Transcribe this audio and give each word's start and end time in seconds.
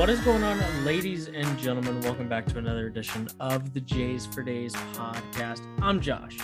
What 0.00 0.08
is 0.08 0.18
going 0.20 0.42
on, 0.42 0.58
ladies 0.86 1.28
and 1.28 1.58
gentlemen? 1.58 2.00
Welcome 2.00 2.26
back 2.26 2.46
to 2.46 2.56
another 2.56 2.86
edition 2.86 3.28
of 3.38 3.74
the 3.74 3.82
Jays 3.82 4.24
for 4.24 4.42
Days 4.42 4.72
podcast. 4.94 5.60
I'm 5.82 6.00
Josh. 6.00 6.38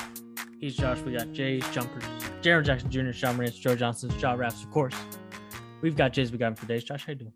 He's 0.61 0.77
Josh. 0.77 1.01
We 1.01 1.15
got 1.15 1.33
Jays, 1.33 1.67
Jumpers, 1.71 2.03
Jaren 2.43 2.67
Jackson 2.67 2.91
Jr., 2.91 3.13
Sean 3.13 3.39
Marantz, 3.39 3.59
Joe 3.59 3.75
Johnson, 3.75 4.11
Jaw 4.19 4.35
Raps, 4.35 4.63
of 4.63 4.71
course. 4.71 4.95
We've 5.81 5.97
got 5.97 6.13
Jays. 6.13 6.31
We 6.31 6.37
got 6.37 6.49
him 6.49 6.57
for 6.57 6.67
days. 6.67 6.85
Josh, 6.85 7.07
how 7.07 7.13
you 7.13 7.19
doing? 7.19 7.33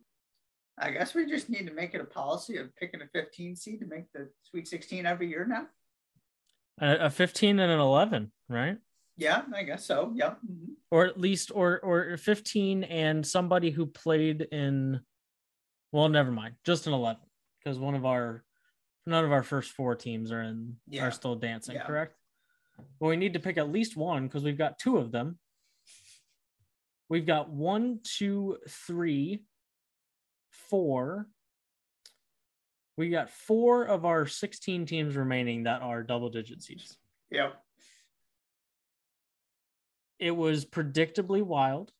I 0.77 0.91
guess 0.91 1.15
we 1.15 1.25
just 1.25 1.49
need 1.49 1.67
to 1.67 1.73
make 1.73 1.95
it 1.95 2.03
a 2.03 2.05
policy 2.05 2.59
of 2.59 2.77
picking 2.77 3.01
a 3.01 3.07
15 3.15 3.57
seed 3.57 3.81
to 3.81 3.87
make 3.87 4.13
the 4.13 4.29
Sweet 4.43 4.69
16 4.69 5.07
every 5.07 5.31
year 5.31 5.47
now. 5.47 5.69
A, 6.87 7.07
a 7.07 7.11
15 7.11 7.59
and 7.59 7.73
an 7.73 7.81
11, 7.81 8.31
right? 8.51 8.77
Yeah, 9.17 9.41
I 9.55 9.63
guess 9.63 9.87
so. 9.87 10.13
Yeah. 10.15 10.35
Mm-hmm. 10.47 10.73
Or 10.91 11.07
at 11.07 11.19
least, 11.19 11.51
or 11.55 11.81
or 11.81 12.19
15 12.19 12.85
and 12.85 13.27
somebody 13.27 13.71
who 13.71 13.87
played 13.87 14.43
in. 14.53 15.01
Well, 15.93 16.09
never 16.09 16.31
mind. 16.31 16.55
Just 16.65 16.87
an 16.87 16.93
11 16.93 17.21
because 17.63 17.79
one 17.79 17.95
of 17.95 18.05
our, 18.07 18.45
none 19.07 19.25
of 19.25 19.33
our 19.33 19.43
first 19.43 19.73
four 19.73 19.95
teams 19.95 20.31
are 20.31 20.43
in 20.43 20.77
yeah. 20.89 21.07
are 21.07 21.11
still 21.11 21.35
dancing. 21.35 21.75
Yeah. 21.75 21.87
Correct. 21.87 22.15
Well, 22.99 23.11
we 23.11 23.17
need 23.17 23.35
to 23.35 23.41
pick 23.41 23.59
at 23.59 23.71
least 23.71 23.97
one 23.97 24.27
because 24.27 24.43
we've 24.43 24.59
got 24.59 24.79
two 24.79 24.99
of 24.99 25.13
them. 25.13 25.39
We've 27.09 27.27
got 27.27 27.51
one, 27.51 28.01
two, 28.05 28.59
three, 28.69 29.45
four. 30.51 31.27
We 32.97 33.11
got 33.11 33.31
four 33.31 33.85
of 33.85 34.05
our 34.05 34.27
16 34.27 34.87
teams 34.87 35.17
remaining 35.17 35.65
that 35.65 35.83
are 35.83 36.03
double 36.03 36.29
digit 36.29 36.63
seeds. 36.63 36.97
Yep. 37.31 37.55
It 40.19 40.31
was 40.33 40.65
predictably 40.65 41.43
wild. 41.43 41.93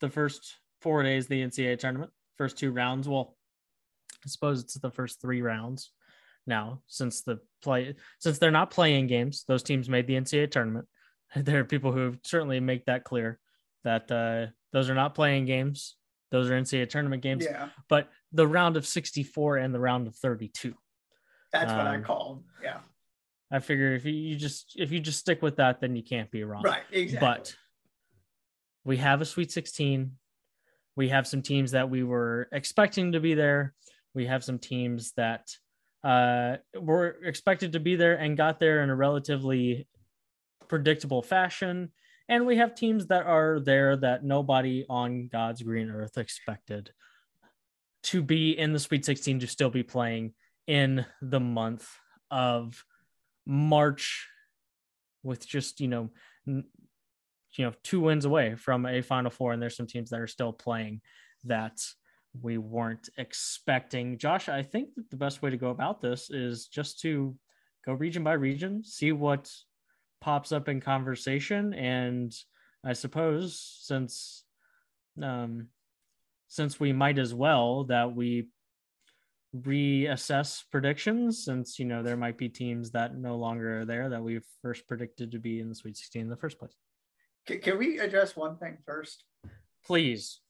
The 0.00 0.10
first 0.10 0.56
four 0.82 1.02
days 1.02 1.24
of 1.24 1.30
the 1.30 1.42
NCAA 1.42 1.78
tournament, 1.78 2.12
first 2.40 2.56
two 2.56 2.72
rounds. 2.72 3.06
Well, 3.06 3.36
I 4.24 4.28
suppose 4.28 4.62
it's 4.62 4.72
the 4.72 4.90
first 4.90 5.20
three 5.20 5.42
rounds 5.42 5.90
now 6.46 6.80
since 6.86 7.20
the 7.20 7.38
play 7.62 7.94
since 8.18 8.38
they're 8.38 8.50
not 8.50 8.70
playing 8.70 9.08
games. 9.08 9.44
Those 9.46 9.62
teams 9.62 9.90
made 9.90 10.06
the 10.06 10.14
NCAA 10.14 10.50
tournament. 10.50 10.88
There 11.36 11.60
are 11.60 11.64
people 11.64 11.92
who 11.92 12.16
certainly 12.24 12.58
make 12.58 12.86
that 12.86 13.04
clear 13.04 13.38
that 13.84 14.10
uh, 14.10 14.50
those 14.72 14.90
are 14.90 14.94
not 14.94 15.14
playing 15.14 15.44
games. 15.44 15.96
Those 16.30 16.50
are 16.50 16.58
NCAA 16.58 16.88
tournament 16.88 17.22
games. 17.22 17.44
Yeah. 17.44 17.68
But 17.88 18.08
the 18.32 18.48
round 18.48 18.76
of 18.76 18.84
64 18.84 19.58
and 19.58 19.72
the 19.72 19.78
round 19.78 20.08
of 20.08 20.16
32. 20.16 20.74
That's 21.52 21.70
um, 21.70 21.78
what 21.78 21.86
I 21.86 21.96
um, 21.96 22.02
call. 22.02 22.42
Yeah. 22.64 22.78
I 23.52 23.60
figure 23.60 23.92
if 23.94 24.06
you 24.06 24.34
just 24.34 24.74
if 24.76 24.90
you 24.90 24.98
just 24.98 25.20
stick 25.20 25.42
with 25.42 25.56
that, 25.56 25.80
then 25.80 25.94
you 25.94 26.02
can't 26.02 26.30
be 26.30 26.42
wrong. 26.42 26.62
Right. 26.62 26.82
Exactly. 26.90 27.28
But 27.28 27.54
we 28.84 28.96
have 28.96 29.20
a 29.20 29.26
Sweet 29.26 29.52
16. 29.52 30.12
We 30.96 31.08
have 31.08 31.26
some 31.26 31.42
teams 31.42 31.72
that 31.72 31.90
we 31.90 32.02
were 32.02 32.48
expecting 32.52 33.12
to 33.12 33.20
be 33.20 33.34
there. 33.34 33.74
We 34.14 34.26
have 34.26 34.44
some 34.44 34.58
teams 34.58 35.12
that 35.16 35.48
uh, 36.02 36.56
were 36.78 37.18
expected 37.24 37.72
to 37.72 37.80
be 37.80 37.96
there 37.96 38.14
and 38.16 38.36
got 38.36 38.58
there 38.58 38.82
in 38.82 38.90
a 38.90 38.96
relatively 38.96 39.86
predictable 40.68 41.22
fashion. 41.22 41.90
And 42.28 42.46
we 42.46 42.56
have 42.56 42.74
teams 42.74 43.06
that 43.08 43.26
are 43.26 43.60
there 43.60 43.96
that 43.96 44.24
nobody 44.24 44.86
on 44.88 45.28
God's 45.28 45.62
green 45.62 45.90
earth 45.90 46.16
expected 46.16 46.90
to 48.04 48.22
be 48.22 48.56
in 48.56 48.72
the 48.72 48.78
Sweet 48.78 49.04
16 49.04 49.40
to 49.40 49.46
still 49.46 49.70
be 49.70 49.82
playing 49.82 50.32
in 50.66 51.04
the 51.20 51.40
month 51.40 51.88
of 52.30 52.84
March 53.46 54.28
with 55.22 55.46
just, 55.46 55.80
you 55.80 55.88
know, 55.88 56.10
you 57.54 57.64
know, 57.64 57.72
two 57.82 58.00
wins 58.00 58.24
away 58.24 58.54
from 58.54 58.86
a 58.86 59.02
final 59.02 59.30
four. 59.30 59.52
And 59.52 59.60
there's 59.60 59.76
some 59.76 59.86
teams 59.86 60.10
that 60.10 60.20
are 60.20 60.26
still 60.26 60.52
playing 60.52 61.00
that 61.44 61.80
we 62.40 62.58
weren't 62.58 63.08
expecting. 63.18 64.18
Josh, 64.18 64.48
I 64.48 64.62
think 64.62 64.94
that 64.94 65.10
the 65.10 65.16
best 65.16 65.42
way 65.42 65.50
to 65.50 65.56
go 65.56 65.70
about 65.70 66.00
this 66.00 66.30
is 66.30 66.66
just 66.66 67.00
to 67.00 67.34
go 67.84 67.92
region 67.92 68.22
by 68.22 68.34
region, 68.34 68.84
see 68.84 69.12
what 69.12 69.50
pops 70.20 70.52
up 70.52 70.68
in 70.68 70.80
conversation, 70.80 71.74
and 71.74 72.32
I 72.84 72.92
suppose 72.92 73.60
since 73.82 74.44
um, 75.20 75.68
since 76.48 76.78
we 76.78 76.92
might 76.92 77.18
as 77.18 77.34
well 77.34 77.84
that 77.84 78.14
we 78.14 78.48
reassess 79.56 80.62
predictions 80.70 81.44
since 81.44 81.78
you 81.78 81.84
know 81.84 82.04
there 82.04 82.16
might 82.16 82.38
be 82.38 82.48
teams 82.48 82.92
that 82.92 83.16
no 83.16 83.36
longer 83.36 83.80
are 83.80 83.84
there 83.84 84.08
that 84.08 84.22
we 84.22 84.40
first 84.62 84.86
predicted 84.86 85.32
to 85.32 85.40
be 85.40 85.58
in 85.58 85.68
the 85.68 85.74
Sweet 85.74 85.96
16 85.96 86.22
in 86.22 86.28
the 86.28 86.36
first 86.36 86.58
place. 86.58 86.76
Can, 87.50 87.60
can 87.60 87.78
we 87.78 87.98
address 87.98 88.36
one 88.36 88.56
thing 88.58 88.78
first? 88.86 89.24
Please. 89.84 90.40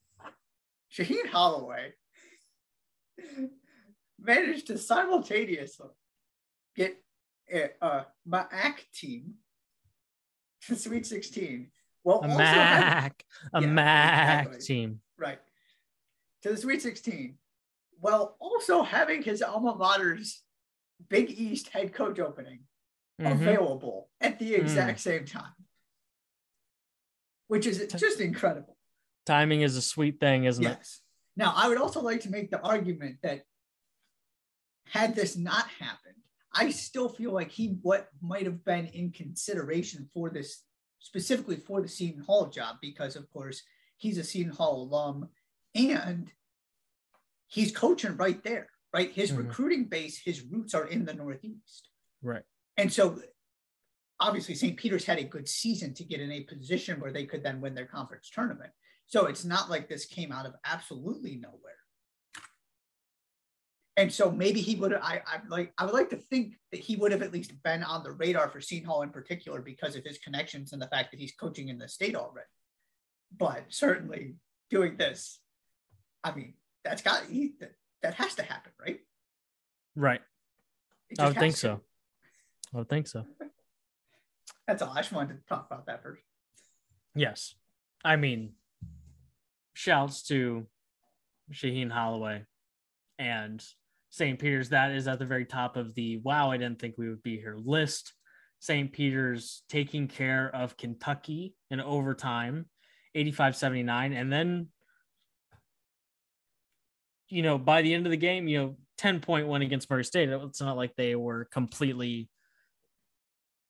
Shaheen 0.92 1.26
Holloway 1.26 1.94
managed 4.20 4.66
to 4.66 4.76
simultaneously 4.76 5.88
get 6.76 6.98
a, 7.50 7.70
a 7.80 8.06
MAC 8.26 8.84
team 8.92 9.34
to 10.66 10.76
Sweet 10.76 11.06
16. 11.06 11.70
Well, 12.04 12.20
a 12.20 12.28
MAC, 12.28 13.24
a 13.54 13.62
yeah, 13.62 13.66
MAC 13.66 14.46
exactly. 14.46 14.60
team. 14.60 15.00
Right. 15.18 15.38
To 16.42 16.50
the 16.50 16.56
Sweet 16.58 16.82
16. 16.82 17.38
While 17.98 18.36
also 18.38 18.82
having 18.82 19.22
his 19.22 19.40
alma 19.40 19.74
mater's 19.74 20.42
Big 21.08 21.30
East 21.30 21.68
head 21.68 21.94
coach 21.94 22.18
opening 22.18 22.60
mm-hmm. 23.18 23.32
available 23.32 24.10
at 24.20 24.38
the 24.38 24.54
exact 24.54 24.98
mm. 24.98 25.02
same 25.02 25.24
time, 25.24 25.52
which 27.50 27.66
is 27.66 27.84
just 27.96 28.20
incredible. 28.20 28.76
Timing 29.26 29.62
is 29.62 29.76
a 29.76 29.82
sweet 29.82 30.20
thing, 30.20 30.44
isn't 30.44 30.62
yes. 30.62 30.72
it? 30.72 30.78
Yes. 30.78 31.00
Now, 31.36 31.52
I 31.56 31.68
would 31.68 31.78
also 31.78 32.00
like 32.00 32.20
to 32.20 32.30
make 32.30 32.48
the 32.52 32.60
argument 32.60 33.16
that 33.24 33.42
had 34.86 35.16
this 35.16 35.36
not 35.36 35.66
happened, 35.80 36.14
I 36.54 36.70
still 36.70 37.08
feel 37.08 37.32
like 37.32 37.50
he 37.50 37.78
what 37.82 38.08
might 38.22 38.44
have 38.44 38.64
been 38.64 38.86
in 38.86 39.10
consideration 39.10 40.08
for 40.14 40.30
this 40.30 40.62
specifically 41.00 41.56
for 41.56 41.82
the 41.82 41.88
Seton 41.88 42.22
Hall 42.22 42.46
job 42.46 42.76
because 42.80 43.16
of 43.16 43.28
course 43.32 43.62
he's 43.96 44.18
a 44.18 44.24
Seton 44.24 44.52
Hall 44.52 44.82
alum 44.82 45.28
and 45.74 46.30
he's 47.48 47.72
coaching 47.72 48.16
right 48.16 48.42
there, 48.44 48.68
right? 48.94 49.10
His 49.10 49.32
mm-hmm. 49.32 49.48
recruiting 49.48 49.84
base, 49.86 50.20
his 50.22 50.42
roots 50.42 50.74
are 50.74 50.86
in 50.86 51.04
the 51.04 51.14
Northeast. 51.14 51.88
Right. 52.22 52.44
And 52.76 52.92
so 52.92 53.20
obviously 54.20 54.54
St. 54.54 54.76
Peter's 54.76 55.04
had 55.04 55.18
a 55.18 55.24
good 55.24 55.48
season 55.48 55.94
to 55.94 56.04
get 56.04 56.20
in 56.20 56.30
a 56.30 56.42
position 56.42 57.00
where 57.00 57.12
they 57.12 57.24
could 57.24 57.42
then 57.42 57.60
win 57.60 57.74
their 57.74 57.86
conference 57.86 58.30
tournament. 58.30 58.70
So 59.06 59.26
it's 59.26 59.44
not 59.44 59.70
like 59.70 59.88
this 59.88 60.04
came 60.04 60.30
out 60.30 60.46
of 60.46 60.54
absolutely 60.64 61.36
nowhere. 61.36 61.58
And 63.96 64.12
so 64.12 64.30
maybe 64.30 64.60
he 64.60 64.76
would 64.76 64.94
I 64.94 65.20
I 65.26 65.40
like 65.48 65.72
I 65.76 65.84
would 65.84 65.94
like 65.94 66.10
to 66.10 66.16
think 66.16 66.54
that 66.70 66.80
he 66.80 66.96
would 66.96 67.12
have 67.12 67.22
at 67.22 67.32
least 67.32 67.60
been 67.62 67.82
on 67.82 68.02
the 68.02 68.12
radar 68.12 68.48
for 68.48 68.60
Seton 68.60 68.86
Hall 68.86 69.02
in 69.02 69.10
particular 69.10 69.60
because 69.60 69.96
of 69.96 70.04
his 70.04 70.18
connections 70.18 70.72
and 70.72 70.80
the 70.80 70.86
fact 70.86 71.10
that 71.10 71.20
he's 71.20 71.32
coaching 71.32 71.68
in 71.68 71.76
the 71.76 71.88
state 71.88 72.14
already. 72.14 72.46
But 73.36 73.64
certainly 73.68 74.36
doing 74.70 74.96
this, 74.96 75.40
I 76.24 76.34
mean, 76.34 76.54
that's 76.84 77.02
got 77.02 77.24
he, 77.26 77.54
that, 77.60 77.72
that 78.02 78.14
has 78.14 78.34
to 78.36 78.42
happen, 78.42 78.72
right? 78.80 79.00
Right. 79.96 80.20
I 81.18 81.26
would 81.26 81.36
think 81.36 81.54
to. 81.56 81.60
so. 81.60 81.80
I 82.72 82.78
would 82.78 82.88
think 82.88 83.06
so. 83.06 83.26
That's 84.70 84.82
all. 84.82 84.92
I 84.92 85.00
just 85.00 85.10
wanted 85.10 85.34
to 85.34 85.46
talk 85.48 85.66
about 85.66 85.86
that 85.86 86.00
first. 86.00 86.22
Yes. 87.16 87.56
I 88.04 88.14
mean, 88.14 88.52
shouts 89.74 90.22
to 90.28 90.68
Shaheen 91.52 91.90
Holloway 91.90 92.44
and 93.18 93.60
St. 94.10 94.38
Peter's. 94.38 94.68
That 94.68 94.92
is 94.92 95.08
at 95.08 95.18
the 95.18 95.26
very 95.26 95.44
top 95.44 95.76
of 95.76 95.92
the 95.96 96.18
wow, 96.18 96.52
I 96.52 96.56
didn't 96.56 96.78
think 96.78 96.94
we 96.96 97.08
would 97.08 97.24
be 97.24 97.36
here 97.36 97.56
list. 97.58 98.12
St. 98.60 98.92
Peter's 98.92 99.64
taking 99.68 100.06
care 100.06 100.54
of 100.54 100.76
Kentucky 100.76 101.56
in 101.72 101.80
overtime, 101.80 102.66
85 103.16 103.56
79. 103.56 104.12
And 104.12 104.32
then, 104.32 104.68
you 107.28 107.42
know, 107.42 107.58
by 107.58 107.82
the 107.82 107.92
end 107.92 108.06
of 108.06 108.10
the 108.10 108.16
game, 108.16 108.46
you 108.46 108.58
know, 108.58 108.76
10 108.98 109.18
point 109.18 109.48
win 109.48 109.62
against 109.62 109.90
Murray 109.90 110.04
State. 110.04 110.28
It's 110.28 110.60
not 110.60 110.76
like 110.76 110.94
they 110.94 111.16
were 111.16 111.48
completely, 111.50 112.28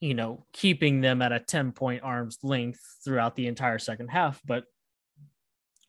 you 0.00 0.14
know, 0.14 0.47
keeping 0.52 1.00
them 1.00 1.23
at 1.23 1.32
a 1.32 1.41
10 1.41 1.73
point 1.73 2.02
arm's 2.02 2.38
length 2.43 2.81
throughout 3.05 3.37
the 3.37 3.47
entire 3.47 3.79
second 3.79 4.08
half, 4.08 4.41
but 4.44 4.64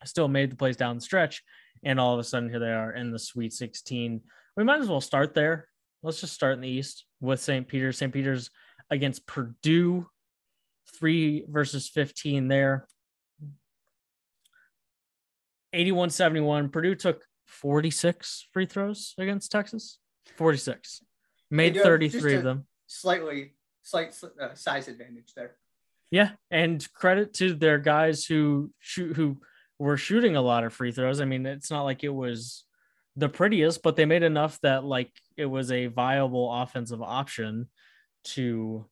still 0.04 0.28
made 0.28 0.50
the 0.50 0.56
plays 0.56 0.76
down 0.76 0.96
the 0.96 1.02
stretch. 1.02 1.42
And 1.82 1.98
all 1.98 2.14
of 2.14 2.20
a 2.20 2.24
sudden, 2.24 2.50
here 2.50 2.58
they 2.58 2.72
are 2.72 2.92
in 2.92 3.10
the 3.10 3.18
Sweet 3.18 3.52
16. 3.52 4.20
We 4.56 4.64
might 4.64 4.80
as 4.80 4.88
well 4.88 5.00
start 5.00 5.34
there. 5.34 5.68
Let's 6.02 6.20
just 6.20 6.34
start 6.34 6.54
in 6.54 6.60
the 6.60 6.68
East 6.68 7.06
with 7.20 7.40
St. 7.40 7.66
Peter's. 7.66 7.98
St. 7.98 8.12
Peter's 8.12 8.50
against 8.90 9.26
Purdue, 9.26 10.06
three 10.98 11.44
versus 11.48 11.88
15 11.88 12.48
there. 12.48 12.86
81 15.72 16.10
71. 16.10 16.68
Purdue 16.68 16.94
took 16.94 17.24
46 17.46 18.48
free 18.52 18.66
throws 18.66 19.14
against 19.18 19.50
Texas. 19.50 19.98
46. 20.36 21.02
Made 21.50 21.76
33 21.76 22.34
of 22.34 22.44
them. 22.44 22.66
Slightly, 22.86 23.54
slight 23.82 24.14
uh, 24.40 24.54
size 24.54 24.88
advantage 24.88 25.32
there. 25.34 25.56
Yeah. 26.10 26.30
And 26.50 26.86
credit 26.92 27.34
to 27.34 27.54
their 27.54 27.78
guys 27.78 28.24
who 28.24 28.70
shoot, 28.80 29.16
who 29.16 29.38
were 29.78 29.96
shooting 29.96 30.36
a 30.36 30.42
lot 30.42 30.64
of 30.64 30.72
free 30.72 30.92
throws. 30.92 31.20
I 31.20 31.24
mean, 31.24 31.46
it's 31.46 31.70
not 31.70 31.82
like 31.82 32.04
it 32.04 32.14
was 32.14 32.64
the 33.16 33.28
prettiest, 33.28 33.82
but 33.82 33.96
they 33.96 34.04
made 34.04 34.22
enough 34.22 34.58
that 34.62 34.84
like 34.84 35.10
it 35.36 35.46
was 35.46 35.72
a 35.72 35.86
viable 35.86 36.52
offensive 36.52 37.02
option 37.02 37.68
to 38.24 38.86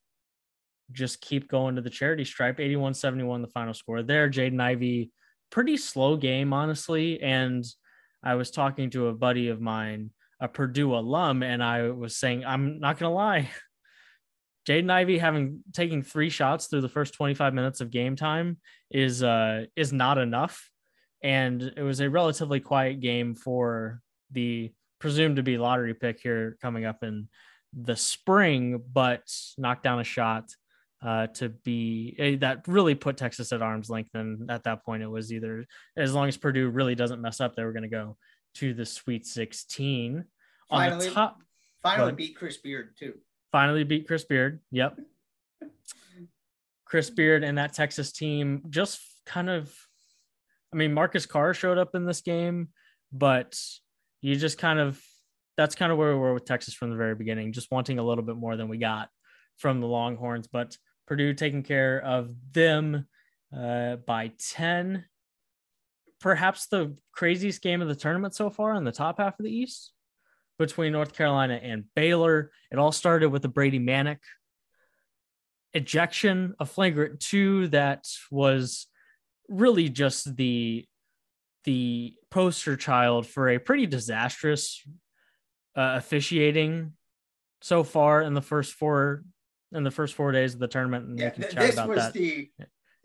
just 0.93 1.21
keep 1.21 1.49
going 1.49 1.77
to 1.77 1.83
the 1.83 1.91
charity 1.91 2.25
stripe. 2.25 2.59
81 2.59 2.95
71, 2.95 3.43
the 3.43 3.49
final 3.49 3.75
score 3.75 4.03
there. 4.03 4.29
Jaden 4.29 4.61
Ivey, 4.61 5.13
pretty 5.51 5.77
slow 5.77 6.17
game, 6.17 6.53
honestly. 6.53 7.23
And 7.23 7.65
I 8.23 8.35
was 8.35 8.51
talking 8.51 8.91
to 8.91 9.09
a 9.09 9.15
buddy 9.15 9.49
of 9.49 9.61
mine, 9.61 10.11
a 10.41 10.49
Purdue 10.49 10.95
alum, 10.95 11.43
and 11.43 11.63
I 11.63 11.91
was 11.91 12.17
saying, 12.17 12.45
I'm 12.45 12.81
not 12.81 12.99
going 12.99 13.11
to 13.11 13.15
lie. 13.15 13.51
Jaden 14.69 14.91
Ivey 14.91 15.19
having 15.19 15.62
taking 15.73 16.03
three 16.03 16.31
shots 16.31 16.67
through 16.67 16.83
the 16.83 16.89
first 16.89 17.15
25 17.15 17.55
minutes 17.55 17.81
of 17.81 17.91
game 17.91 18.17
time 18.17 18.59
is 18.91 19.23
uh 19.23 19.65
is 19.77 19.93
not 19.93 20.19
enough. 20.19 20.71
And 21.23 21.62
it 21.62 21.83
was 21.83 22.01
a 22.01 22.09
relatively 22.09 22.61
quiet 22.61 23.01
game 23.01 23.35
for 23.35 24.01
the 24.31 24.73
presumed 24.99 25.37
to 25.37 25.43
be 25.43 25.59
lottery 25.59 25.95
pick 25.95 26.21
here 26.21 26.57
coming 26.62 26.85
up 26.85 27.03
in 27.03 27.29
the 27.73 27.97
spring, 27.97 28.83
but 28.93 29.23
knocked 29.59 29.83
down 29.83 30.01
a 30.01 30.05
shot 30.05 30.51
uh, 31.03 31.27
to 31.29 31.49
be 31.49 32.17
uh, 32.19 32.39
that 32.41 32.67
really 32.69 32.95
put 32.95 33.17
Texas 33.17 33.53
at 33.53 33.63
arm's 33.63 33.91
length. 33.91 34.11
And 34.15 34.51
at 34.51 34.65
that 34.65 34.85
point, 34.85 35.03
it 35.03 35.09
was 35.09 35.33
either 35.33 35.67
as 35.97 36.15
long 36.15 36.29
as 36.29 36.37
Purdue 36.37 36.69
really 36.69 36.95
doesn't 36.95 37.21
mess 37.21 37.41
up, 37.41 37.55
they 37.55 37.65
were 37.65 37.73
going 37.73 37.83
to 37.83 37.89
go 37.89 38.17
to 38.56 38.75
the 38.75 38.87
Sweet 38.87 39.27
16. 39.27 40.25
Finally, 40.69 40.93
On 40.93 40.99
the 40.99 41.11
top, 41.11 41.43
finally 41.83 42.13
beat 42.13 42.37
Chris 42.37 42.59
Beard 42.59 42.97
too. 42.99 43.15
Finally 43.52 43.85
beat 43.85 44.06
Chris 44.06 44.25
Beard. 44.25 44.61
Yep. 44.70 44.99
Chris 46.85 47.11
Beard 47.11 47.44
and 47.44 47.58
that 47.58 47.73
Texas 47.73 48.12
team 48.12 48.62
just 48.69 49.00
kind 49.25 49.49
of, 49.49 49.73
I 50.73 50.76
mean, 50.76 50.93
Marcus 50.93 51.26
Carr 51.26 51.55
showed 51.55 51.79
up 51.79 51.94
in 51.94 52.05
this 52.05 52.20
game, 52.20 52.69
but 53.12 53.61
you 54.20 54.37
just 54.37 54.58
kind 54.58 54.79
of, 54.79 55.00
that's 55.56 55.75
kind 55.75 55.93
of 55.93 55.99
where 55.99 56.12
we 56.12 56.19
were 56.19 56.35
with 56.35 56.44
Texas 56.44 56.75
from 56.75 56.91
the 56.91 56.97
very 56.97 57.14
beginning, 57.14 57.52
just 57.52 57.70
wanting 57.70 57.99
a 57.99 58.02
little 58.02 58.25
bit 58.25 58.37
more 58.37 58.56
than 58.56 58.69
we 58.69 58.79
got 58.79 59.08
from 59.56 59.81
the 59.81 59.87
Longhorns. 59.87 60.49
But 60.49 60.76
Purdue 61.06 61.35
taking 61.35 61.62
care 61.62 62.00
of 62.00 62.32
them 62.53 63.06
uh, 63.56 63.96
by 63.96 64.32
10. 64.38 65.05
Perhaps 66.20 66.67
the 66.67 66.96
craziest 67.12 67.62
game 67.62 67.82
of 67.82 67.88
the 67.88 67.94
tournament 67.94 68.35
so 68.35 68.50
far 68.50 68.75
in 68.75 68.85
the 68.85 68.93
top 68.93 69.19
half 69.19 69.38
of 69.38 69.44
the 69.44 69.55
East 69.55 69.93
between 70.61 70.93
North 70.93 71.15
Carolina 71.15 71.59
and 71.61 71.85
Baylor. 71.97 72.53
It 72.71 72.79
all 72.79 72.93
started 72.93 73.31
with 73.31 73.41
the 73.41 73.49
Brady 73.49 73.81
Manek 73.81 74.19
ejection, 75.73 76.55
a 76.61 76.67
flagrant 76.67 77.19
two 77.19 77.69
that 77.69 78.07
was 78.31 78.87
really 79.49 79.89
just 79.89 80.37
the 80.37 80.85
the 81.65 82.15
poster 82.31 82.77
child 82.77 83.27
for 83.27 83.49
a 83.49 83.59
pretty 83.59 83.87
disastrous 83.87 84.87
uh, 85.77 85.95
officiating 85.97 86.93
so 87.63 87.83
far 87.83 88.23
in 88.23 88.35
the 88.35 88.43
first 88.43 88.75
four 88.75 89.25
in 89.73 89.83
the 89.83 89.91
first 89.91 90.15
four 90.15 90.31
days 90.31 90.53
of 90.53 90.61
the 90.61 90.69
tournament, 90.69 91.06
and 91.06 91.19
yeah, 91.19 91.33
we 91.37 91.43
can 91.43 91.55
chat 91.55 91.73
about 91.73 91.95
that 91.95 92.13
the, 92.13 92.51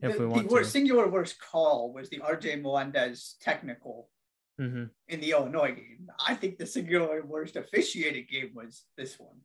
if 0.01 0.13
the, 0.13 0.19
we 0.19 0.25
want 0.25 0.50
the 0.50 0.54
worst, 0.54 0.72
singular 0.72 1.08
worst 1.08 1.40
call 1.40 1.94
was 1.94 2.10
the 2.10 2.19
RJ 2.19 2.62
Melendez 2.62 3.36
technical 3.40 4.10
mm-hmm. 4.60 4.86
in 5.07 5.19
the 5.22 5.31
Illinois 5.31 5.74
game. 5.75 6.10
I 6.25 6.36
think 6.36 6.57
the 6.57 6.66
singular 6.66 7.24
worst 7.25 7.56
officiated 7.56 8.30
game 8.30 8.52
was 8.54 8.84
this 8.98 9.19
one. 9.19 9.40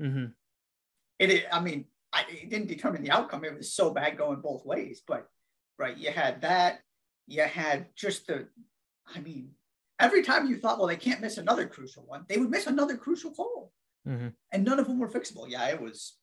Mm-hmm. 0.00 0.24
It, 1.18 1.44
I 1.52 1.60
mean, 1.60 1.86
I, 2.12 2.24
it 2.28 2.50
didn't 2.50 2.68
determine 2.68 3.02
the 3.02 3.10
outcome. 3.10 3.44
It 3.44 3.56
was 3.56 3.72
so 3.72 3.90
bad 3.90 4.16
going 4.16 4.40
both 4.40 4.64
ways. 4.64 5.02
But 5.06 5.28
right, 5.78 5.96
you 5.96 6.10
had 6.10 6.42
that. 6.42 6.80
You 7.26 7.42
had 7.42 7.86
just 7.94 8.26
the. 8.26 8.48
I 9.14 9.20
mean, 9.20 9.50
every 9.98 10.22
time 10.22 10.46
you 10.46 10.56
thought, 10.56 10.78
well, 10.78 10.88
they 10.88 10.96
can't 10.96 11.20
miss 11.20 11.38
another 11.38 11.66
crucial 11.66 12.04
one, 12.06 12.24
they 12.28 12.38
would 12.38 12.50
miss 12.50 12.66
another 12.66 12.96
crucial 12.96 13.32
call, 13.32 13.72
mm-hmm. 14.08 14.28
and 14.52 14.64
none 14.64 14.78
of 14.78 14.86
them 14.86 14.98
were 14.98 15.10
fixable. 15.10 15.46
Yeah, 15.48 15.68
it 15.68 15.80
was 15.80 16.14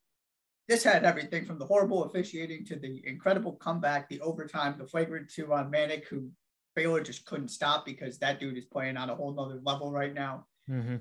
this 0.67 0.83
had 0.83 1.05
everything 1.05 1.45
from 1.45 1.59
the 1.59 1.65
horrible 1.65 2.03
officiating 2.03 2.65
to 2.65 2.75
the 2.75 3.01
incredible 3.05 3.53
comeback, 3.53 4.09
the 4.09 4.19
overtime, 4.19 4.75
the 4.77 4.87
flagrant 4.87 5.29
two 5.29 5.53
on 5.53 5.71
Manek, 5.71 6.05
who 6.05 6.29
Baylor 6.77 7.01
just 7.01 7.25
couldn't 7.25 7.49
stop 7.49 7.85
because 7.85 8.17
that 8.19 8.39
dude 8.39 8.57
is 8.57 8.65
playing 8.65 8.97
on 8.97 9.09
a 9.09 9.15
whole 9.15 9.33
nother 9.33 9.59
level 9.63 9.91
right 9.91 10.13
now. 10.13 10.45
Mm-hmm. 10.69 10.97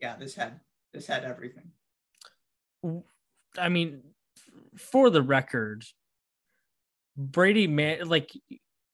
Yeah, 0.00 0.16
this 0.16 0.34
had 0.34 0.60
this 0.94 1.06
had 1.06 1.24
everything. 1.24 1.70
I 3.58 3.68
mean, 3.68 4.02
for 4.78 5.10
the 5.10 5.22
record, 5.22 5.84
Brady 7.16 7.66
Man 7.66 8.08
like 8.08 8.30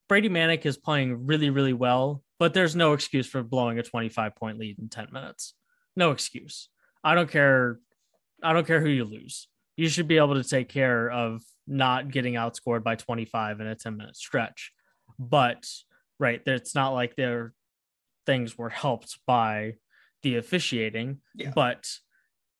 Brady 0.09 0.29
Manek 0.29 0.67
is 0.67 0.77
playing 0.77 1.27
really, 1.27 1.51
really 1.51 1.75
well, 1.75 2.23
but 2.39 2.55
there's 2.55 2.75
no 2.75 2.95
excuse 2.95 3.27
for 3.27 3.43
blowing 3.43 3.79
a 3.79 3.83
25 3.83 4.35
point 4.35 4.59
lead 4.59 4.79
in 4.79 4.89
10 4.89 5.09
minutes. 5.13 5.55
No 5.95 6.11
excuse. 6.13 6.71
I 7.05 7.15
don't 7.15 7.31
care. 7.31 7.79
I 8.43 8.53
don't 8.53 8.67
care 8.67 8.81
who 8.81 8.89
you 8.89 9.05
lose 9.05 9.49
you 9.77 9.89
should 9.89 10.09
be 10.09 10.19
able 10.19 10.35
to 10.35 10.49
take 10.49 10.69
care 10.69 11.11
of 11.11 11.43
not 11.67 12.11
getting 12.11 12.35
outscored 12.35 12.83
by 12.83 12.97
25 12.97 13.61
in 13.61 13.67
a 13.67 13.75
10 13.75 13.97
minute 13.97 14.17
stretch. 14.17 14.73
But 15.19 15.67
right, 16.23 16.41
it's 16.47 16.75
not 16.75 16.91
like 16.91 17.17
their 17.17 17.53
things 18.25 18.57
were 18.57 18.71
helped 18.71 19.19
by 19.27 19.75
the 20.23 20.37
officiating, 20.37 21.19
yeah. 21.35 21.51
but 21.55 21.91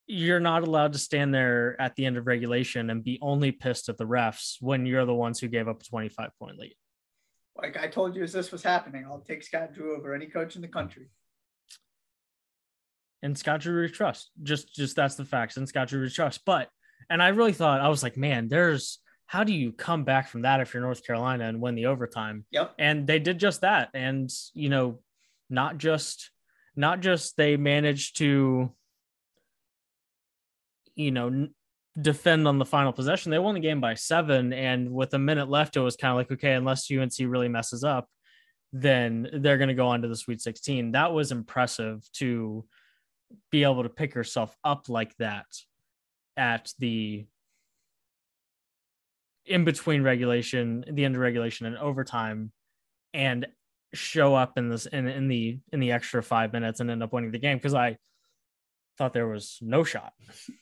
you're 0.05 0.41
not 0.41 0.67
allowed 0.67 0.91
to 0.93 0.99
stand 0.99 1.33
there 1.33 1.79
at 1.81 1.95
the 1.95 2.05
end 2.05 2.17
of 2.17 2.27
regulation 2.27 2.89
and 2.89 3.03
be 3.03 3.17
only 3.21 3.53
pissed 3.53 3.87
at 3.87 3.97
the 3.97 4.05
refs 4.05 4.57
when 4.59 4.85
you're 4.85 5.05
the 5.05 5.13
ones 5.13 5.39
who 5.39 5.47
gave 5.47 5.69
up 5.69 5.81
a 5.81 5.85
25 5.85 6.29
point 6.37 6.59
lead. 6.59 6.75
Like 7.55 7.77
I 7.77 7.87
told 7.87 8.15
you, 8.15 8.23
as 8.23 8.33
this 8.33 8.51
was 8.51 8.63
happening, 8.63 9.05
I'll 9.05 9.23
take 9.25 9.43
Scott 9.43 9.73
Drew 9.73 9.95
over 9.95 10.13
any 10.13 10.25
coach 10.25 10.57
in 10.57 10.61
the 10.61 10.67
country. 10.67 11.07
And 13.21 13.37
Scott 13.37 13.61
Drew 13.61 13.87
trust. 13.87 14.31
Just, 14.41 14.75
just 14.75 14.97
that's 14.97 15.15
the 15.15 15.23
facts. 15.23 15.55
And 15.55 15.69
Scott 15.69 15.87
Drew 15.87 16.09
trust. 16.09 16.41
But 16.45 16.67
and 17.09 17.23
I 17.23 17.29
really 17.29 17.53
thought 17.53 17.79
I 17.79 17.87
was 17.87 18.03
like, 18.03 18.17
man, 18.17 18.49
there's 18.49 18.99
how 19.33 19.43
do 19.43 19.51
you 19.51 19.71
come 19.71 20.03
back 20.03 20.27
from 20.27 20.43
that 20.43 20.61
if 20.61 20.71
you're 20.75 20.83
North 20.83 21.03
Carolina 21.03 21.45
and 21.45 21.59
win 21.59 21.73
the 21.73 21.87
overtime? 21.87 22.45
Yep. 22.51 22.75
And 22.77 23.07
they 23.07 23.17
did 23.17 23.39
just 23.39 23.61
that. 23.61 23.89
And 23.95 24.29
you 24.53 24.69
know, 24.69 24.99
not 25.49 25.79
just 25.79 26.29
not 26.75 26.99
just 26.99 27.35
they 27.35 27.57
managed 27.57 28.17
to 28.17 28.71
you 30.93 31.09
know 31.09 31.47
defend 31.99 32.47
on 32.47 32.59
the 32.59 32.65
final 32.65 32.93
possession. 32.93 33.31
They 33.31 33.39
won 33.39 33.55
the 33.55 33.59
game 33.59 33.81
by 33.81 33.95
seven, 33.95 34.53
and 34.53 34.91
with 34.91 35.15
a 35.15 35.19
minute 35.19 35.49
left, 35.49 35.77
it 35.77 35.79
was 35.79 35.95
kind 35.95 36.11
of 36.11 36.17
like, 36.17 36.31
okay, 36.33 36.53
unless 36.53 36.91
UNC 36.91 37.13
really 37.21 37.49
messes 37.49 37.83
up, 37.83 38.07
then 38.71 39.27
they're 39.33 39.57
going 39.57 39.69
to 39.69 39.73
go 39.73 39.87
on 39.87 40.03
to 40.03 40.07
the 40.07 40.15
Sweet 40.15 40.41
16. 40.41 40.91
That 40.91 41.11
was 41.11 41.31
impressive 41.31 42.07
to 42.17 42.65
be 43.51 43.63
able 43.63 43.81
to 43.81 43.89
pick 43.89 44.13
yourself 44.13 44.55
up 44.63 44.89
like 44.89 45.17
that 45.17 45.47
at 46.37 46.71
the 46.77 47.25
in 49.45 49.65
between 49.65 50.03
regulation, 50.03 50.85
the 50.89 51.05
end 51.05 51.15
of 51.15 51.21
regulation 51.21 51.65
and 51.65 51.77
overtime, 51.77 52.51
and 53.13 53.47
show 53.93 54.33
up 54.33 54.57
in 54.57 54.69
this 54.69 54.85
in, 54.85 55.07
in 55.07 55.27
the 55.27 55.59
in 55.71 55.79
the 55.79 55.91
extra 55.91 56.23
five 56.23 56.51
minutes 56.53 56.79
and 56.79 56.89
end 56.89 57.03
up 57.03 57.13
winning 57.13 57.31
the 57.31 57.39
game 57.39 57.57
because 57.57 57.73
I 57.73 57.97
thought 58.97 59.13
there 59.13 59.27
was 59.27 59.57
no 59.61 59.83
shot. 59.83 60.13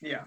Yeah. 0.02 0.24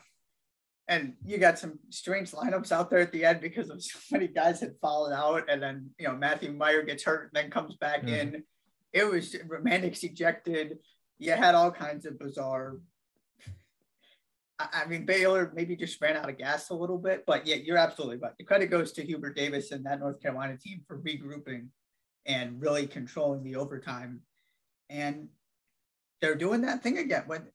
And 0.87 1.15
you 1.25 1.39
got 1.39 1.59
some 1.59 1.79
strange 1.89 2.33
lineups 2.33 2.71
out 2.71 2.91
there 2.91 3.01
at 3.01 3.11
the 3.11 3.25
end 3.25 3.41
because 3.41 3.71
of 3.71 3.83
so 3.83 3.99
many 4.13 4.29
guys 4.29 4.61
had 4.61 4.75
fallen 4.83 5.15
out, 5.15 5.49
and 5.49 5.63
then 5.63 5.91
you 5.99 6.07
know 6.07 6.15
Matthew 6.15 6.53
Mayer 6.53 6.83
gets 6.83 7.03
hurt, 7.05 7.31
and 7.33 7.43
then 7.43 7.51
comes 7.51 7.75
back 7.77 8.03
mm. 8.03 8.09
in. 8.09 8.43
It 8.93 9.11
was 9.11 9.35
Romantic's 9.49 10.05
ejected. 10.05 10.79
You 11.19 11.33
had 11.33 11.55
all 11.55 11.71
kinds 11.71 12.05
of 12.05 12.19
bizarre 12.19 12.77
I 14.73 14.87
mean, 14.87 15.05
Baylor 15.07 15.53
maybe 15.55 15.77
just 15.77 16.01
ran 16.01 16.17
out 16.17 16.29
of 16.29 16.39
gas 16.39 16.71
a 16.71 16.75
little 16.75 16.99
bit, 16.99 17.25
but 17.27 17.47
yeah, 17.47 17.57
you're 17.57 17.77
absolutely 17.77 18.17
right. 18.17 18.33
The 18.39 18.45
credit 18.45 18.67
goes 18.67 18.93
to 18.93 19.05
Hubert 19.05 19.37
Davis 19.37 19.71
and 19.71 19.85
that 19.87 20.01
North 20.01 20.21
Carolina 20.21 20.57
team 20.57 20.83
for 20.87 20.99
regrouping 20.99 21.69
and 22.27 22.61
really 22.61 22.87
controlling 22.87 23.43
the 23.43 23.57
overtime. 23.57 24.21
And 24.89 25.29
they're 26.21 26.35
doing 26.35 26.63
that 26.63 26.83
thing 26.83 26.99
again 26.99 27.25
when 27.27 27.49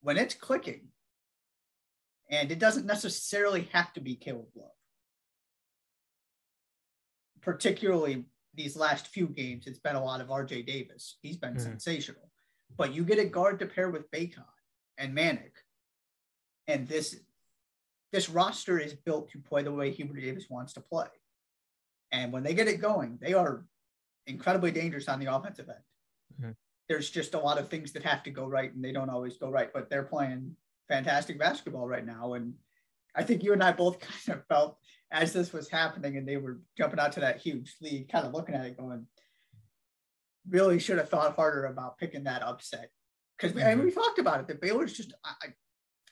when 0.00 0.16
it's 0.16 0.34
clicking. 0.34 0.88
And 2.30 2.52
it 2.52 2.58
doesn't 2.58 2.86
necessarily 2.86 3.68
have 3.72 3.92
to 3.94 4.00
be 4.00 4.14
Caleb 4.14 4.48
Love. 4.54 4.68
Particularly 7.40 8.26
these 8.54 8.76
last 8.76 9.08
few 9.08 9.26
games, 9.28 9.66
it's 9.66 9.78
been 9.78 9.96
a 9.96 10.04
lot 10.04 10.20
of 10.20 10.28
RJ 10.28 10.66
Davis. 10.66 11.16
He's 11.22 11.38
been 11.38 11.54
mm-hmm. 11.54 11.62
sensational. 11.62 12.30
But 12.76 12.94
you 12.94 13.04
get 13.04 13.18
a 13.18 13.24
guard 13.24 13.58
to 13.60 13.66
pair 13.66 13.90
with 13.90 14.10
Bacot 14.10 14.44
and 14.98 15.16
Manek 15.16 15.52
and 16.68 16.86
this 16.86 17.16
this 18.12 18.28
roster 18.28 18.78
is 18.78 18.94
built 18.94 19.30
to 19.30 19.38
play 19.38 19.62
the 19.62 19.72
way 19.72 19.90
Hubert 19.90 20.20
Davis 20.20 20.46
wants 20.48 20.72
to 20.74 20.80
play. 20.80 21.08
And 22.12 22.32
when 22.32 22.42
they 22.42 22.54
get 22.54 22.68
it 22.68 22.80
going, 22.80 23.18
they 23.20 23.34
are 23.34 23.66
incredibly 24.26 24.70
dangerous 24.70 25.08
on 25.08 25.20
the 25.20 25.34
offensive 25.34 25.68
end. 25.68 25.78
Mm-hmm. 26.40 26.50
There's 26.88 27.10
just 27.10 27.34
a 27.34 27.38
lot 27.38 27.58
of 27.58 27.68
things 27.68 27.92
that 27.92 28.04
have 28.04 28.22
to 28.22 28.30
go 28.30 28.46
right, 28.46 28.72
and 28.72 28.82
they 28.82 28.92
don't 28.92 29.10
always 29.10 29.36
go 29.36 29.50
right. 29.50 29.70
But 29.74 29.90
they're 29.90 30.04
playing 30.04 30.56
fantastic 30.88 31.38
basketball 31.38 31.86
right 31.86 32.06
now, 32.06 32.34
and 32.34 32.54
I 33.14 33.24
think 33.24 33.42
you 33.42 33.52
and 33.52 33.62
I 33.62 33.72
both 33.72 34.00
kind 34.26 34.38
of 34.38 34.46
felt 34.46 34.78
as 35.10 35.32
this 35.32 35.52
was 35.52 35.68
happening 35.68 36.16
and 36.16 36.28
they 36.28 36.36
were 36.36 36.60
jumping 36.76 37.00
out 37.00 37.12
to 37.12 37.20
that 37.20 37.38
huge 37.38 37.74
lead, 37.80 38.10
kind 38.10 38.26
of 38.26 38.34
looking 38.34 38.54
at 38.54 38.66
it 38.66 38.76
going, 38.76 39.06
really 40.48 40.78
should 40.78 40.98
have 40.98 41.08
thought 41.08 41.34
harder 41.34 41.64
about 41.66 41.98
picking 41.98 42.24
that 42.24 42.42
upset. 42.42 42.90
Because 43.36 43.56
mm-hmm. 43.56 43.84
we 43.84 43.90
talked 43.90 44.18
about 44.18 44.40
it, 44.40 44.48
the 44.48 44.54
Baylor's 44.54 44.92
just, 44.92 45.14
I, 45.24 45.48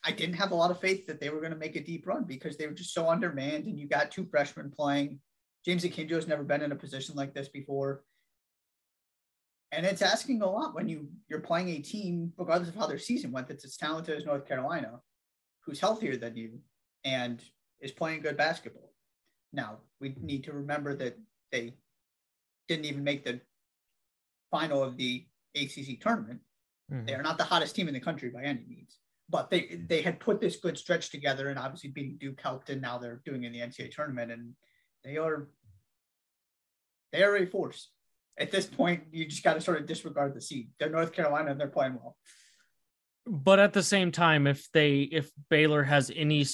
I 0.03 0.11
didn't 0.11 0.35
have 0.35 0.51
a 0.51 0.55
lot 0.55 0.71
of 0.71 0.79
faith 0.79 1.05
that 1.07 1.19
they 1.19 1.29
were 1.29 1.39
going 1.39 1.51
to 1.51 1.57
make 1.57 1.75
a 1.75 1.83
deep 1.83 2.07
run 2.07 2.23
because 2.23 2.57
they 2.57 2.67
were 2.67 2.73
just 2.73 2.93
so 2.93 3.09
undermanned 3.09 3.65
and 3.65 3.79
you 3.79 3.87
got 3.87 4.11
two 4.11 4.25
freshmen 4.25 4.71
playing. 4.71 5.19
James 5.65 5.83
Akinjo's 5.83 6.27
never 6.27 6.43
been 6.43 6.61
in 6.61 6.71
a 6.71 6.75
position 6.75 7.15
like 7.15 7.33
this 7.33 7.49
before. 7.49 8.03
And 9.71 9.85
it's 9.85 10.01
asking 10.01 10.41
a 10.41 10.49
lot 10.49 10.73
when 10.73 10.87
you 10.87 11.09
you're 11.27 11.41
playing 11.41 11.69
a 11.69 11.79
team, 11.79 12.31
regardless 12.37 12.69
of 12.69 12.75
how 12.75 12.87
their 12.87 12.97
season 12.97 13.31
went, 13.31 13.47
that's 13.47 13.65
as 13.65 13.75
talented 13.75 14.15
as 14.15 14.25
North 14.25 14.47
Carolina, 14.47 15.01
who's 15.61 15.79
healthier 15.79 16.15
than 16.15 16.37
you 16.37 16.59
and 17.03 17.43
is 17.81 17.91
playing 17.91 18.21
good 18.21 18.37
basketball. 18.37 18.93
Now 19.51 19.79
we 19.99 20.15
need 20.21 20.45
to 20.45 20.53
remember 20.53 20.95
that 20.95 21.17
they 21.51 21.73
didn't 22.67 22.85
even 22.85 23.03
make 23.03 23.25
the 23.25 23.41
final 24.51 24.83
of 24.83 24.97
the 24.97 25.25
ACC 25.55 25.99
tournament. 25.99 26.39
Mm-hmm. 26.91 27.05
They 27.05 27.13
are 27.15 27.23
not 27.23 27.37
the 27.37 27.43
hottest 27.43 27.75
team 27.75 27.87
in 27.87 27.93
the 27.93 27.99
country 27.99 28.29
by 28.29 28.43
any 28.43 28.63
means, 28.67 28.99
but 29.29 29.49
they 29.49 29.79
they 29.87 30.01
had 30.01 30.19
put 30.19 30.39
this 30.39 30.57
good 30.57 30.77
stretch 30.77 31.09
together, 31.09 31.49
and 31.49 31.59
obviously 31.59 31.89
beating 31.89 32.17
Duke 32.17 32.39
helped, 32.41 32.69
and 32.69 32.81
now 32.81 32.97
they're 32.97 33.21
doing 33.25 33.43
in 33.43 33.51
the 33.51 33.59
NCAA 33.59 33.91
tournament, 33.91 34.31
and 34.31 34.53
they 35.03 35.17
are 35.17 35.49
they 37.11 37.23
are 37.23 37.35
a 37.35 37.45
force. 37.45 37.89
At 38.39 38.51
this 38.51 38.65
point, 38.65 39.03
you 39.11 39.25
just 39.25 39.43
got 39.43 39.55
to 39.55 39.61
sort 39.61 39.79
of 39.79 39.87
disregard 39.87 40.35
the 40.35 40.41
seed. 40.41 40.69
They're 40.79 40.89
North 40.89 41.11
Carolina, 41.11 41.51
and 41.51 41.59
they're 41.59 41.67
playing 41.67 41.95
well. 41.95 42.15
But 43.25 43.59
at 43.59 43.73
the 43.73 43.83
same 43.83 44.11
time, 44.11 44.47
if 44.47 44.71
they 44.71 44.99
if 44.99 45.29
Baylor 45.49 45.83
has 45.83 46.11
any 46.15 46.45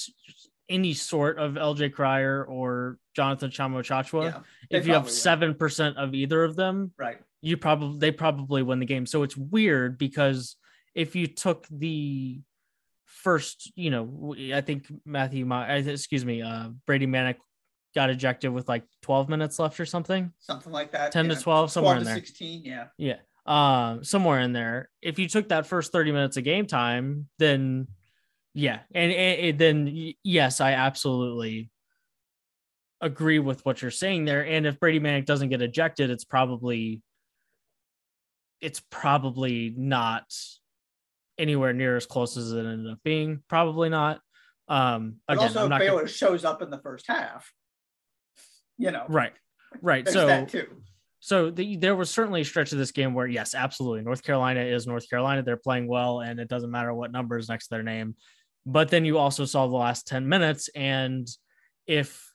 any 0.68 0.94
sort 0.94 1.38
of 1.38 1.52
LJ 1.52 1.92
Cryer 1.92 2.44
or 2.44 2.98
Jonathan 3.14 3.50
Tchamwa 3.50 3.82
Tchatchoua, 3.82 4.24
yeah, 4.24 4.40
if 4.70 4.86
you 4.86 4.94
have 4.94 5.10
seven 5.10 5.54
percent 5.54 5.96
of 5.96 6.14
either 6.14 6.42
of 6.42 6.56
them, 6.56 6.90
right, 6.98 7.18
you 7.40 7.56
probably 7.56 7.98
they 7.98 8.10
probably 8.10 8.62
win 8.62 8.80
the 8.80 8.86
game. 8.86 9.06
So 9.06 9.22
it's 9.22 9.36
weird 9.36 9.98
because 9.98 10.56
if 10.94 11.14
you 11.14 11.26
took 11.26 11.66
the 11.70 12.40
first, 13.22 13.72
you 13.76 13.90
know, 13.90 14.34
I 14.54 14.60
think 14.60 14.86
Matthew, 15.04 15.50
excuse 15.52 16.24
me, 16.24 16.42
uh, 16.42 16.68
Brady 16.86 17.06
Manek 17.06 17.36
got 17.94 18.10
ejected 18.10 18.52
with 18.52 18.68
like 18.68 18.84
12 19.02 19.28
minutes 19.28 19.58
left 19.58 19.78
or 19.78 19.86
something. 19.86 20.32
Something 20.40 20.72
like 20.72 20.92
that. 20.92 21.12
10 21.12 21.26
yeah. 21.26 21.34
to 21.34 21.40
12, 21.40 21.70
somewhere 21.70 21.94
12 21.94 22.02
in 22.02 22.06
there. 22.06 22.14
16, 22.14 22.64
yeah. 22.64 22.86
Yeah. 22.98 23.16
Um, 23.46 24.04
somewhere 24.04 24.40
in 24.40 24.52
there. 24.52 24.90
If 25.00 25.18
you 25.18 25.28
took 25.28 25.48
that 25.50 25.66
first 25.66 25.92
30 25.92 26.12
minutes 26.12 26.36
of 26.36 26.44
game 26.44 26.66
time, 26.66 27.28
then 27.38 27.88
yeah. 28.54 28.80
And, 28.94 29.12
and, 29.12 29.40
and 29.40 29.58
then 29.58 30.12
yes, 30.22 30.60
I 30.60 30.72
absolutely 30.72 31.70
agree 33.00 33.38
with 33.38 33.64
what 33.64 33.82
you're 33.82 33.90
saying 33.90 34.24
there. 34.24 34.44
And 34.46 34.66
if 34.66 34.80
Brady 34.80 35.00
Manek 35.00 35.26
doesn't 35.26 35.50
get 35.50 35.62
ejected, 35.62 36.10
it's 36.10 36.24
probably 36.24 37.02
it's 38.60 38.80
probably 38.90 39.74
not 39.76 40.24
anywhere 41.38 41.72
near 41.72 41.96
as 41.96 42.06
close 42.06 42.36
as 42.36 42.52
it 42.52 42.58
ended 42.58 42.92
up 42.92 42.98
being. 43.04 43.42
Probably 43.48 43.88
not. 43.88 44.20
Um, 44.68 45.16
but 45.28 45.38
again, 45.38 45.48
also, 45.48 45.64
if 45.70 45.78
Baylor 45.78 45.98
gonna... 46.00 46.08
shows 46.08 46.44
up 46.44 46.62
in 46.62 46.70
the 46.70 46.78
first 46.78 47.06
half, 47.06 47.52
you 48.78 48.90
know, 48.90 49.04
right, 49.08 49.32
right. 49.82 50.08
So 50.08 50.46
So 51.24 51.50
the, 51.50 51.76
there 51.76 51.96
was 51.96 52.10
certainly 52.10 52.42
a 52.42 52.44
stretch 52.44 52.72
of 52.72 52.78
this 52.78 52.90
game 52.90 53.14
where, 53.14 53.26
yes, 53.26 53.54
absolutely, 53.54 54.02
North 54.02 54.22
Carolina 54.22 54.60
is 54.60 54.86
North 54.86 55.08
Carolina. 55.08 55.42
They're 55.42 55.56
playing 55.56 55.86
well, 55.86 56.20
and 56.20 56.38
it 56.38 56.48
doesn't 56.48 56.70
matter 56.70 56.92
what 56.92 57.12
numbers 57.12 57.48
next 57.48 57.68
to 57.68 57.76
their 57.76 57.82
name. 57.82 58.14
But 58.66 58.90
then 58.90 59.06
you 59.06 59.16
also 59.16 59.46
saw 59.46 59.66
the 59.66 59.74
last 59.74 60.06
ten 60.06 60.28
minutes, 60.28 60.68
and 60.74 61.26
if 61.86 62.30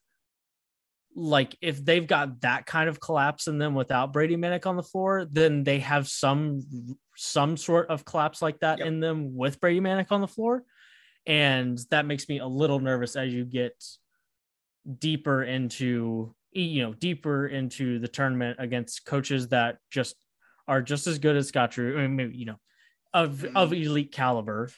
like 1.16 1.56
if 1.62 1.86
they've 1.86 2.08
got 2.08 2.42
that 2.42 2.66
kind 2.66 2.90
of 2.90 3.00
collapse 3.00 3.48
in 3.48 3.60
them 3.60 3.76
without 3.76 4.12
Brady 4.12 4.38
Manek 4.38 4.66
on 4.66 4.76
the 4.76 4.82
floor, 4.82 5.28
then 5.30 5.64
they 5.64 5.80
have 5.80 6.08
some 6.08 6.64
some 7.22 7.58
sort 7.58 7.90
of 7.90 8.06
collapse 8.06 8.42
like 8.42 8.60
that 8.60 8.80
yep. 8.80 8.88
in 8.88 9.00
them 9.00 9.36
with 9.36 9.60
Brady 9.60 9.82
Manek 9.82 10.12
on 10.12 10.22
the 10.22 10.28
floor. 10.28 10.64
And 11.26 11.78
that 11.92 12.06
makes 12.06 12.30
me 12.30 12.40
a 12.40 12.48
little 12.48 12.80
nervous 12.80 13.16
as 13.16 13.34
you 13.34 13.46
get 13.46 13.84
deeper 14.98 15.44
into 15.44 16.34
you 16.52 16.82
know 16.82 16.94
deeper 16.94 17.46
into 17.46 18.00
the 18.00 18.08
tournament 18.08 18.58
against 18.60 19.06
coaches 19.06 19.50
that 19.50 19.78
just 19.92 20.16
are 20.68 20.82
just 20.82 21.06
as 21.06 21.20
good 21.20 21.36
as 21.36 21.50
Scott 21.50 21.72
Drew. 21.72 21.98
I 21.98 22.02
mean, 22.04 22.16
maybe, 22.16 22.38
you 22.38 22.46
know, 22.46 22.60
of 23.14 23.44
of 23.44 23.72
mm-hmm. 23.72 23.84
elite 23.84 24.12
caliber. 24.12 24.70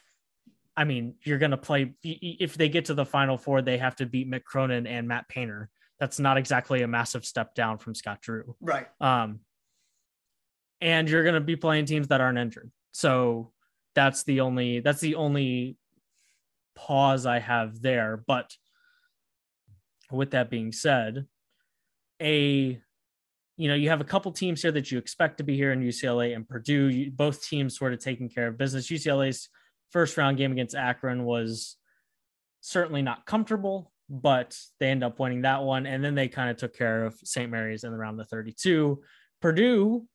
I 0.76 0.86
mean, 0.86 1.16
you're 1.24 1.38
going 1.38 1.52
to 1.52 1.58
play 1.58 1.94
if 2.04 2.56
they 2.56 2.70
get 2.70 2.86
to 2.86 2.94
the 2.94 3.06
final 3.06 3.38
four, 3.38 3.62
they 3.62 3.78
have 3.78 3.96
to 3.98 4.06
beat 4.06 4.30
Mick 4.30 4.44
Cronin 4.44 4.88
and 4.88 5.08
Matt 5.08 5.30
Painter 5.30 5.70
that's 6.02 6.20
not 6.20 6.36
exactly 6.36 6.82
a 6.82 6.88
massive 6.88 7.24
step 7.24 7.54
down 7.54 7.78
from 7.78 7.94
Scott 7.94 8.22
Drew. 8.22 8.56
Right. 8.60 8.88
Um, 9.00 9.42
and 10.82 11.10
you're 11.10 11.24
going 11.24 11.36
to 11.36 11.42
be 11.42 11.56
playing 11.56 11.86
teams 11.86 12.08
that 12.08 12.22
aren't 12.22 12.38
injured. 12.38 12.72
So 12.92 13.52
that's 13.96 14.24
the 14.24 14.42
only 14.42 14.80
that's 14.80 15.02
the 15.02 15.16
only 15.16 15.78
pause 16.76 17.26
I 17.26 17.40
have 17.40 17.82
there. 17.82 18.24
But 18.26 18.56
with 20.12 20.32
that 20.32 20.50
being 20.50 20.72
said, 20.72 21.26
a 22.22 22.80
you 23.58 23.68
know 23.68 23.76
you 23.76 23.90
have 23.90 24.02
a 24.02 24.06
couple 24.06 24.32
teams 24.32 24.62
here 24.62 24.72
that 24.72 24.92
you 24.92 24.98
expect 24.98 25.38
to 25.38 25.44
be 25.44 25.56
here 25.56 25.72
in 25.72 25.82
UCLA 25.82 26.36
and 26.36 26.48
Purdue. 26.48 26.88
You, 26.88 27.12
both 27.12 27.48
teams 27.48 27.78
sort 27.78 27.94
of 27.94 28.00
taking 28.00 28.30
care 28.30 28.48
of 28.48 28.58
business. 28.58 28.88
UCLA's 28.88 29.50
first 29.92 30.18
round 30.18 30.38
game 30.38 30.52
against 30.52 30.76
Akron 30.76 31.26
was 31.26 31.78
certainly 32.62 33.02
not 33.02 33.26
comfortable 33.26 33.92
but 34.12 34.58
they 34.80 34.88
end 34.88 35.06
up 35.06 35.20
winning 35.20 35.44
that 35.44 35.64
one. 35.64 35.86
And 35.86 36.04
then 36.04 36.16
they 36.16 36.28
kind 36.28 36.50
of 36.50 36.58
took 36.58 36.76
care 36.78 37.06
of 37.06 37.16
St. 37.24 37.50
Mary's 37.50 37.86
in 37.86 37.92
the 37.92 37.98
round 37.98 38.20
of 38.20 38.28
32. 38.28 39.02
Purdue, 39.42 40.06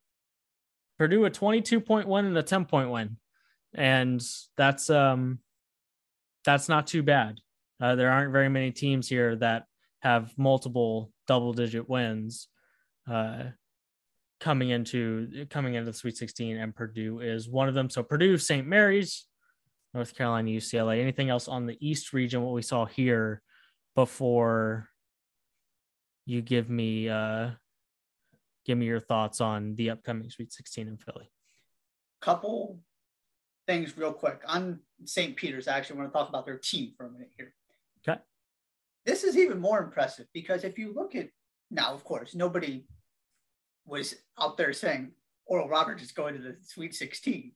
Purdue 0.98 1.24
a 1.24 1.30
22 1.30 1.80
point 1.80 2.08
win 2.08 2.26
and 2.26 2.38
a 2.38 2.42
10 2.42 2.64
point 2.64 2.90
win. 2.90 3.16
And 3.74 4.22
that's 4.56 4.88
um 4.90 5.40
that's 6.44 6.68
not 6.68 6.86
too 6.86 7.02
bad. 7.02 7.40
Uh, 7.80 7.94
there 7.94 8.10
aren't 8.10 8.32
very 8.32 8.48
many 8.48 8.70
teams 8.70 9.08
here 9.08 9.36
that 9.36 9.64
have 10.00 10.32
multiple 10.38 11.12
double 11.26 11.52
digit 11.52 11.88
wins 11.88 12.48
uh, 13.10 13.44
coming 14.40 14.70
into 14.70 15.46
coming 15.50 15.74
into 15.74 15.90
the 15.90 15.96
Sweet 15.96 16.16
16, 16.16 16.56
and 16.56 16.74
Purdue 16.74 17.20
is 17.20 17.48
one 17.48 17.68
of 17.68 17.74
them. 17.74 17.90
So 17.90 18.02
Purdue, 18.02 18.38
St. 18.38 18.66
Mary's, 18.66 19.26
North 19.92 20.16
Carolina, 20.16 20.50
UCLA. 20.50 21.00
Anything 21.00 21.28
else 21.28 21.48
on 21.48 21.66
the 21.66 21.76
East 21.86 22.12
region? 22.12 22.42
What 22.42 22.54
we 22.54 22.62
saw 22.62 22.86
here 22.86 23.42
before 23.94 24.88
you 26.24 26.42
give 26.42 26.68
me 26.68 27.08
uh 27.08 27.50
give 28.66 28.76
me 28.76 28.86
your 28.86 29.00
thoughts 29.00 29.40
on 29.40 29.74
the 29.76 29.90
upcoming 29.90 30.28
Sweet 30.28 30.52
16 30.52 30.88
in 30.88 30.96
Philly. 30.96 31.30
Couple 32.20 32.80
things 33.66 33.96
real 33.96 34.12
quick 34.12 34.42
on 34.46 34.80
St. 35.04 35.36
Peter's. 35.36 35.68
I 35.68 35.76
actually 35.76 35.98
want 35.98 36.12
to 36.12 36.18
talk 36.18 36.28
about 36.28 36.44
their 36.44 36.58
team 36.58 36.92
for 36.96 37.06
a 37.06 37.10
minute 37.10 37.30
here. 37.36 37.54
Okay. 38.06 38.20
This 39.04 39.24
is 39.24 39.36
even 39.36 39.60
more 39.60 39.82
impressive 39.82 40.26
because 40.32 40.64
if 40.64 40.78
you 40.78 40.92
look 40.92 41.14
at 41.14 41.28
now, 41.70 41.94
of 41.94 42.04
course, 42.04 42.34
nobody 42.34 42.86
was 43.86 44.14
out 44.38 44.56
there 44.56 44.72
saying 44.72 45.12
Oral 45.46 45.68
Roberts 45.68 46.02
is 46.02 46.12
going 46.12 46.34
to 46.34 46.42
the 46.42 46.56
Sweet 46.62 46.94
16. 46.94 47.52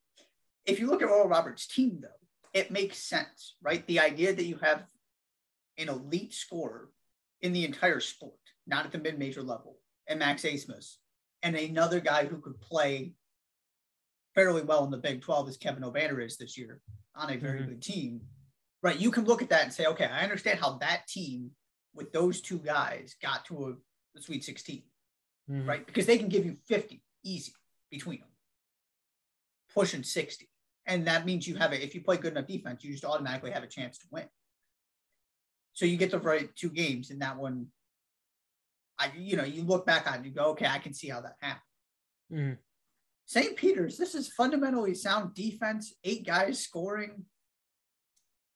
If 0.66 0.78
you 0.78 0.88
look 0.88 1.02
at 1.02 1.08
Oral 1.08 1.28
Roberts' 1.28 1.66
team, 1.66 1.98
though, 2.00 2.08
it 2.52 2.70
makes 2.70 2.98
sense, 2.98 3.56
right? 3.62 3.84
The 3.86 4.00
idea 4.00 4.34
that 4.34 4.44
you 4.44 4.58
have 4.62 4.84
an 5.78 5.88
elite 5.88 6.34
scorer 6.34 6.90
in 7.40 7.52
the 7.52 7.64
entire 7.64 8.00
sport, 8.00 8.34
not 8.66 8.86
at 8.86 8.92
the 8.92 8.98
mid-major 8.98 9.42
level, 9.42 9.79
and 10.10 10.18
Max 10.18 10.42
Abmas, 10.42 10.96
and 11.42 11.56
another 11.56 12.00
guy 12.00 12.26
who 12.26 12.38
could 12.38 12.60
play 12.60 13.14
fairly 14.34 14.62
well 14.62 14.84
in 14.84 14.90
the 14.90 14.98
Big 14.98 15.22
12 15.22 15.48
as 15.48 15.56
Kevin 15.56 15.82
Obanor 15.82 16.24
is 16.24 16.36
this 16.36 16.58
year 16.58 16.80
on 17.14 17.30
a 17.30 17.36
very 17.36 17.60
mm-hmm. 17.60 17.70
good 17.70 17.82
team. 17.82 18.20
Right. 18.82 18.98
You 18.98 19.10
can 19.10 19.24
look 19.24 19.40
at 19.40 19.48
that 19.50 19.64
and 19.64 19.72
say, 19.72 19.86
okay, 19.86 20.06
I 20.06 20.22
understand 20.22 20.58
how 20.58 20.78
that 20.78 21.06
team 21.06 21.50
with 21.94 22.12
those 22.12 22.40
two 22.40 22.58
guys 22.58 23.14
got 23.22 23.44
to 23.46 23.78
a, 24.16 24.20
Sweet 24.20 24.42
16. 24.42 24.82
Mm-hmm. 25.50 25.68
Right. 25.68 25.86
Because 25.86 26.06
they 26.06 26.18
can 26.18 26.28
give 26.28 26.44
you 26.44 26.56
50 26.66 27.00
easy 27.24 27.52
between 27.90 28.20
them, 28.20 28.28
pushing 29.72 30.02
60. 30.02 30.48
And 30.86 31.06
that 31.06 31.24
means 31.24 31.46
you 31.46 31.54
have 31.56 31.72
a, 31.72 31.82
if 31.82 31.94
you 31.94 32.00
play 32.00 32.16
good 32.16 32.32
enough 32.32 32.48
defense, 32.48 32.82
you 32.82 32.90
just 32.90 33.04
automatically 33.04 33.52
have 33.52 33.62
a 33.62 33.68
chance 33.68 33.98
to 33.98 34.06
win. 34.10 34.26
So 35.74 35.86
you 35.86 35.96
get 35.96 36.10
to 36.10 36.18
right 36.18 36.48
two 36.56 36.70
games, 36.70 37.10
and 37.10 37.22
that 37.22 37.36
one, 37.36 37.68
I 39.00 39.10
you 39.16 39.36
know 39.36 39.44
you 39.44 39.62
look 39.62 39.86
back 39.86 40.10
on, 40.10 40.20
it, 40.20 40.26
you 40.26 40.30
go, 40.32 40.50
okay, 40.50 40.66
I 40.66 40.78
can 40.78 40.92
see 40.92 41.08
how 41.08 41.22
that 41.22 41.36
happened. 41.40 41.62
Mm. 42.32 42.58
St. 43.24 43.56
Peter's, 43.56 43.96
this 43.96 44.14
is 44.14 44.28
fundamentally 44.28 44.94
sound 44.94 45.34
defense. 45.34 45.94
Eight 46.04 46.26
guys 46.26 46.62
scoring. 46.62 47.24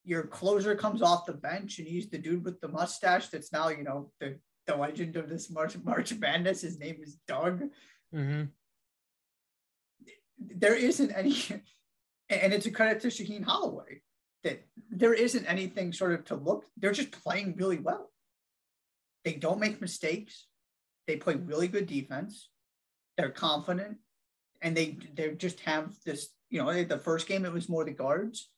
Your 0.04 0.24
closer 0.24 0.74
comes 0.74 1.00
off 1.00 1.26
the 1.26 1.32
bench, 1.32 1.78
and 1.78 1.88
he's 1.88 2.10
the 2.10 2.18
dude 2.18 2.44
with 2.44 2.60
the 2.60 2.68
mustache. 2.68 3.28
That's 3.28 3.52
now 3.52 3.68
you 3.68 3.84
know 3.84 4.10
the 4.20 4.38
the 4.66 4.76
legend 4.76 5.16
of 5.16 5.28
this 5.28 5.50
March 5.50 5.76
March 5.82 6.14
Madness. 6.14 6.60
His 6.60 6.78
name 6.78 6.98
is 7.02 7.16
Doug. 7.26 7.62
Mm-hmm. 8.14 8.44
There 10.38 10.74
isn't 10.74 11.10
any, 11.12 11.36
and 12.28 12.52
it's 12.52 12.66
a 12.66 12.70
credit 12.70 13.00
to 13.02 13.08
Shaheen 13.08 13.44
Holloway 13.44 14.02
that 14.42 14.66
there 14.90 15.14
isn't 15.14 15.46
anything 15.46 15.92
sort 15.92 16.12
of 16.12 16.24
to 16.26 16.34
look. 16.34 16.64
They're 16.76 16.92
just 16.92 17.12
playing 17.12 17.56
really 17.56 17.78
well. 17.78 18.10
They 19.25 19.35
don't 19.35 19.61
make 19.61 19.81
mistakes. 19.81 20.47
They 21.07 21.16
play 21.16 21.35
really 21.35 21.69
good 21.69 21.87
defense. 21.87 22.50
They're 23.16 23.31
confident, 23.31 23.99
and 24.62 24.76
they 24.76 24.99
they 25.14 25.31
just 25.33 25.61
have 25.61 25.95
this. 26.04 26.28
You 26.50 26.62
know, 26.62 26.85
the 26.85 26.99
first 26.99 27.26
game 27.26 27.45
it 27.45 27.52
was 27.52 27.69
more 27.69 27.85
the 27.85 27.93
guards. 27.93 28.50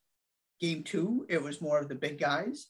Game 0.60 0.82
two, 0.82 1.26
it 1.28 1.42
was 1.42 1.60
more 1.60 1.78
of 1.78 1.88
the 1.88 1.94
big 1.94 2.18
guys. 2.18 2.68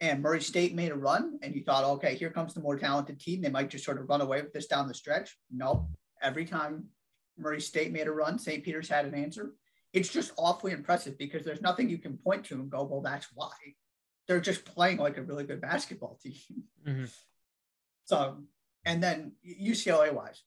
And 0.00 0.20
Murray 0.20 0.40
State 0.40 0.74
made 0.74 0.90
a 0.90 0.96
run, 0.96 1.38
and 1.42 1.54
you 1.54 1.62
thought, 1.62 1.84
okay, 1.84 2.16
here 2.16 2.30
comes 2.30 2.54
the 2.54 2.60
more 2.60 2.76
talented 2.76 3.20
team. 3.20 3.40
They 3.40 3.50
might 3.50 3.70
just 3.70 3.84
sort 3.84 4.00
of 4.00 4.08
run 4.08 4.20
away 4.20 4.42
with 4.42 4.52
this 4.52 4.66
down 4.66 4.88
the 4.88 4.94
stretch. 4.94 5.36
No, 5.50 5.88
every 6.20 6.44
time 6.44 6.86
Murray 7.38 7.60
State 7.60 7.92
made 7.92 8.08
a 8.08 8.12
run, 8.12 8.38
St. 8.38 8.64
Peter's 8.64 8.88
had 8.88 9.04
an 9.04 9.14
answer. 9.14 9.54
It's 9.92 10.08
just 10.08 10.32
awfully 10.36 10.72
impressive 10.72 11.18
because 11.18 11.44
there's 11.44 11.60
nothing 11.60 11.88
you 11.88 11.98
can 11.98 12.16
point 12.18 12.44
to 12.46 12.54
and 12.54 12.70
go, 12.70 12.82
well, 12.82 13.00
that's 13.00 13.28
why. 13.34 13.52
They're 14.28 14.40
just 14.40 14.64
playing 14.64 14.98
like 14.98 15.18
a 15.18 15.22
really 15.22 15.44
good 15.44 15.60
basketball 15.60 16.18
team. 16.22 16.64
Mm-hmm. 16.86 17.04
So, 18.04 18.38
and 18.84 19.02
then 19.02 19.32
UCLA 19.46 20.12
wise, 20.12 20.42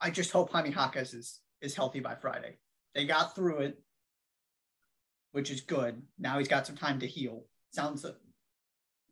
I 0.00 0.10
just 0.10 0.32
hope 0.32 0.50
Jaime 0.50 0.70
Jaquez 0.70 1.14
is 1.14 1.40
is 1.60 1.74
healthy 1.74 2.00
by 2.00 2.16
Friday. 2.16 2.58
They 2.94 3.06
got 3.06 3.34
through 3.34 3.58
it, 3.58 3.78
which 5.30 5.50
is 5.50 5.60
good. 5.60 6.02
Now 6.18 6.38
he's 6.38 6.48
got 6.48 6.66
some 6.66 6.76
time 6.76 6.98
to 7.00 7.06
heal. 7.06 7.44
Sounds 7.70 8.04
like 8.04 8.16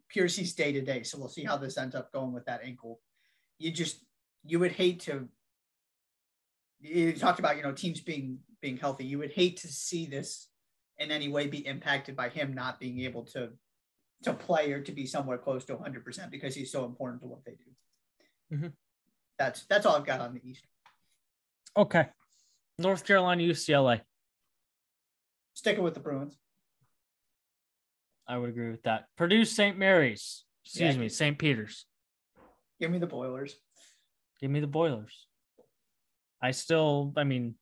Piercy's 0.09 0.55
day 0.55 0.73
to 0.73 0.83
day, 0.83 1.05
so 1.05 1.19
we'll 1.19 1.29
see 1.29 1.45
how 1.45 1.57
this 1.57 1.79
ends 1.79 1.95
up 1.95 2.13
going 2.13 2.33
with 2.33 2.45
that 2.47 2.63
ankle. 2.65 3.01
You 3.59 3.71
just 3.71 4.05
you 4.45 4.59
would 4.59 4.73
hate 4.73 5.01
to. 5.01 5.29
You 6.81 7.13
talked 7.13 7.39
about 7.39 7.57
you 7.57 7.63
know 7.63 7.73
teams 7.73 8.01
being 8.01 8.41
being 8.61 8.77
healthy. 8.77 9.05
You 9.05 9.19
would 9.19 9.33
hate 9.33 9.59
to 9.59 9.69
see 9.69 10.07
this 10.07 10.49
in 11.01 11.11
any 11.11 11.29
way 11.29 11.47
be 11.47 11.67
impacted 11.67 12.15
by 12.15 12.29
him 12.29 12.55
not 12.55 12.79
being 12.79 13.01
able 13.01 13.25
to 13.25 13.51
to 14.23 14.35
play 14.35 14.71
or 14.73 14.83
to 14.83 14.93
be 14.93 15.07
somewhere 15.07 15.39
close 15.39 15.65
to 15.65 15.75
100% 15.75 16.31
because 16.31 16.55
he's 16.55 16.71
so 16.71 16.85
important 16.85 17.23
to 17.23 17.27
what 17.27 17.43
they 17.45 17.53
do. 17.53 18.55
Mm-hmm. 18.57 18.69
That's 19.39 19.65
that's 19.65 19.87
all 19.87 19.97
I've 19.97 20.05
got 20.05 20.21
on 20.21 20.35
the 20.35 20.47
East. 20.47 20.67
Okay. 21.77 22.07
North 22.79 23.07
Carolina, 23.07 23.43
UCLA. 23.43 24.03
Sticking 25.55 25.83
with 25.83 25.95
the 25.95 26.01
Bruins. 26.01 26.37
I 28.29 28.37
would 28.37 28.51
agree 28.51 28.71
with 28.71 28.83
that. 28.83 29.07
Purdue, 29.17 29.45
St. 29.45 29.79
Mary's. 29.79 30.45
Excuse 30.65 30.95
yeah. 30.95 31.01
me, 31.01 31.09
St. 31.09 31.39
Peter's. 31.39 31.87
Give 32.79 32.91
me 32.91 32.99
the 32.99 33.07
Boilers. 33.07 33.57
Give 34.41 34.51
me 34.51 34.61
the 34.61 34.67
Boilers. 34.67 35.27
I 36.43 36.53
still, 36.53 37.13
I 37.17 37.25
mean, 37.25 37.55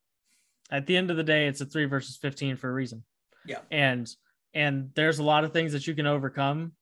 at 0.70 0.86
the 0.86 0.96
end 0.96 1.10
of 1.10 1.16
the 1.16 1.24
day, 1.24 1.46
it's 1.46 1.60
a 1.60 1.66
three 1.66 1.86
versus 1.86 2.16
15 2.16 2.56
for 2.56 2.68
a 2.68 2.72
reason. 2.72 3.04
Yeah. 3.46 3.60
And 3.70 4.08
and 4.54 4.90
there's 4.94 5.18
a 5.18 5.24
lot 5.24 5.44
of 5.44 5.52
things 5.52 5.72
that 5.72 5.86
you 5.86 5.94
can 5.94 6.06
overcome 6.06 6.72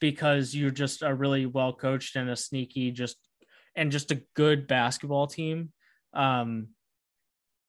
because 0.00 0.54
you're 0.54 0.70
just 0.70 1.02
a 1.02 1.14
really 1.14 1.46
well 1.46 1.72
coached 1.72 2.16
and 2.16 2.28
a 2.28 2.36
sneaky 2.36 2.90
just 2.90 3.16
and 3.76 3.90
just 3.90 4.10
a 4.10 4.22
good 4.34 4.66
basketball 4.66 5.26
team. 5.26 5.70
Um 6.12 6.68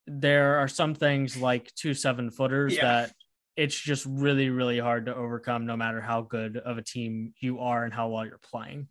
there 0.08 0.58
are 0.58 0.68
some 0.68 0.94
things 0.94 1.36
like 1.36 1.74
two 1.74 1.94
seven 1.94 2.30
footers 2.30 2.76
yeah. 2.76 2.82
that 2.84 3.14
it's 3.56 3.80
just 3.80 4.06
really 4.06 4.50
really 4.50 4.80
hard 4.80 5.06
to 5.06 5.16
overcome 5.16 5.66
no 5.66 5.78
matter 5.78 6.02
how 6.02 6.22
good 6.22 6.58
of 6.58 6.78
a 6.78 6.84
team 6.84 7.34
you 7.40 7.60
are 7.60 7.84
and 7.84 7.94
how 7.94 8.10
well 8.10 8.26
you're 8.26 8.40
playing. 8.52 8.88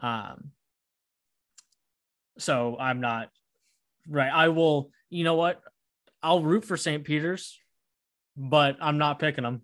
Um 0.00 0.50
so 2.38 2.76
i'm 2.78 3.00
not 3.00 3.28
right. 4.08 4.32
I 4.32 4.48
will 4.48 4.90
you 5.10 5.24
know 5.24 5.34
what? 5.34 5.60
I'll 6.22 6.42
root 6.42 6.64
for 6.64 6.76
st 6.76 7.04
peter's 7.04 7.59
but 8.48 8.76
i'm 8.80 8.98
not 8.98 9.18
picking 9.18 9.44
them 9.44 9.62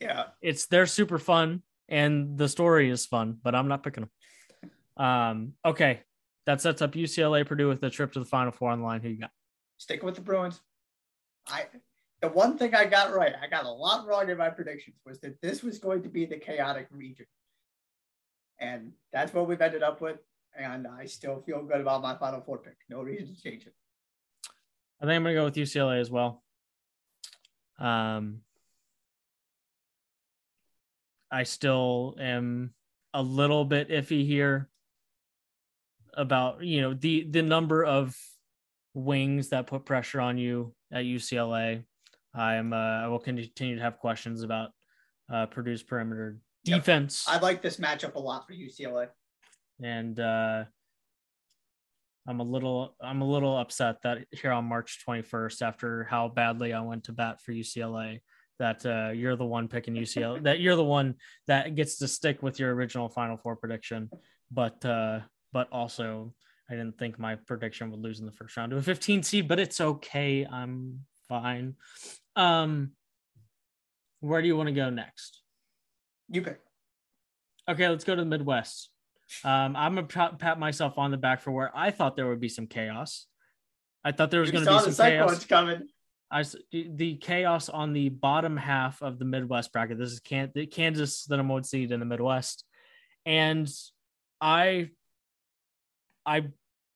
yeah. 0.00 0.24
It's 0.40 0.66
they're 0.66 0.86
super 0.86 1.18
fun 1.18 1.62
and 1.88 2.36
the 2.36 2.48
story 2.48 2.90
is 2.90 3.06
fun, 3.06 3.38
but 3.42 3.54
I'm 3.54 3.68
not 3.68 3.82
picking 3.82 4.04
them. 4.04 5.04
Um, 5.04 5.52
okay. 5.64 6.00
That 6.46 6.60
sets 6.60 6.80
up 6.80 6.92
UCLA 6.92 7.46
Purdue 7.46 7.68
with 7.68 7.80
the 7.80 7.90
trip 7.90 8.12
to 8.12 8.20
the 8.20 8.24
final 8.24 8.52
four 8.52 8.70
on 8.70 8.80
the 8.80 8.84
line. 8.84 9.00
Who 9.00 9.08
you 9.08 9.18
got? 9.18 9.30
Stick 9.78 10.02
with 10.02 10.14
the 10.14 10.20
Bruins. 10.20 10.60
I 11.48 11.66
the 12.22 12.28
one 12.28 12.56
thing 12.56 12.74
I 12.74 12.86
got 12.86 13.12
right, 13.12 13.34
I 13.42 13.46
got 13.46 13.66
a 13.66 13.70
lot 13.70 14.06
wrong 14.06 14.30
in 14.30 14.38
my 14.38 14.48
predictions, 14.48 14.96
was 15.04 15.20
that 15.20 15.40
this 15.42 15.62
was 15.62 15.78
going 15.78 16.02
to 16.04 16.08
be 16.08 16.24
the 16.24 16.36
chaotic 16.36 16.88
region. 16.90 17.26
And 18.58 18.92
that's 19.12 19.34
what 19.34 19.46
we've 19.46 19.60
ended 19.60 19.82
up 19.82 20.00
with. 20.00 20.18
And 20.58 20.86
I 20.86 21.04
still 21.04 21.42
feel 21.44 21.62
good 21.62 21.80
about 21.80 22.00
my 22.00 22.16
final 22.16 22.40
four 22.40 22.58
pick. 22.58 22.76
No 22.88 23.02
reason 23.02 23.34
to 23.34 23.42
change 23.42 23.66
it. 23.66 23.74
I 25.00 25.04
think 25.04 25.16
I'm 25.16 25.24
gonna 25.24 25.34
go 25.34 25.44
with 25.44 25.56
UCLA 25.56 26.00
as 26.00 26.10
well. 26.10 26.42
Um, 27.78 28.40
I 31.30 31.42
still 31.42 32.16
am 32.18 32.72
a 33.12 33.22
little 33.22 33.64
bit 33.64 33.88
iffy 33.88 34.26
here 34.26 34.68
about 36.14 36.62
you 36.62 36.80
know 36.80 36.94
the 36.94 37.26
the 37.28 37.42
number 37.42 37.84
of 37.84 38.16
wings 38.94 39.50
that 39.50 39.66
put 39.66 39.84
pressure 39.84 40.20
on 40.20 40.38
you 40.38 40.74
at 40.92 41.04
UCLA. 41.04 41.84
I'm 42.34 42.72
uh, 42.72 42.76
I 42.76 43.08
will 43.08 43.18
continue 43.18 43.76
to 43.76 43.82
have 43.82 43.98
questions 43.98 44.42
about 44.42 44.70
uh, 45.32 45.46
Purdue's 45.46 45.82
perimeter 45.82 46.38
defense. 46.64 47.24
Yep. 47.26 47.36
I 47.36 47.40
like 47.40 47.62
this 47.62 47.78
matchup 47.78 48.14
a 48.14 48.18
lot 48.18 48.46
for 48.46 48.52
UCLA. 48.52 49.08
And 49.82 50.18
uh, 50.18 50.64
I'm 52.28 52.40
a 52.40 52.44
little 52.44 52.94
I'm 53.00 53.22
a 53.22 53.28
little 53.28 53.56
upset 53.56 54.02
that 54.02 54.18
here 54.32 54.52
on 54.52 54.64
March 54.64 55.04
21st, 55.08 55.62
after 55.62 56.04
how 56.04 56.28
badly 56.28 56.72
I 56.72 56.80
went 56.80 57.04
to 57.04 57.12
bat 57.12 57.40
for 57.40 57.52
UCLA, 57.52 58.20
that 58.58 58.84
uh, 58.84 59.10
you're 59.12 59.36
the 59.36 59.44
one 59.44 59.68
picking 59.68 59.94
UCLA, 59.94 60.42
that 60.44 60.60
you're 60.60 60.76
the 60.76 60.84
one 60.84 61.14
that 61.46 61.74
gets 61.74 61.98
to 61.98 62.08
stick 62.08 62.42
with 62.42 62.58
your 62.58 62.74
original 62.74 63.08
Final 63.08 63.36
Four 63.36 63.56
prediction. 63.56 64.10
But 64.50 64.84
uh, 64.84 65.20
but 65.52 65.68
also, 65.70 66.34
I 66.68 66.74
didn't 66.74 66.98
think 66.98 67.18
my 67.18 67.36
prediction 67.36 67.90
would 67.90 68.00
lose 68.00 68.20
in 68.20 68.26
the 68.26 68.32
first 68.32 68.56
round 68.56 68.70
to 68.70 68.76
a 68.78 68.82
15 68.82 69.22
seed, 69.22 69.48
but 69.48 69.60
it's 69.60 69.80
okay. 69.80 70.44
I'm 70.44 71.00
fine. 71.28 71.74
Um, 72.34 72.92
where 74.20 74.42
do 74.42 74.48
you 74.48 74.56
want 74.56 74.68
to 74.68 74.74
go 74.74 74.90
next? 74.90 75.42
You 76.28 76.42
pick. 76.42 76.60
Okay, 77.68 77.88
let's 77.88 78.04
go 78.04 78.14
to 78.14 78.22
the 78.22 78.28
Midwest. 78.28 78.90
Um, 79.44 79.76
I'm 79.76 79.94
gonna 79.94 80.06
pat 80.38 80.58
myself 80.58 80.98
on 80.98 81.10
the 81.10 81.16
back 81.16 81.40
for 81.40 81.50
where 81.50 81.70
I 81.74 81.90
thought 81.90 82.16
there 82.16 82.28
would 82.28 82.40
be 82.40 82.48
some 82.48 82.66
chaos. 82.66 83.26
I 84.06 84.12
thought 84.12 84.30
there 84.30 84.40
was 84.40 84.52
going 84.52 84.64
to 84.64 84.70
be 84.70 84.92
some 84.92 85.06
chaos 85.06 85.44
coming. 85.46 85.88
I 86.30 86.44
the 86.70 87.16
chaos 87.16 87.68
on 87.68 87.92
the 87.92 88.08
bottom 88.08 88.56
half 88.56 89.02
of 89.02 89.18
the 89.18 89.24
Midwest 89.24 89.72
bracket. 89.72 89.98
This 89.98 90.12
is 90.12 90.20
can 90.20 90.52
Kansas, 90.70 91.24
the 91.24 91.36
number 91.36 91.54
one 91.54 91.64
seed 91.64 91.90
in 91.90 91.98
the 91.98 92.06
Midwest, 92.06 92.64
and 93.24 93.68
I 94.40 94.90
I 96.24 96.48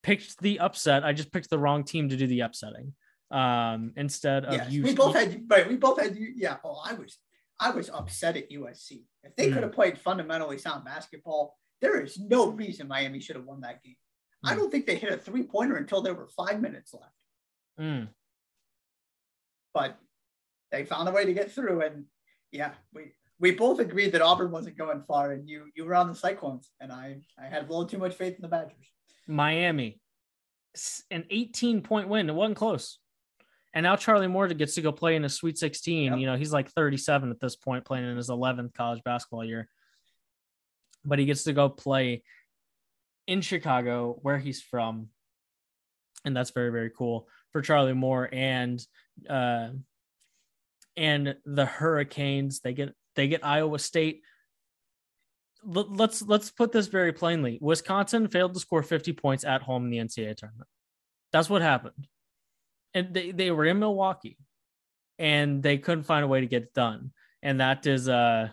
picked 0.05 0.39
the 0.39 0.61
upset. 0.61 1.05
I 1.05 1.13
just 1.13 1.33
picked 1.33 1.51
the 1.51 1.59
wrong 1.59 1.83
team 1.83 2.09
to 2.11 2.17
do 2.17 2.29
the 2.29 2.41
upsetting. 2.41 2.95
Um, 3.33 3.93
instead 3.97 4.45
of 4.45 4.55
yes, 4.55 4.71
you, 4.71 4.85
we 4.85 4.95
both 4.95 5.15
had 5.15 5.43
right. 5.49 5.69
We 5.69 5.77
both 5.77 6.01
had 6.01 6.17
you. 6.17 6.33
Yeah. 6.37 6.57
Oh, 6.65 6.81
I 6.85 6.95
was 6.95 7.19
I 7.59 7.71
was 7.71 7.91
upset 7.91 8.37
at 8.37 8.51
USC. 8.51 9.03
If 9.25 9.35
they 9.37 9.49
mm. 9.49 9.55
could 9.55 9.63
have 9.65 9.73
played 9.73 9.99
fundamentally 9.99 10.59
sound 10.59 10.85
basketball, 10.85 11.57
there 11.81 12.01
is 12.01 12.19
no 12.19 12.51
reason 12.51 12.89
Miami 12.89 13.21
should 13.21 13.37
have 13.37 13.45
won 13.45 13.61
that 13.63 13.83
game. 13.83 13.97
Mm. 14.45 14.53
I 14.53 14.55
don't 14.55 14.71
think 14.71 14.87
they 14.87 14.97
hit 14.97 15.13
a 15.13 15.17
three 15.17 15.43
pointer 15.43 15.77
until 15.77 16.03
there 16.03 16.15
were 16.15 16.29
five 16.29 16.61
minutes 16.61 16.95
left. 16.95 17.15
Mm 17.81 18.09
but 19.73 19.99
they 20.71 20.85
found 20.85 21.09
a 21.09 21.13
way 21.13 21.25
to 21.25 21.33
get 21.33 21.53
through. 21.53 21.83
And 21.83 22.05
yeah, 22.53 22.73
we 22.93 23.13
we 23.39 23.53
both 23.53 23.79
agreed 23.79 24.13
that 24.13 24.23
Auburn 24.23 24.51
wasn't 24.51 24.79
going 24.79 25.03
far, 25.07 25.33
and 25.33 25.49
you 25.49 25.67
you 25.75 25.85
were 25.85 25.95
on 25.95 26.09
the 26.09 26.15
Cyclones, 26.15 26.71
and 26.81 26.93
I 26.93 27.21
I 27.39 27.47
had 27.47 27.65
a 27.65 27.67
little 27.67 27.87
too 27.87 27.99
much 27.99 28.15
faith 28.15 28.37
in 28.37 28.43
the 28.43 28.49
Badgers. 28.49 28.87
Miami, 29.27 30.01
an 31.11 31.25
18 31.31 31.83
point 31.83 32.09
win. 32.09 32.29
It 32.29 32.35
wasn't 32.35 32.59
close. 32.59 32.99
And 33.73 33.85
now 33.85 33.95
Charlie 33.95 34.27
Moore 34.27 34.49
gets 34.49 34.75
to 34.75 34.83
go 34.83 34.91
play 34.91 35.15
in 35.15 35.25
a 35.25 35.29
Sweet 35.29 35.57
16. 35.57 36.11
Yep. 36.11 36.19
You 36.19 36.27
know, 36.27 36.37
he's 36.37 36.53
like 36.53 36.69
37 36.71 37.31
at 37.31 37.39
this 37.39 37.55
point, 37.55 37.85
playing 37.85 38.05
in 38.05 38.17
his 38.17 38.29
11th 38.29 38.75
college 38.75 39.01
basketball 39.05 39.45
year. 39.45 39.69
But 41.05 41.19
he 41.19 41.25
gets 41.25 41.45
to 41.45 41.53
go 41.53 41.69
play 41.69 42.23
in 43.27 43.41
Chicago, 43.41 44.19
where 44.23 44.39
he's 44.39 44.63
from. 44.63 45.09
And 46.25 46.37
that's 46.37 46.51
very, 46.51 46.71
very 46.71 46.91
cool 46.91 47.29
for 47.53 47.63
Charlie 47.63 47.95
Moore. 47.95 48.29
And 48.31 48.85
uh, 49.29 49.71
and 51.01 51.37
the 51.45 51.67
Hurricanes. 51.67 52.61
They 52.61 52.75
get 52.75 52.95
they 53.17 53.27
get 53.27 53.45
Iowa 53.45 53.79
State. 53.79 54.23
L- 55.65 55.89
let's 55.91 56.23
let's 56.23 56.51
put 56.51 56.73
this 56.73 56.87
very 56.87 57.13
plainly. 57.13 57.59
Wisconsin 57.61 58.29
failed 58.29 58.55
to 58.55 58.61
score 58.61 58.83
50 58.83 59.13
points 59.15 59.45
at 59.45 59.63
home 59.63 59.85
in 59.85 59.91
the 59.91 59.99
NCAA 59.99 60.37
tournament. 60.37 60.69
That's 61.33 61.51
what 61.51 61.63
happened. 61.63 62.07
And 62.93 63.15
they, 63.15 63.31
they 63.31 63.51
were 63.51 63.65
in 63.65 63.79
Milwaukee 63.79 64.37
and 65.19 65.63
they 65.63 65.79
couldn't 65.79 66.05
find 66.05 66.25
a 66.25 66.29
way 66.29 66.41
to 66.41 66.47
get 66.47 66.65
it 66.65 66.75
done. 66.75 67.13
And 67.43 67.61
that 67.61 67.87
is 67.87 68.09
uh 68.09 68.49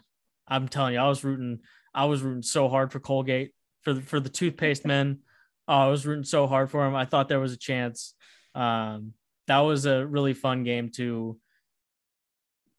I'm 0.48 0.70
telling 0.70 0.94
you, 0.94 1.00
I 1.02 1.10
was 1.10 1.26
rooting, 1.26 1.60
I 1.98 2.06
was 2.06 2.22
rooting 2.22 2.44
so 2.44 2.70
hard 2.70 2.92
for 2.92 3.00
Colgate, 3.00 3.54
for 3.82 3.94
the 3.94 4.02
for 4.02 4.20
the 4.20 4.30
toothpaste 4.30 4.86
men. 4.96 5.20
Uh, 5.68 5.72
I 5.72 5.88
was 5.88 6.06
rooting 6.06 6.24
so 6.24 6.48
hard 6.48 6.70
for 6.70 6.86
him. 6.86 6.96
I 6.96 7.06
thought 7.06 7.28
there 7.28 7.40
was 7.40 7.54
a 7.54 7.58
chance. 7.58 8.14
Um, 8.56 9.14
that 9.48 9.60
was 9.60 9.86
a 9.86 10.06
really 10.06 10.34
fun 10.34 10.64
game 10.64 10.92
to 10.96 11.38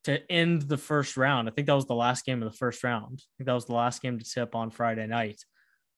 to 0.04 0.30
end 0.30 0.62
the 0.62 0.76
first 0.76 1.16
round. 1.16 1.48
I 1.48 1.52
think 1.52 1.66
that 1.66 1.74
was 1.74 1.86
the 1.86 1.94
last 1.94 2.24
game 2.24 2.42
of 2.42 2.50
the 2.50 2.56
first 2.56 2.84
round. 2.84 3.20
I 3.20 3.32
think 3.36 3.46
that 3.46 3.52
was 3.52 3.66
the 3.66 3.74
last 3.74 4.00
game 4.00 4.18
to 4.18 4.24
tip 4.24 4.54
on 4.54 4.70
Friday 4.70 5.06
night. 5.06 5.44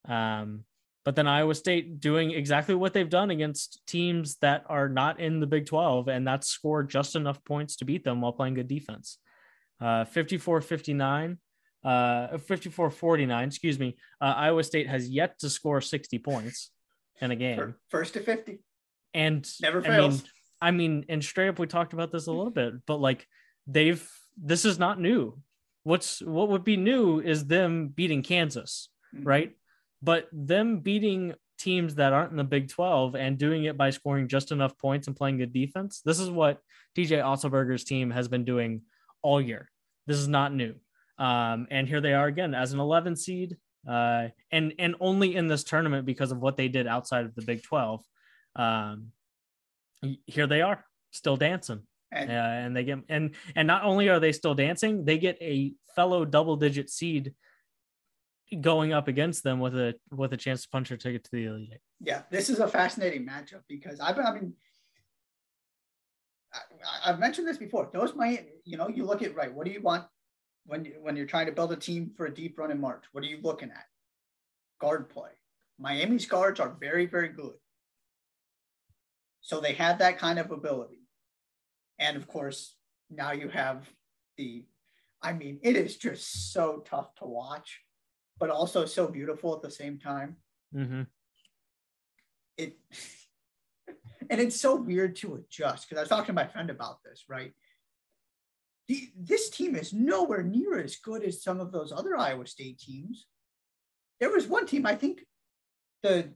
Um, 0.09 0.65
but 1.05 1.17
then 1.17 1.27
Iowa 1.27 1.55
State 1.55 2.01
doing 2.01 2.31
exactly 2.31 2.75
what 2.75 2.93
they've 2.93 3.09
done 3.09 3.31
against 3.31 3.81
teams 3.87 4.37
that 4.37 4.65
are 4.67 4.89
not 4.89 5.21
in 5.21 5.41
the 5.41 5.47
Big 5.47 5.67
12, 5.67 6.09
and 6.09 6.27
that's 6.27 6.49
scored 6.49 6.91
just 6.91 7.17
enough 7.17 7.45
points 7.45 7.77
to 7.77 7.85
beat 7.85 8.05
them 8.05 8.21
while 8.21 8.33
playing 8.33 8.55
good 8.55 8.69
defense. 8.69 9.19
Uh, 9.81 10.05
54 10.05 10.61
59, 10.61 11.39
uh, 11.85 12.39
54 12.39 12.91
49, 12.91 13.49
excuse 13.49 13.79
me. 13.79 13.97
Uh, 14.21 14.35
Iowa 14.37 14.63
State 14.65 14.89
has 14.89 15.09
yet 15.09 15.39
to 15.41 15.51
score 15.51 15.81
60 15.81 16.19
points 16.19 16.71
in 17.21 17.31
a 17.31 17.37
game. 17.37 17.75
First 17.89 18.15
to 18.15 18.21
50. 18.21 18.61
And 19.15 19.49
never 19.61 19.83
fails. 19.83 20.23
I 20.61 20.71
mean, 20.71 20.89
I 20.89 20.99
mean, 20.99 21.05
and 21.09 21.25
straight 21.25 21.49
up, 21.49 21.59
we 21.59 21.67
talked 21.67 21.93
about 21.93 22.13
this 22.13 22.27
a 22.27 22.33
little 22.33 22.51
bit, 22.51 22.75
but 22.87 23.01
like 23.01 23.27
they've, 23.67 24.07
this 24.43 24.65
is 24.65 24.79
not 24.79 25.01
new. 25.01 25.39
What's 25.83 26.21
what 26.21 26.51
would 26.51 26.65
be 26.65 26.77
new 26.77 27.21
is 27.21 27.47
them 27.47 27.89
beating 27.89 28.23
Kansas, 28.23 28.91
mm-hmm. 29.15 29.27
right? 29.27 29.53
But 30.03 30.29
them 30.33 30.81
beating 30.81 31.35
teams 31.59 31.97
that 31.97 32.13
aren't 32.13 32.31
in 32.31 32.37
the 32.37 32.45
Big 32.45 32.69
12 32.69 33.15
and 33.15 33.39
doing 33.39 33.65
it 33.65 33.77
by 33.77 33.91
scoring 33.91 34.29
just 34.29 34.53
enough 34.53 34.77
points 34.79 35.07
and 35.07 35.17
playing 35.17 35.39
good 35.39 35.53
defense. 35.53 36.03
This 36.05 36.19
is 36.19 36.31
what 36.31 36.59
TJ 36.97 37.23
Otzelberger's 37.23 37.85
team 37.85 38.11
has 38.11 38.29
been 38.29 38.45
doing 38.45 38.83
all 39.23 39.41
year. 39.41 39.69
This 40.07 40.19
is 40.19 40.29
not 40.29 40.55
new. 40.55 40.75
Um, 41.21 41.67
and 41.71 41.87
here 41.87 42.01
they 42.01 42.15
are 42.15 42.27
again 42.27 42.55
as 42.55 42.73
an 42.73 42.81
11 42.81 43.15
seed, 43.15 43.59
uh, 43.87 44.29
and 44.51 44.73
and 44.79 44.95
only 45.01 45.37
in 45.37 45.49
this 45.49 45.65
tournament 45.65 46.07
because 46.07 46.33
of 46.33 46.39
what 46.39 46.57
they 46.57 46.69
did 46.69 46.87
outside 46.87 47.27
of 47.27 47.35
the 47.35 47.43
Big 47.43 47.63
12. 47.63 48.03
Um, 48.57 49.13
here 50.27 50.47
they 50.47 50.63
are, 50.63 50.83
still 51.11 51.37
dancing, 51.37 51.83
and, 52.11 52.31
uh, 52.31 52.35
and 52.35 52.75
they 52.75 52.85
get 52.85 53.01
and 53.11 53.35
and 53.55 53.67
not 53.67 53.85
only 53.85 54.09
are 54.09 54.19
they 54.19 54.33
still 54.33 54.55
dancing, 54.55 55.05
they 55.05 55.19
get 55.19 55.37
a 55.43 55.75
fellow 55.95 56.25
double 56.25 56.57
digit 56.57 56.89
seed 56.89 57.35
going 58.59 58.95
up 58.95 59.07
against 59.07 59.45
them 59.45 59.61
with 59.61 59.77
a 59.77 59.95
with 60.11 60.33
a 60.33 60.39
chance 60.39 60.63
to 60.63 60.69
punch 60.71 60.89
their 60.89 60.99
ticket 60.99 61.23
to 61.25 61.31
the 61.33 61.45
elite 61.45 61.71
eight. 61.75 61.81
Yeah, 62.01 62.23
this 62.31 62.49
is 62.49 62.61
a 62.61 62.67
fascinating 62.67 63.27
matchup 63.27 63.61
because 63.69 64.01
I've 64.01 64.17
been 64.17 64.27
I 64.27 64.33
mean 64.33 64.55
I, 67.05 67.11
have 67.11 67.19
mentioned 67.19 67.47
this 67.47 67.59
before. 67.59 67.91
Those 67.93 68.15
might 68.15 68.49
you 68.65 68.79
know 68.79 68.89
you 68.89 69.05
look 69.05 69.23
at 69.23 69.35
right. 69.35 69.53
What 69.53 69.67
do 69.67 69.73
you 69.73 69.83
want 69.83 70.05
when 70.71 70.85
you, 70.85 70.95
when 71.01 71.17
you're 71.17 71.27
trying 71.27 71.47
to 71.47 71.53
build 71.53 71.73
a 71.73 71.77
team 71.77 72.13
for 72.17 72.27
a 72.27 72.35
deep 72.35 72.59
run 72.59 72.71
in 72.71 72.81
March? 72.81 73.05
What 73.13 73.25
are 73.25 73.29
you 73.29 73.39
looking 73.43 73.71
at? 73.71 73.85
Guard 74.81 75.09
play. 75.11 75.31
Miami's 75.79 76.27
guards 76.27 76.61
are 76.61 76.77
very 76.81 77.07
very 77.07 77.29
good. 77.29 77.55
So 79.41 79.61
they 79.61 79.73
have 79.75 79.99
that 79.99 80.19
kind 80.19 80.39
of 80.39 80.51
ability, 80.51 81.01
and 81.99 82.17
of 82.17 82.27
course 82.29 82.77
now 83.11 83.33
you 83.33 83.49
have 83.49 83.89
the. 84.37 84.65
I 85.23 85.35
mean, 85.35 85.59
it 85.63 85.77
is 85.77 85.99
just 85.99 86.53
so 86.55 86.83
tough 86.87 87.15
to 87.17 87.27
watch 87.27 87.81
but 88.41 88.51
also 88.51 88.87
so 88.87 89.07
beautiful 89.07 89.55
at 89.55 89.63
the 89.63 89.71
same 89.71 89.99
time. 89.99 90.37
Mm-hmm. 90.75 91.03
It 92.57 92.79
and 94.31 94.41
it's 94.41 94.59
so 94.59 94.75
weird 94.75 95.15
to 95.17 95.35
adjust 95.35 95.89
because 95.89 95.99
I 95.99 96.03
was 96.03 96.09
talking 96.09 96.27
to 96.27 96.33
my 96.33 96.47
friend 96.47 96.71
about 96.71 97.03
this, 97.05 97.25
right? 97.29 97.53
The, 98.89 99.09
this 99.17 99.51
team 99.51 99.77
is 99.77 99.93
nowhere 99.93 100.43
near 100.43 100.79
as 100.79 100.97
good 100.97 101.23
as 101.23 101.43
some 101.43 101.61
of 101.61 101.73
those 101.73 101.93
other 101.93 102.17
Iowa 102.17 102.47
State 102.47 102.79
teams. 102.79 103.27
There 104.19 104.31
was 104.31 104.47
one 104.47 104.67
team, 104.67 104.85
I 104.87 104.97
think 104.97 105.25
the 106.03 106.33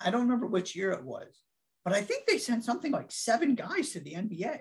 I 0.00 0.10
don't 0.10 0.22
remember 0.22 0.46
which 0.46 0.76
year 0.76 0.92
it 0.92 1.04
was, 1.04 1.26
but 1.84 1.92
I 1.92 2.02
think 2.02 2.26
they 2.26 2.38
sent 2.38 2.64
something 2.64 2.92
like 2.92 3.10
seven 3.10 3.54
guys 3.54 3.90
to 3.90 4.00
the 4.00 4.14
NBA 4.14 4.60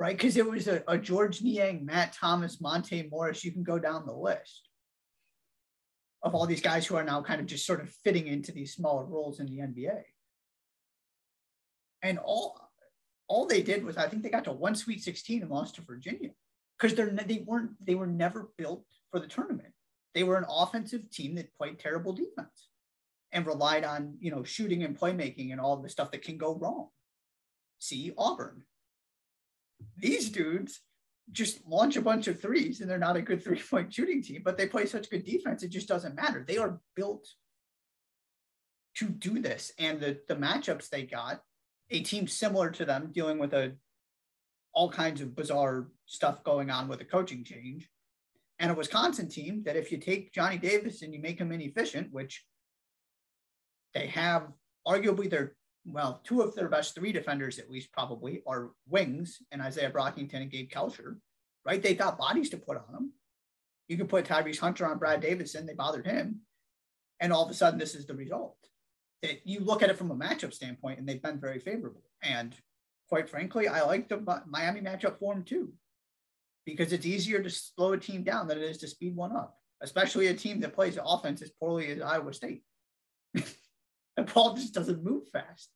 right? 0.00 0.16
Because 0.16 0.38
it 0.38 0.50
was 0.50 0.66
a, 0.66 0.82
a, 0.88 0.96
Georges 0.96 1.42
Niang, 1.42 1.84
Matt 1.84 2.14
Thomas, 2.14 2.58
Monte 2.58 3.06
Morris. 3.10 3.44
You 3.44 3.52
can 3.52 3.62
go 3.62 3.78
down 3.78 4.06
the 4.06 4.14
list 4.14 4.66
of 6.22 6.34
all 6.34 6.46
these 6.46 6.62
guys 6.62 6.86
who 6.86 6.96
are 6.96 7.04
now 7.04 7.20
kind 7.20 7.38
of 7.38 7.46
just 7.46 7.66
sort 7.66 7.82
of 7.82 7.90
fitting 8.02 8.26
into 8.26 8.50
these 8.50 8.74
smaller 8.74 9.04
roles 9.04 9.40
in 9.40 9.46
the 9.46 9.58
NBA. 9.58 10.00
And 12.02 12.18
all 12.18 12.69
all 13.30 13.46
they 13.46 13.62
did 13.62 13.84
was 13.84 13.96
I 13.96 14.08
think 14.08 14.22
they 14.22 14.28
got 14.28 14.44
to 14.44 14.52
one 14.52 14.74
Sweet 14.74 15.02
16 15.02 15.42
and 15.42 15.50
lost 15.50 15.76
to 15.76 15.82
Virginia 15.82 16.30
because 16.78 16.94
they're 16.94 17.10
they 17.10 17.44
weren't 17.46 17.70
they 17.84 17.94
were 17.94 18.06
never 18.06 18.50
built 18.58 18.84
for 19.10 19.20
the 19.20 19.26
tournament. 19.26 19.72
They 20.14 20.24
were 20.24 20.36
an 20.36 20.46
offensive 20.48 21.08
team 21.10 21.36
that 21.36 21.54
played 21.56 21.78
terrible 21.78 22.12
defense 22.12 22.68
and 23.32 23.46
relied 23.46 23.84
on 23.84 24.16
you 24.20 24.30
know 24.30 24.42
shooting 24.42 24.82
and 24.82 24.98
playmaking 24.98 25.52
and 25.52 25.60
all 25.60 25.76
the 25.76 25.88
stuff 25.88 26.10
that 26.10 26.22
can 26.22 26.36
go 26.36 26.54
wrong. 26.54 26.88
See 27.78 28.12
Auburn 28.18 28.64
these 29.96 30.30
dudes 30.30 30.80
just 31.32 31.64
launch 31.66 31.96
a 31.96 32.02
bunch 32.02 32.26
of 32.26 32.40
threes 32.40 32.80
and 32.80 32.90
they're 32.90 32.98
not 32.98 33.16
a 33.16 33.22
good 33.22 33.42
three 33.42 33.60
point 33.70 33.92
shooting 33.92 34.22
team, 34.22 34.42
but 34.44 34.56
they 34.56 34.66
play 34.66 34.86
such 34.86 35.10
good 35.10 35.24
defense, 35.24 35.62
it 35.62 35.68
just 35.68 35.88
doesn't 35.88 36.16
matter. 36.16 36.44
They 36.46 36.58
are 36.58 36.80
built 36.96 37.28
to 38.96 39.06
do 39.06 39.40
this. 39.40 39.72
And 39.78 40.00
the, 40.00 40.18
the 40.28 40.36
matchups 40.36 40.88
they 40.88 41.04
got, 41.04 41.42
a 41.90 42.00
team 42.02 42.26
similar 42.26 42.70
to 42.70 42.84
them 42.84 43.10
dealing 43.12 43.38
with 43.38 43.52
a 43.52 43.74
all 44.72 44.90
kinds 44.90 45.20
of 45.20 45.34
bizarre 45.34 45.88
stuff 46.06 46.44
going 46.44 46.70
on 46.70 46.88
with 46.88 47.00
a 47.00 47.04
coaching 47.04 47.44
change. 47.44 47.88
And 48.58 48.70
a 48.70 48.74
Wisconsin 48.74 49.28
team 49.28 49.62
that 49.64 49.76
if 49.76 49.90
you 49.90 49.98
take 49.98 50.32
Johnny 50.32 50.58
Davis 50.58 51.02
and 51.02 51.14
you 51.14 51.20
make 51.20 51.38
him 51.38 51.50
inefficient, 51.50 52.12
which 52.12 52.44
they 53.94 54.06
have 54.08 54.48
arguably 54.86 55.28
their 55.28 55.56
well, 55.86 56.20
two 56.24 56.42
of 56.42 56.54
their 56.54 56.68
best 56.68 56.94
three 56.94 57.10
defenders, 57.10 57.58
at 57.58 57.70
least 57.70 57.92
probably, 57.92 58.42
are 58.46 58.70
wings 58.88 59.38
and 59.50 59.62
Isaiah 59.62 59.90
Brockington 59.90 60.34
and 60.34 60.50
Gabe 60.50 60.70
Kalscheur, 60.70 61.16
right? 61.64 61.82
They 61.82 61.94
got 61.94 62.18
bodies 62.18 62.50
to 62.50 62.58
put 62.58 62.76
on 62.76 62.92
them. 62.92 63.12
You 63.88 63.96
can 63.96 64.06
put 64.06 64.26
Tyrese 64.26 64.58
Hunter 64.58 64.86
on 64.86 64.98
Brad 64.98 65.20
Davison. 65.20 65.66
they 65.66 65.74
bothered 65.74 66.06
him. 66.06 66.40
And 67.18 67.32
all 67.32 67.44
of 67.44 67.50
a 67.50 67.54
sudden, 67.54 67.78
this 67.78 67.94
is 67.94 68.06
the 68.06 68.14
result. 68.14 68.56
That 69.22 69.40
you 69.44 69.60
look 69.60 69.82
at 69.82 69.90
it 69.90 69.98
from 69.98 70.10
a 70.10 70.16
matchup 70.16 70.52
standpoint, 70.54 70.98
and 70.98 71.08
they've 71.08 71.22
been 71.22 71.40
very 71.40 71.58
favorable. 71.58 72.02
And 72.22 72.54
quite 73.08 73.28
frankly, 73.28 73.68
I 73.68 73.82
like 73.82 74.08
the 74.08 74.42
Miami 74.48 74.80
matchup 74.80 75.18
form 75.18 75.44
too, 75.44 75.72
because 76.64 76.92
it's 76.92 77.06
easier 77.06 77.42
to 77.42 77.50
slow 77.50 77.92
a 77.92 77.98
team 77.98 78.22
down 78.22 78.48
than 78.48 78.58
it 78.58 78.64
is 78.64 78.78
to 78.78 78.88
speed 78.88 79.14
one 79.14 79.36
up, 79.36 79.58
especially 79.82 80.28
a 80.28 80.34
team 80.34 80.60
that 80.60 80.74
plays 80.74 80.98
offense 81.04 81.42
as 81.42 81.50
poorly 81.50 81.88
as 81.90 82.00
Iowa 82.00 82.32
State. 82.32 82.62
the 83.34 84.22
ball 84.32 84.54
just 84.54 84.74
doesn't 84.74 85.04
move 85.04 85.28
fast. 85.32 85.70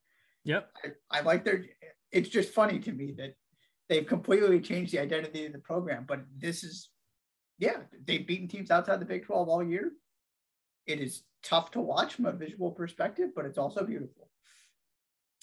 Yep. 0.44 0.70
I, 0.84 1.18
I 1.18 1.20
like 1.22 1.44
their. 1.44 1.64
It's 2.12 2.28
just 2.28 2.54
funny 2.54 2.78
to 2.80 2.92
me 2.92 3.12
that 3.18 3.34
they've 3.88 4.06
completely 4.06 4.60
changed 4.60 4.92
the 4.92 5.00
identity 5.00 5.46
of 5.46 5.52
the 5.52 5.58
program. 5.58 6.04
But 6.06 6.20
this 6.36 6.62
is, 6.62 6.90
yeah, 7.58 7.78
they've 8.06 8.26
beaten 8.26 8.48
teams 8.48 8.70
outside 8.70 9.00
the 9.00 9.06
Big 9.06 9.26
12 9.26 9.48
all 9.48 9.64
year. 9.64 9.92
It 10.86 11.00
is 11.00 11.22
tough 11.44 11.70
to 11.72 11.80
watch 11.80 12.14
from 12.14 12.26
a 12.26 12.32
visual 12.32 12.70
perspective, 12.70 13.30
but 13.34 13.44
it's 13.44 13.58
also 13.58 13.84
beautiful. 13.84 14.28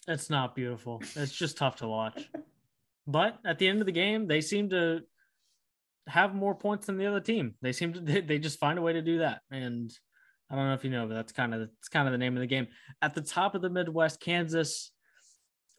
It's 0.07 0.29
not 0.29 0.55
beautiful. 0.55 1.01
It's 1.15 1.31
just 1.31 1.57
tough 1.57 1.77
to 1.77 1.87
watch. 1.87 2.29
but 3.07 3.39
at 3.45 3.59
the 3.59 3.67
end 3.67 3.81
of 3.81 3.85
the 3.85 3.91
game, 3.91 4.27
they 4.27 4.41
seem 4.41 4.69
to 4.69 5.01
have 6.07 6.33
more 6.33 6.55
points 6.55 6.87
than 6.87 6.97
the 6.97 7.05
other 7.05 7.19
team. 7.19 7.55
They 7.61 7.71
seem 7.71 7.93
to 7.93 7.99
they, 8.21 8.39
just 8.39 8.59
find 8.59 8.79
a 8.79 8.81
way 8.81 8.93
to 8.93 9.01
do 9.01 9.19
that. 9.19 9.41
And 9.51 9.91
I 10.49 10.55
don't 10.55 10.67
know 10.67 10.73
if 10.73 10.83
you 10.83 10.89
know, 10.89 11.07
but 11.07 11.13
that's 11.13 11.31
kind 11.31 11.53
of 11.53 11.61
it's 11.61 11.87
kind 11.87 12.07
of 12.07 12.11
the 12.11 12.17
name 12.17 12.35
of 12.35 12.41
the 12.41 12.47
game. 12.47 12.67
At 13.01 13.13
the 13.13 13.21
top 13.21 13.55
of 13.55 13.61
the 13.61 13.69
Midwest, 13.69 14.19
Kansas, 14.19 14.91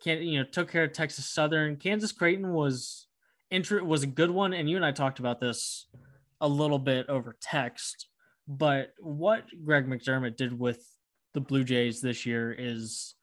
can 0.03 0.23
you 0.23 0.39
know 0.39 0.45
took 0.51 0.71
care 0.71 0.85
of 0.85 0.93
Texas 0.93 1.27
Southern. 1.27 1.77
Kansas 1.77 2.13
Creighton 2.13 2.53
was 2.53 3.07
intro 3.51 3.85
was 3.85 4.03
a 4.03 4.09
good 4.09 4.31
one, 4.31 4.53
and 4.53 4.69
you 4.69 4.77
and 4.77 4.85
I 4.85 4.93
talked 4.93 5.19
about 5.19 5.41
this 5.41 5.87
a 6.41 6.49
little 6.49 6.79
bit 6.79 7.09
over 7.09 7.37
text. 7.41 8.09
But 8.49 8.93
what 8.99 9.45
Greg 9.65 9.87
McDermott 9.87 10.37
did 10.37 10.59
with 10.59 10.85
the 11.35 11.41
Blue 11.41 11.65
Jays 11.65 12.01
this 12.01 12.27
year 12.27 12.55
is, 12.57 13.15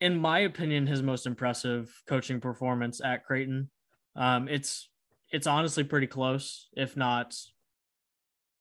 in 0.00 0.18
my 0.18 0.40
opinion, 0.40 0.86
his 0.86 1.02
most 1.02 1.26
impressive 1.26 1.90
coaching 2.08 2.40
performance 2.40 3.00
at 3.02 3.24
Creighton. 3.24 3.70
Um, 4.16 4.48
it's 4.48 4.88
it's 5.30 5.46
honestly 5.46 5.84
pretty 5.84 6.06
close, 6.06 6.68
if 6.76 6.96
not. 6.96 7.36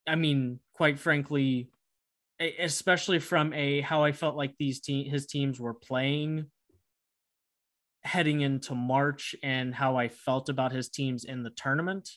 I 0.07 0.15
mean, 0.15 0.59
quite 0.73 0.99
frankly, 0.99 1.69
especially 2.59 3.19
from 3.19 3.53
a 3.53 3.81
how 3.81 4.03
I 4.03 4.11
felt 4.11 4.35
like 4.35 4.55
these 4.57 4.81
te- 4.81 5.07
his 5.07 5.25
teams 5.25 5.59
were 5.59 5.73
playing 5.73 6.47
heading 8.03 8.41
into 8.41 8.75
March 8.75 9.35
and 9.43 9.73
how 9.73 9.95
I 9.95 10.09
felt 10.09 10.49
about 10.49 10.71
his 10.71 10.89
teams 10.89 11.23
in 11.23 11.43
the 11.43 11.51
tournament. 11.51 12.09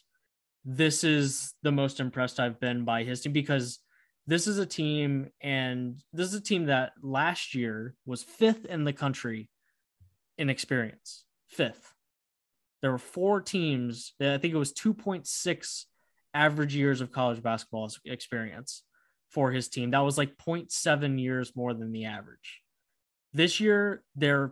This 0.69 1.05
is 1.05 1.53
the 1.63 1.71
most 1.71 2.01
impressed 2.01 2.41
I've 2.41 2.59
been 2.59 2.83
by 2.83 3.03
his 3.03 3.21
team 3.21 3.31
because 3.31 3.79
this 4.27 4.47
is 4.47 4.57
a 4.57 4.65
team 4.65 5.29
and 5.39 6.03
this 6.11 6.27
is 6.27 6.33
a 6.33 6.41
team 6.41 6.65
that 6.65 6.91
last 7.01 7.55
year 7.55 7.95
was 8.05 8.21
fifth 8.21 8.65
in 8.65 8.83
the 8.83 8.91
country 8.91 9.49
in 10.37 10.49
experience. 10.49 11.23
Fifth. 11.47 11.93
There 12.81 12.91
were 12.91 12.97
four 12.97 13.39
teams, 13.39 14.11
I 14.19 14.37
think 14.39 14.53
it 14.53 14.57
was 14.57 14.73
2.6 14.73 15.85
average 16.33 16.75
years 16.75 16.99
of 16.99 17.13
college 17.13 17.41
basketball 17.41 17.89
experience 18.03 18.83
for 19.29 19.51
his 19.51 19.69
team. 19.69 19.91
That 19.91 19.99
was 19.99 20.17
like 20.17 20.37
0.7 20.37 21.17
years 21.17 21.53
more 21.55 21.73
than 21.73 21.93
the 21.93 22.05
average. 22.05 22.61
This 23.31 23.61
year, 23.61 24.03
they're 24.17 24.51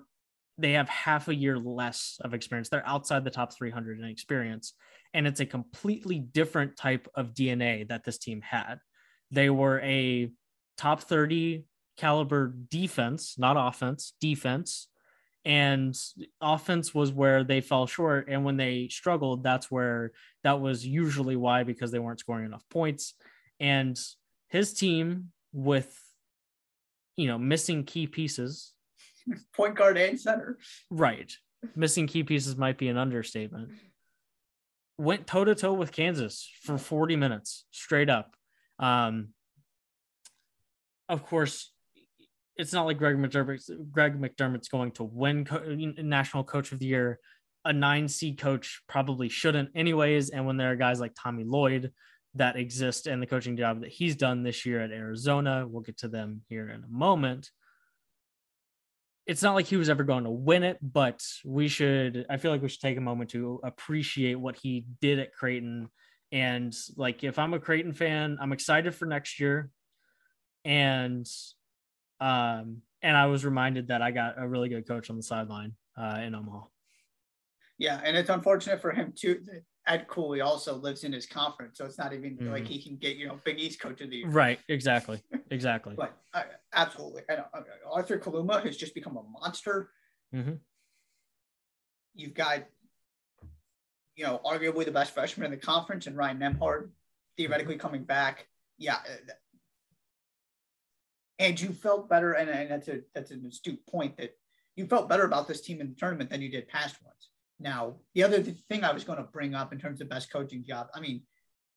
they 0.58 0.74
have 0.74 0.88
half 0.88 1.28
a 1.28 1.36
year 1.36 1.60
less 1.60 2.18
of 2.22 2.34
experience. 2.34 2.70
They're 2.70 2.88
outside 2.88 3.26
the 3.26 3.30
top 3.30 3.54
300 3.54 4.00
in 4.00 4.06
experience. 4.06 4.74
And 5.16 5.26
it's 5.26 5.40
a 5.40 5.46
completely 5.46 6.20
different 6.20 6.76
type 6.76 7.08
of 7.16 7.34
DNA 7.34 7.88
that 7.88 8.04
this 8.04 8.18
team 8.18 8.42
had. 8.42 8.80
They 9.32 9.50
were 9.50 9.80
a 9.80 10.30
top 10.78 11.04
30 11.04 11.64
caliber 11.96 12.54
defense, 12.70 13.36
not 13.38 13.56
offense, 13.58 14.12
defense. 14.20 14.90
And 15.46 15.98
offense 16.42 16.94
was 16.94 17.14
where 17.14 17.46
they 17.46 17.62
fell 17.62 17.88
short. 17.88 18.28
And 18.28 18.44
when 18.44 18.58
they 18.58 18.90
struggled, 18.90 19.42
that's 19.42 19.72
where 19.72 20.12
that 20.44 20.60
was 20.60 20.86
usually 20.86 21.38
why, 21.38 21.64
because 21.64 21.92
they 21.92 22.00
weren't 22.00 22.20
scoring 22.20 22.46
enough 22.46 22.66
points. 22.70 23.14
And 23.58 23.98
his 24.50 24.74
team, 24.74 25.32
with, 25.54 25.98
you 27.16 27.28
know, 27.28 27.38
missing 27.38 27.86
key 27.86 28.08
pieces, 28.08 28.74
point 29.54 29.76
guard 29.76 29.98
and 29.98 30.20
center. 30.20 30.58
Right. 30.92 31.32
Missing 31.74 32.08
key 32.08 32.24
pieces 32.24 32.58
might 32.58 32.78
be 32.78 32.90
an 32.90 32.98
understatement. 32.98 33.72
Went 34.98 35.28
toe 35.28 35.44
to 35.44 35.56
toe 35.56 35.74
with 35.74 35.92
Kansas 35.92 36.50
for 36.64 36.78
40 36.78 37.16
minutes 37.16 37.66
straight 37.72 38.10
up. 38.10 38.36
Um, 38.80 39.30
of 41.10 41.26
course, 41.26 41.72
it's 42.58 42.74
not 42.74 42.86
like 42.86 42.98
Greg 42.98 43.18
McDermott's, 43.18 43.70
Greg 43.92 44.20
McDermott's 44.20 44.70
going 44.70 44.92
to 44.92 45.04
win 45.04 45.46
co- 45.46 45.64
National 45.98 46.44
Coach 46.44 46.72
of 46.72 46.80
the 46.80 46.86
Year. 46.86 47.20
A 47.66 47.74
nine 47.74 48.08
C 48.08 48.34
coach 48.34 48.82
probably 48.88 49.28
shouldn't, 49.28 49.70
anyways. 49.76 50.30
And 50.30 50.46
when 50.46 50.56
there 50.56 50.72
are 50.72 50.76
guys 50.76 51.00
like 51.00 51.14
Tommy 51.22 51.44
Lloyd 51.44 51.92
that 52.36 52.56
exist 52.56 53.08
and 53.08 53.22
the 53.22 53.28
coaching 53.28 53.58
job 53.58 53.82
that 53.82 53.92
he's 53.92 54.16
done 54.16 54.44
this 54.44 54.66
year 54.66 54.82
at 54.82 54.92
Arizona, 54.92 55.66
we'll 55.68 55.82
get 55.82 55.98
to 56.00 56.08
them 56.08 56.42
here 56.48 56.70
in 56.70 56.84
a 56.84 56.88
moment 56.88 57.50
it's 59.26 59.42
not 59.42 59.56
like 59.56 59.66
he 59.66 59.76
was 59.76 59.90
ever 59.90 60.04
going 60.04 60.24
to 60.24 60.30
win 60.30 60.64
it, 60.64 60.78
but 60.82 61.22
we 61.44 61.68
should, 61.68 62.26
I 62.30 62.38
feel 62.38 62.52
like 62.52 62.62
we 62.62 62.70
should 62.70 62.82
take 62.82 62.98
a 62.98 63.02
moment 63.02 63.32
to 63.32 63.60
appreciate 63.64 64.36
what 64.36 64.56
he 64.56 64.86
did 65.02 65.20
at 65.20 65.34
Creighton. 65.34 65.90
And 66.32 66.74
like, 66.96 67.24
if 67.24 67.40
I'm 67.40 67.54
a 67.54 67.60
Creighton 67.60 67.94
fan, 67.94 68.38
I'm 68.40 68.54
excited 68.54 68.94
for 68.94 69.06
next 69.06 69.40
year. 69.40 69.70
And, 70.64 71.26
um, 72.20 72.82
and 73.02 73.18
I 73.18 73.26
was 73.28 73.46
reminded 73.46 73.88
that 73.88 74.02
I 74.02 74.12
got 74.12 74.36
a 74.38 74.48
really 74.48 74.70
good 74.70 74.88
coach 74.88 75.10
on 75.10 75.18
the 75.18 75.24
sideline 75.24 75.74
uh, 75.98 76.20
in 76.24 76.36
Omaha. 76.36 76.66
Yeah, 77.78 78.00
and 78.04 78.16
it's 78.16 78.30
unfortunate 78.30 78.82
for 78.82 78.92
him 78.92 79.14
too. 79.16 79.42
Ed 79.88 80.08
Cooley 80.08 80.42
also 80.42 80.76
lives 80.76 81.04
in 81.04 81.14
his 81.14 81.26
conference, 81.26 81.78
so 81.78 81.86
it's 81.86 81.98
not 81.98 82.14
even 82.14 82.38
mm-hmm. 82.38 82.52
like 82.52 82.68
he 82.68 82.82
can 82.82 82.96
get 82.96 83.18
you 83.18 83.28
know 83.28 83.40
Big 83.44 83.60
East 83.60 83.80
coach 83.80 84.02
of 84.02 84.10
the 84.10 84.18
year. 84.18 84.30
Right. 84.30 84.60
Exactly. 84.68 85.22
Exactly. 85.52 85.94
but 85.98 86.18
uh, 86.34 86.44
absolutely, 86.74 87.22
and 87.30 87.40
uh, 87.54 87.62
Arthur 87.92 88.18
Kaluma 88.18 88.64
has 88.66 88.78
just 88.78 88.96
become 88.96 89.18
a 89.18 89.24
monster. 89.24 89.92
Mm-hmm. 90.34 90.54
You've 92.16 92.34
got 92.34 92.64
you 94.16 94.26
know 94.26 94.42
arguably 94.44 94.86
the 94.86 94.92
best 94.92 95.14
freshman 95.14 95.46
in 95.46 95.52
the 95.52 95.66
conference, 95.66 96.08
and 96.08 96.18
Ryan 96.18 96.40
Nembhard 96.40 96.90
theoretically 97.38 97.78
coming 97.78 98.04
back. 98.04 98.48
Yeah. 98.78 98.96
Uh, 98.96 99.34
and 101.38 101.60
you 101.60 101.70
felt 101.70 102.10
better, 102.10 102.34
and, 102.34 102.50
and 102.50 102.72
that's 102.72 102.88
a 102.88 103.02
that's 103.14 103.32
an 103.32 103.46
astute 103.46 103.86
point 103.88 104.18
that 104.18 104.36
you 104.76 104.88
felt 104.88 105.10
better 105.10 105.26
about 105.26 105.48
this 105.48 105.62
team 105.62 105.80
in 105.82 105.90
the 105.90 105.96
tournament 105.96 106.30
than 106.30 106.42
you 106.42 106.50
did 106.50 106.68
past 106.68 107.02
ones. 107.04 107.30
Now, 107.60 107.96
the 108.14 108.24
other 108.24 108.42
thing 108.42 108.84
I 108.84 108.94
was 108.94 109.04
going 109.04 109.18
to 109.18 109.24
bring 109.24 109.56
up 109.56 109.72
in 109.72 109.80
terms 109.80 110.02
of 110.02 110.10
best 110.10 110.32
coaching 110.32 110.64
job, 110.64 110.88
I 110.94 111.00
mean, 111.00 111.22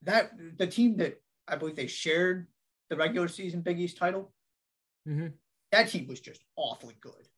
that 0.02 0.32
the 0.56 0.66
team 0.66 0.96
that 0.98 1.20
I 1.46 1.56
believe 1.56 1.76
they 1.76 1.86
shared 1.86 2.46
the 2.90 2.96
regular 2.96 3.28
season 3.28 3.62
Big 3.62 3.78
East 3.78 3.96
title, 3.96 4.32
mm-hmm. 5.08 5.28
that 5.72 5.88
team 5.88 6.06
was 6.08 6.20
just 6.20 6.42
awfully 6.56 6.96
good. 7.00 7.28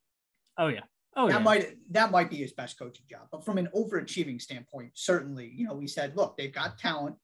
Oh 0.58 0.68
yeah. 0.68 0.80
Oh 1.16 1.28
that 1.28 1.38
yeah. 1.38 1.38
might 1.38 1.76
that 1.90 2.10
might 2.10 2.30
be 2.30 2.36
his 2.36 2.52
best 2.52 2.78
coaching 2.78 3.04
job. 3.08 3.28
But 3.30 3.44
from 3.44 3.58
an 3.58 3.68
overachieving 3.74 4.40
standpoint, 4.40 4.92
certainly, 4.94 5.50
you 5.54 5.66
know, 5.66 5.74
we 5.74 5.86
said, 5.86 6.16
look, 6.16 6.36
they've 6.36 6.52
got 6.52 6.78
talent. 6.78 7.16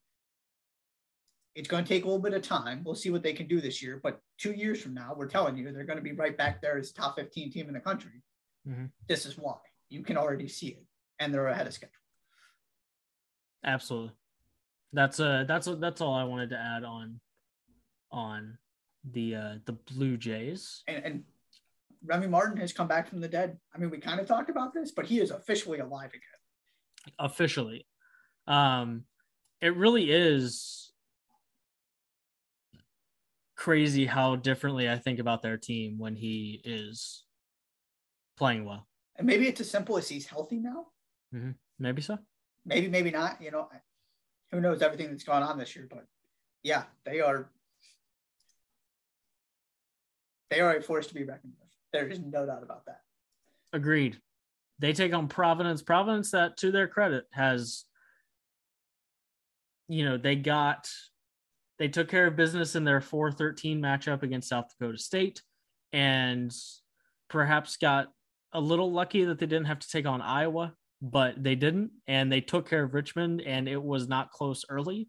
It's 1.54 1.68
going 1.68 1.84
to 1.84 1.88
take 1.88 2.04
a 2.04 2.06
little 2.06 2.22
bit 2.22 2.34
of 2.34 2.42
time. 2.42 2.82
We'll 2.84 2.94
see 2.94 3.08
what 3.08 3.22
they 3.22 3.32
can 3.32 3.46
do 3.46 3.62
this 3.62 3.82
year. 3.82 3.98
But 4.02 4.20
two 4.36 4.52
years 4.52 4.82
from 4.82 4.92
now, 4.92 5.14
we're 5.16 5.28
telling 5.28 5.56
you 5.56 5.72
they're 5.72 5.84
going 5.84 5.96
to 5.96 6.02
be 6.02 6.12
right 6.12 6.36
back 6.36 6.60
there 6.60 6.76
as 6.76 6.92
top 6.92 7.16
15 7.16 7.50
team 7.50 7.68
in 7.68 7.72
the 7.72 7.80
country. 7.80 8.22
Mm-hmm. 8.68 8.86
This 9.08 9.24
is 9.24 9.38
why. 9.38 9.56
You 9.88 10.02
can 10.02 10.18
already 10.18 10.48
see 10.48 10.68
it 10.68 10.84
and 11.18 11.32
they're 11.32 11.46
ahead 11.48 11.66
of 11.66 11.72
schedule. 11.72 11.92
Absolutely. 13.64 14.12
That's 14.92 15.20
uh 15.20 15.44
that's 15.46 15.68
that's 15.78 16.00
all 16.00 16.14
I 16.14 16.24
wanted 16.24 16.50
to 16.50 16.58
add 16.58 16.84
on 16.84 17.20
on 18.10 18.58
the 19.12 19.34
uh 19.34 19.54
the 19.64 19.72
Blue 19.72 20.16
Jays. 20.16 20.82
And, 20.86 21.04
and 21.04 21.24
Remy 22.04 22.28
Martin 22.28 22.56
has 22.58 22.72
come 22.72 22.88
back 22.88 23.08
from 23.08 23.20
the 23.20 23.28
dead. 23.28 23.58
I 23.74 23.78
mean, 23.78 23.90
we 23.90 23.98
kind 23.98 24.20
of 24.20 24.26
talked 24.26 24.48
about 24.48 24.72
this, 24.72 24.92
but 24.92 25.06
he 25.06 25.20
is 25.20 25.30
officially 25.30 25.80
alive 25.80 26.10
again. 26.10 27.12
Officially. 27.18 27.86
Um 28.46 29.04
it 29.60 29.76
really 29.76 30.10
is 30.10 30.92
crazy 33.56 34.06
how 34.06 34.36
differently 34.36 34.88
I 34.88 34.98
think 34.98 35.18
about 35.18 35.42
their 35.42 35.56
team 35.56 35.98
when 35.98 36.14
he 36.14 36.60
is 36.64 37.24
playing 38.36 38.64
well. 38.64 38.86
And 39.16 39.26
maybe 39.26 39.48
it's 39.48 39.60
as 39.60 39.70
simple 39.70 39.96
as 39.96 40.08
he's 40.08 40.26
healthy 40.26 40.58
now. 40.58 40.86
Mm-hmm. 41.36 41.50
Maybe 41.78 42.02
so. 42.02 42.18
Maybe, 42.64 42.88
maybe 42.88 43.10
not. 43.10 43.40
You 43.42 43.50
know, 43.50 43.68
who 44.50 44.60
knows 44.60 44.82
everything 44.82 45.10
that's 45.10 45.24
gone 45.24 45.42
on 45.42 45.58
this 45.58 45.76
year? 45.76 45.86
But 45.88 46.06
yeah, 46.62 46.84
they 47.04 47.20
are. 47.20 47.50
They 50.50 50.60
are 50.60 50.76
a 50.76 50.82
force 50.82 51.08
to 51.08 51.14
be 51.14 51.24
reckoned 51.24 51.54
with. 51.58 51.68
There 51.92 52.06
is 52.08 52.20
no 52.20 52.46
doubt 52.46 52.62
about 52.62 52.86
that. 52.86 53.00
Agreed. 53.72 54.20
They 54.78 54.92
take 54.92 55.12
on 55.12 55.28
Providence. 55.28 55.82
Providence, 55.82 56.30
that 56.30 56.56
to 56.58 56.70
their 56.70 56.86
credit, 56.86 57.24
has, 57.32 57.84
you 59.88 60.04
know, 60.04 60.16
they 60.16 60.36
got, 60.36 60.88
they 61.78 61.88
took 61.88 62.08
care 62.08 62.28
of 62.28 62.36
business 62.36 62.76
in 62.76 62.84
their 62.84 63.00
4 63.00 63.32
13 63.32 63.80
matchup 63.80 64.22
against 64.22 64.48
South 64.48 64.66
Dakota 64.68 64.98
State 64.98 65.42
and 65.92 66.54
perhaps 67.28 67.76
got 67.76 68.08
a 68.52 68.60
little 68.60 68.92
lucky 68.92 69.24
that 69.24 69.38
they 69.38 69.46
didn't 69.46 69.66
have 69.66 69.80
to 69.80 69.88
take 69.88 70.06
on 70.06 70.20
Iowa 70.20 70.74
but 71.02 71.42
they 71.42 71.54
didn't 71.54 71.90
and 72.06 72.30
they 72.30 72.40
took 72.40 72.68
care 72.68 72.82
of 72.82 72.94
richmond 72.94 73.40
and 73.42 73.68
it 73.68 73.82
was 73.82 74.08
not 74.08 74.30
close 74.30 74.64
early. 74.68 75.08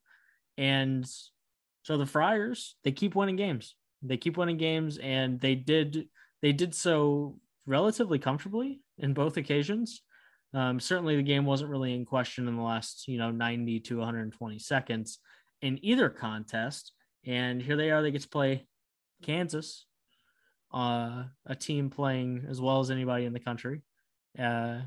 And 0.58 1.06
so 1.84 1.98
the 1.98 2.06
friars 2.06 2.76
they 2.84 2.92
keep 2.92 3.16
winning 3.16 3.36
games. 3.36 3.76
They 4.02 4.18
keep 4.18 4.38
winning 4.38 4.58
games 4.58 4.98
and 4.98 5.40
they 5.40 5.56
did 5.56 6.08
they 6.42 6.52
did 6.52 6.76
so 6.76 7.40
relatively 7.66 8.20
comfortably 8.20 8.82
in 8.98 9.14
both 9.14 9.38
occasions. 9.38 10.02
Um, 10.54 10.80
certainly 10.80 11.16
the 11.16 11.24
game 11.24 11.46
wasn't 11.46 11.72
really 11.72 11.94
in 11.94 12.06
question 12.06 12.48
in 12.48 12.56
the 12.56 12.62
last 12.62 13.08
you 13.08 13.18
know 13.18 13.32
90 13.32 13.80
to 13.82 13.98
120 13.98 14.60
seconds 14.60 15.20
in 15.62 15.80
either 15.84 16.10
contest. 16.10 16.94
And 17.26 17.62
here 17.62 17.76
they 17.76 17.92
are 17.92 18.02
they 18.02 18.12
get 18.12 18.22
to 18.22 18.30
play 18.30 18.68
kansas 19.24 19.88
uh, 20.74 21.24
a 21.46 21.56
team 21.56 21.90
playing 21.90 22.46
as 22.50 22.60
well 22.62 22.80
as 22.80 22.92
anybody 22.92 23.26
in 23.26 23.34
the 23.34 23.40
country. 23.40 23.82
Uh, 24.38 24.80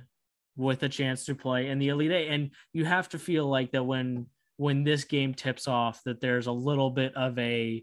with 0.61 0.83
a 0.83 0.88
chance 0.88 1.25
to 1.25 1.35
play 1.35 1.68
in 1.68 1.79
the 1.79 1.88
Elite 1.88 2.12
Eight. 2.12 2.29
And 2.29 2.51
you 2.73 2.85
have 2.85 3.09
to 3.11 3.18
feel 3.18 3.46
like 3.46 3.73
that 3.73 3.83
when 3.83 4.27
when 4.57 4.85
this 4.85 5.05
game 5.05 5.33
tips 5.33 5.66
off, 5.66 6.03
that 6.05 6.20
there's 6.20 6.46
a 6.46 6.53
little 6.53 6.90
bit 6.90 7.14
of 7.16 7.38
a 7.38 7.83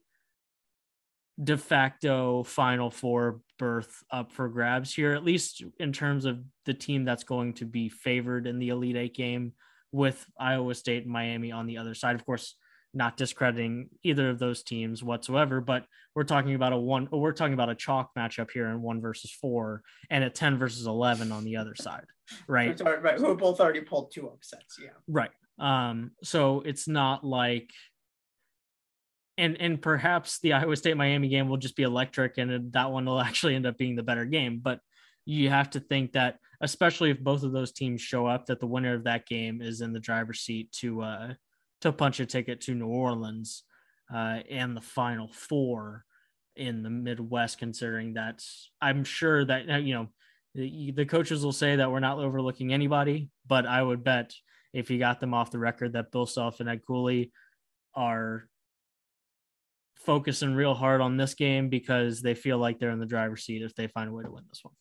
de 1.43 1.57
facto 1.57 2.43
Final 2.43 2.91
Four 2.91 3.41
berth 3.57 4.03
up 4.11 4.31
for 4.31 4.47
grabs 4.47 4.93
here, 4.93 5.13
at 5.13 5.23
least 5.23 5.63
in 5.79 5.91
terms 5.91 6.25
of 6.25 6.39
the 6.65 6.73
team 6.73 7.03
that's 7.03 7.23
going 7.23 7.53
to 7.53 7.65
be 7.65 7.89
favored 7.89 8.45
in 8.45 8.59
the 8.59 8.69
Elite 8.69 8.95
Eight 8.95 9.15
game 9.15 9.53
with 9.91 10.23
Iowa 10.39 10.75
State 10.75 11.03
and 11.03 11.11
Miami 11.11 11.51
on 11.51 11.65
the 11.65 11.79
other 11.79 11.95
side. 11.95 12.15
Of 12.15 12.25
course, 12.25 12.55
not 12.97 13.15
discrediting 13.15 13.89
either 14.03 14.29
of 14.29 14.39
those 14.39 14.63
teams 14.63 15.03
whatsoever, 15.03 15.61
but 15.61 15.85
we're 16.15 16.23
talking 16.23 16.55
about 16.55 16.73
a 16.73 16.77
one, 16.77 17.07
we're 17.11 17.31
talking 17.31 17.53
about 17.53 17.69
a 17.69 17.75
chalk 17.75 18.09
matchup 18.17 18.49
here 18.51 18.67
in 18.69 18.81
one 18.81 18.99
versus 18.99 19.31
four 19.31 19.83
and 20.09 20.23
a 20.23 20.31
10 20.31 20.57
versus 20.57 20.87
11 20.87 21.31
on 21.31 21.45
the 21.45 21.55
other 21.55 21.75
side. 21.75 22.05
Right. 22.45 22.77
right. 22.81 23.17
Who 23.17 23.37
both 23.37 23.61
already 23.61 23.79
pulled 23.79 24.11
two 24.11 24.27
upsets. 24.27 24.77
Yeah. 24.83 24.89
Right. 25.07 25.31
Um, 25.59 26.11
so 26.25 26.59
it's 26.65 26.85
not 26.85 27.23
like, 27.23 27.69
and, 29.37 29.55
and 29.61 29.81
perhaps 29.81 30.39
the 30.41 30.51
Iowa 30.51 30.75
State 30.75 30.97
Miami 30.97 31.29
game 31.29 31.47
will 31.47 31.55
just 31.55 31.77
be 31.77 31.83
electric 31.83 32.37
and 32.37 32.73
that 32.73 32.91
one 32.91 33.05
will 33.05 33.21
actually 33.27 33.55
end 33.55 33.65
up 33.65 33.77
being 33.77 33.95
the 33.95 34.03
better 34.03 34.25
game. 34.25 34.59
But 34.61 34.81
you 35.23 35.49
have 35.49 35.69
to 35.69 35.79
think 35.79 36.11
that, 36.13 36.39
especially 36.59 37.11
if 37.11 37.19
both 37.21 37.43
of 37.43 37.53
those 37.53 37.71
teams 37.71 38.01
show 38.01 38.27
up, 38.27 38.47
that 38.47 38.59
the 38.59 38.67
winner 38.67 38.93
of 38.93 39.05
that 39.05 39.25
game 39.25 39.61
is 39.61 39.79
in 39.79 39.93
the 39.93 40.01
driver's 40.01 40.41
seat 40.41 40.69
to, 40.81 41.01
uh, 41.01 41.33
to 41.81 41.91
punch 41.91 42.19
a 42.19 42.25
ticket 42.25 42.61
to 42.61 42.75
New 42.75 42.87
Orleans 42.87 43.63
uh, 44.13 44.39
and 44.49 44.75
the 44.75 44.81
Final 44.81 45.29
Four 45.31 46.05
in 46.55 46.81
the 46.81 46.89
Midwest, 46.89 47.59
considering 47.59 48.15
that 48.15 48.43
I'm 48.81 49.03
sure 49.03 49.45
that, 49.45 49.69
uh, 49.69 49.77
you 49.77 49.93
know, 49.93 50.07
the, 50.55 50.91
the 50.91 51.05
coaches 51.05 51.43
will 51.43 51.51
say 51.51 51.75
that 51.75 51.91
we're 51.91 51.99
not 51.99 52.17
overlooking 52.17 52.73
anybody, 52.73 53.29
but 53.45 53.67
I 53.67 53.81
would 53.83 54.03
bet 54.03 54.33
if 54.73 54.89
you 54.89 54.97
got 54.97 55.19
them 55.19 55.33
off 55.33 55.51
the 55.51 55.59
record 55.59 55.93
that 55.93 56.11
Bill 56.11 56.25
Self 56.25 56.59
and 56.59 56.67
Ed 56.69 56.81
Cooley 56.85 57.31
are 57.93 58.47
focusing 59.97 60.55
real 60.55 60.73
hard 60.73 61.01
on 61.01 61.17
this 61.17 61.33
game 61.33 61.69
because 61.69 62.21
they 62.21 62.33
feel 62.33 62.57
like 62.57 62.79
they're 62.79 62.91
in 62.91 62.99
the 62.99 63.05
driver's 63.05 63.43
seat 63.43 63.61
if 63.61 63.75
they 63.75 63.87
find 63.87 64.09
a 64.09 64.13
way 64.13 64.23
to 64.23 64.31
win 64.31 64.45
this 64.49 64.63
one. 64.63 64.73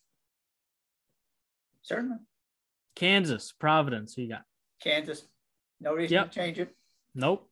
Certainly. 1.82 2.18
Kansas, 2.94 3.52
Providence. 3.52 4.14
Who 4.14 4.22
you 4.22 4.28
got? 4.30 4.42
Kansas. 4.82 5.26
No 5.80 5.94
reason 5.94 6.14
Yep. 6.14 6.30
to 6.30 6.38
change 6.38 6.58
it. 6.58 6.74
Nope. 7.16 7.48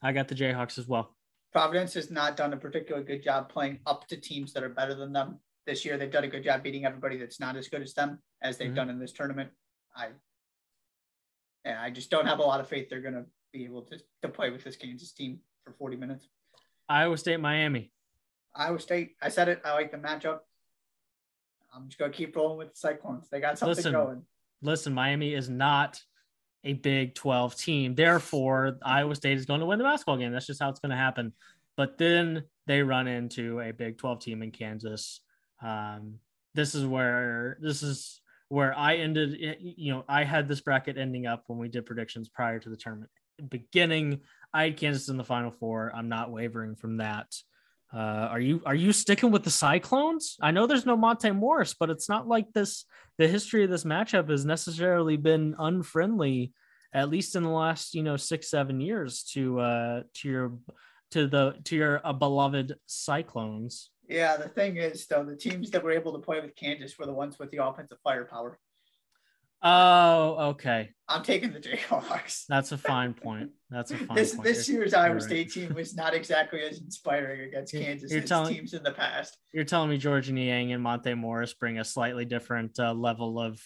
I 0.00 0.12
got 0.12 0.28
the 0.28 0.34
Jayhawks 0.34 0.78
as 0.78 0.86
well. 0.86 1.16
Providence 1.52 1.92
has 1.94 2.10
not 2.10 2.36
done 2.36 2.52
a 2.52 2.56
particularly 2.56 3.04
good 3.04 3.22
job 3.22 3.50
playing 3.50 3.80
up 3.84 4.06
to 4.08 4.16
teams 4.16 4.52
that 4.54 4.62
are 4.62 4.68
better 4.68 4.94
than 4.94 5.12
them. 5.12 5.38
This 5.66 5.84
year, 5.84 5.98
they've 5.98 6.10
done 6.10 6.24
a 6.24 6.28
good 6.28 6.44
job 6.44 6.62
beating 6.62 6.86
everybody 6.86 7.18
that's 7.18 7.38
not 7.40 7.56
as 7.56 7.68
good 7.68 7.82
as 7.82 7.92
them 7.94 8.20
as 8.40 8.56
they've 8.58 8.70
Mhm. 8.70 8.76
done 8.76 8.90
in 8.90 8.98
this 8.98 9.12
tournament. 9.12 9.50
I, 9.94 10.10
and 11.64 11.78
I 11.78 11.90
just 11.90 12.10
don't 12.10 12.26
have 12.26 12.38
a 12.38 12.42
lot 12.42 12.60
of 12.60 12.68
faith 12.68 12.88
they're 12.88 13.00
going 13.02 13.14
to 13.14 13.26
be 13.52 13.64
able 13.64 13.82
to, 13.82 13.98
to 14.22 14.28
play 14.28 14.50
with 14.50 14.64
this 14.64 14.76
Kansas 14.76 15.12
team 15.12 15.40
for 15.64 15.72
40 15.74 15.96
minutes. 15.96 16.28
Iowa 16.88 17.16
State, 17.18 17.38
Miami. 17.40 17.92
Iowa 18.54 18.78
State, 18.80 19.16
I 19.20 19.28
said 19.28 19.48
it. 19.48 19.60
I 19.64 19.72
like 19.74 19.90
the 19.90 19.98
matchup. 19.98 20.40
I'm 21.74 21.88
just 21.88 21.98
going 21.98 22.10
to 22.10 22.16
keep 22.16 22.34
rolling 22.34 22.58
with 22.58 22.70
the 22.72 22.76
Cyclones. 22.78 23.28
They 23.30 23.40
got 23.40 23.58
something 23.58 23.76
Listen. 23.76 23.92
going. 23.92 24.26
Listen, 24.62 24.92
Miami 24.94 25.34
is 25.34 25.48
not 25.48 26.02
a 26.64 26.74
Big 26.74 27.14
12 27.14 27.56
team. 27.56 27.94
Therefore, 27.94 28.78
Iowa 28.84 29.14
State 29.14 29.38
is 29.38 29.46
going 29.46 29.60
to 29.60 29.66
win 29.66 29.78
the 29.78 29.84
basketball 29.84 30.16
game. 30.16 30.32
That's 30.32 30.46
just 30.46 30.62
how 30.62 30.70
it's 30.70 30.80
going 30.80 30.90
to 30.90 30.96
happen. 30.96 31.32
But 31.76 31.98
then 31.98 32.44
they 32.66 32.82
run 32.82 33.08
into 33.08 33.60
a 33.60 33.72
Big 33.72 33.98
12 33.98 34.20
team 34.20 34.42
in 34.42 34.50
Kansas. 34.50 35.20
Um, 35.62 36.18
this 36.54 36.74
is 36.74 36.84
where 36.84 37.58
this 37.60 37.82
is 37.82 38.20
where 38.48 38.76
I 38.76 38.96
ended. 38.96 39.58
You 39.60 39.92
know, 39.92 40.04
I 40.08 40.24
had 40.24 40.48
this 40.48 40.60
bracket 40.60 40.98
ending 40.98 41.26
up 41.26 41.44
when 41.46 41.58
we 41.58 41.68
did 41.68 41.86
predictions 41.86 42.28
prior 42.28 42.58
to 42.58 42.68
the 42.68 42.76
tournament 42.76 43.10
beginning. 43.48 44.20
I 44.52 44.64
had 44.64 44.76
Kansas 44.76 45.08
in 45.08 45.16
the 45.16 45.24
Final 45.24 45.50
Four. 45.50 45.92
I'm 45.94 46.08
not 46.08 46.30
wavering 46.30 46.76
from 46.76 46.98
that. 46.98 47.34
Uh, 47.94 48.28
are 48.30 48.40
you 48.40 48.62
are 48.64 48.74
you 48.74 48.92
sticking 48.92 49.30
with 49.30 49.44
the 49.44 49.50
Cyclones? 49.50 50.36
I 50.40 50.50
know 50.50 50.66
there's 50.66 50.86
no 50.86 50.96
Monte 50.96 51.30
Morris, 51.32 51.74
but 51.78 51.90
it's 51.90 52.08
not 52.08 52.26
like 52.26 52.52
this. 52.52 52.86
The 53.18 53.28
history 53.28 53.64
of 53.64 53.70
this 53.70 53.84
matchup 53.84 54.30
has 54.30 54.46
necessarily 54.46 55.18
been 55.18 55.54
unfriendly, 55.58 56.52
at 56.94 57.10
least 57.10 57.36
in 57.36 57.42
the 57.42 57.50
last 57.50 57.94
you 57.94 58.02
know 58.02 58.16
six 58.16 58.48
seven 58.48 58.80
years 58.80 59.24
to 59.34 59.60
uh 59.60 60.02
to 60.14 60.28
your 60.28 60.58
to 61.10 61.26
the 61.26 61.56
to 61.64 61.76
your 61.76 62.00
uh, 62.04 62.14
beloved 62.14 62.76
Cyclones. 62.86 63.90
Yeah, 64.08 64.36
the 64.36 64.48
thing 64.48 64.76
is, 64.78 65.06
though, 65.06 65.24
the 65.24 65.36
teams 65.36 65.70
that 65.70 65.82
were 65.82 65.92
able 65.92 66.12
to 66.12 66.18
play 66.18 66.40
with 66.40 66.56
Kansas 66.56 66.98
were 66.98 67.06
the 67.06 67.12
ones 67.12 67.38
with 67.38 67.50
the 67.50 67.64
offensive 67.64 67.98
firepower. 68.02 68.58
Oh, 69.62 70.50
okay, 70.50 70.90
I'm 71.08 71.22
taking 71.22 71.52
the 71.52 71.60
Jayhawks. 71.60 72.46
that's 72.48 72.72
a 72.72 72.78
fine 72.78 73.14
point. 73.14 73.50
That's 73.70 73.90
a 73.92 73.96
fine 73.96 74.16
This 74.16 74.34
point. 74.34 74.44
this 74.44 74.68
year's 74.68 74.92
Iowa 74.92 75.14
right. 75.14 75.22
State 75.22 75.52
team 75.52 75.74
was 75.74 75.94
not 75.94 76.14
exactly 76.14 76.60
as 76.62 76.80
inspiring 76.80 77.42
against 77.48 77.72
Kansas 77.72 78.10
you're 78.10 78.22
as 78.22 78.28
telling- 78.28 78.54
teams 78.54 78.74
in 78.74 78.82
the 78.82 78.92
past. 78.92 79.38
You're 79.52 79.64
telling 79.64 79.90
me 79.90 79.98
Georges 79.98 80.32
Niang 80.32 80.72
and 80.72 80.82
Monte 80.82 81.14
Morris 81.14 81.54
bring 81.54 81.78
a 81.78 81.84
slightly 81.84 82.24
different 82.24 82.78
uh, 82.80 82.92
level 82.92 83.38
of 83.40 83.60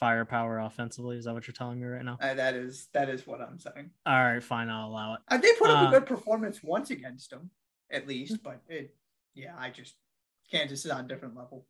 firepower 0.00 0.58
offensively? 0.58 1.16
Is 1.16 1.24
that 1.26 1.34
what 1.34 1.46
you're 1.46 1.54
telling 1.54 1.80
me 1.80 1.86
right 1.86 2.04
now? 2.04 2.18
Uh, 2.20 2.34
that 2.34 2.54
is 2.54 2.88
that 2.92 3.08
is 3.08 3.26
what 3.26 3.40
I'm 3.40 3.58
saying. 3.58 3.90
All 4.04 4.24
right, 4.24 4.42
fine, 4.42 4.68
I'll 4.68 4.88
allow 4.88 5.14
it. 5.14 5.20
Uh, 5.28 5.38
they 5.38 5.52
put 5.58 5.70
up 5.70 5.84
Uh, 5.84 5.88
a 5.88 5.90
good 5.92 6.06
performance 6.06 6.62
once 6.62 6.90
against 6.90 7.30
them, 7.30 7.50
at 7.90 8.06
least. 8.08 8.42
But 8.42 8.60
it, 8.68 8.94
yeah, 9.34 9.54
I 9.58 9.70
just 9.70 9.94
Kansas 10.50 10.84
is 10.84 10.90
on 10.90 11.04
a 11.04 11.08
different 11.08 11.36
level. 11.36 11.66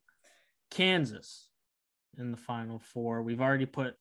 Kansas 0.71 1.47
in 2.17 2.31
the 2.31 2.37
final 2.37 2.79
four. 2.79 3.21
We've 3.21 3.41
already 3.41 3.65
put 3.65 3.95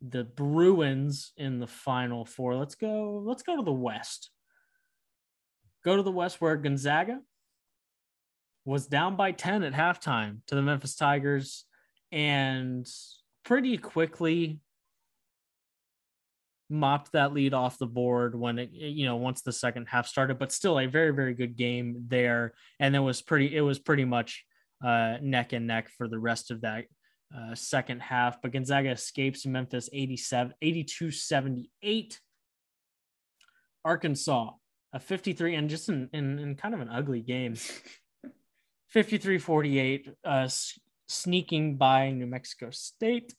the 0.00 0.24
Bruins 0.24 1.32
in 1.36 1.60
the 1.60 1.66
final 1.66 2.24
four. 2.24 2.56
Let's 2.56 2.74
go. 2.74 3.22
Let's 3.24 3.42
go 3.42 3.56
to 3.56 3.62
the 3.62 3.72
West. 3.72 4.30
Go 5.84 5.96
to 5.96 6.02
the 6.02 6.10
West 6.10 6.40
where 6.40 6.56
Gonzaga 6.56 7.20
was 8.64 8.86
down 8.86 9.16
by 9.16 9.32
10 9.32 9.62
at 9.62 9.72
halftime 9.72 10.38
to 10.46 10.54
the 10.54 10.62
Memphis 10.62 10.94
Tigers 10.94 11.64
and 12.12 12.86
pretty 13.44 13.78
quickly 13.78 14.60
mopped 16.68 17.12
that 17.12 17.32
lead 17.32 17.52
off 17.52 17.78
the 17.78 17.86
board 17.86 18.38
when 18.38 18.58
it 18.58 18.70
you 18.70 19.04
know 19.04 19.16
once 19.16 19.42
the 19.42 19.52
second 19.52 19.86
half 19.86 20.06
started 20.06 20.38
but 20.38 20.52
still 20.52 20.78
a 20.78 20.86
very 20.86 21.10
very 21.10 21.34
good 21.34 21.56
game 21.56 22.04
there 22.06 22.54
and 22.78 22.94
it 22.94 23.00
was 23.00 23.20
pretty 23.20 23.56
it 23.56 23.60
was 23.60 23.80
pretty 23.80 24.04
much 24.04 24.44
uh, 24.84 25.16
neck 25.20 25.52
and 25.52 25.66
neck 25.66 25.88
for 25.88 26.06
the 26.06 26.18
rest 26.18 26.52
of 26.52 26.60
that 26.60 26.84
uh, 27.36 27.54
second 27.54 28.00
half. 28.00 28.40
But 28.42 28.52
Gonzaga 28.52 28.90
escapes 28.90 29.46
Memphis 29.46 29.88
87, 29.92 30.54
82 30.60 31.10
78. 31.10 32.20
Arkansas, 33.84 34.50
a 34.92 35.00
53, 35.00 35.54
and 35.54 35.70
just 35.70 35.88
in, 35.88 36.08
in, 36.12 36.38
in 36.38 36.54
kind 36.54 36.74
of 36.74 36.80
an 36.80 36.90
ugly 36.90 37.22
game, 37.22 37.56
53 38.88 39.38
48, 39.38 40.08
uh, 40.24 40.48
sneaking 41.08 41.76
by 41.76 42.10
New 42.10 42.26
Mexico 42.26 42.70
State. 42.70 43.34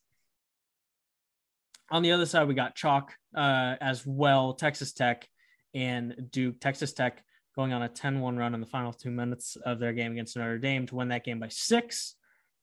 On 1.91 2.01
the 2.01 2.11
other 2.11 2.25
side, 2.25 2.47
we 2.47 2.53
got 2.53 2.75
Chalk 2.75 3.13
uh, 3.35 3.75
as 3.81 4.05
well, 4.05 4.53
Texas 4.53 4.93
Tech 4.93 5.27
and 5.73 6.15
Duke. 6.31 6.59
Texas 6.59 6.93
Tech 6.93 7.23
going 7.55 7.73
on 7.73 7.83
a 7.83 7.89
10-1 7.89 8.37
run 8.37 8.53
in 8.53 8.61
the 8.61 8.65
final 8.65 8.93
two 8.93 9.11
minutes 9.11 9.57
of 9.65 9.79
their 9.79 9.93
game 9.93 10.13
against 10.13 10.37
Notre 10.37 10.57
Dame 10.57 10.87
to 10.87 10.95
win 10.95 11.09
that 11.09 11.25
game 11.25 11.39
by 11.39 11.49
six. 11.49 12.15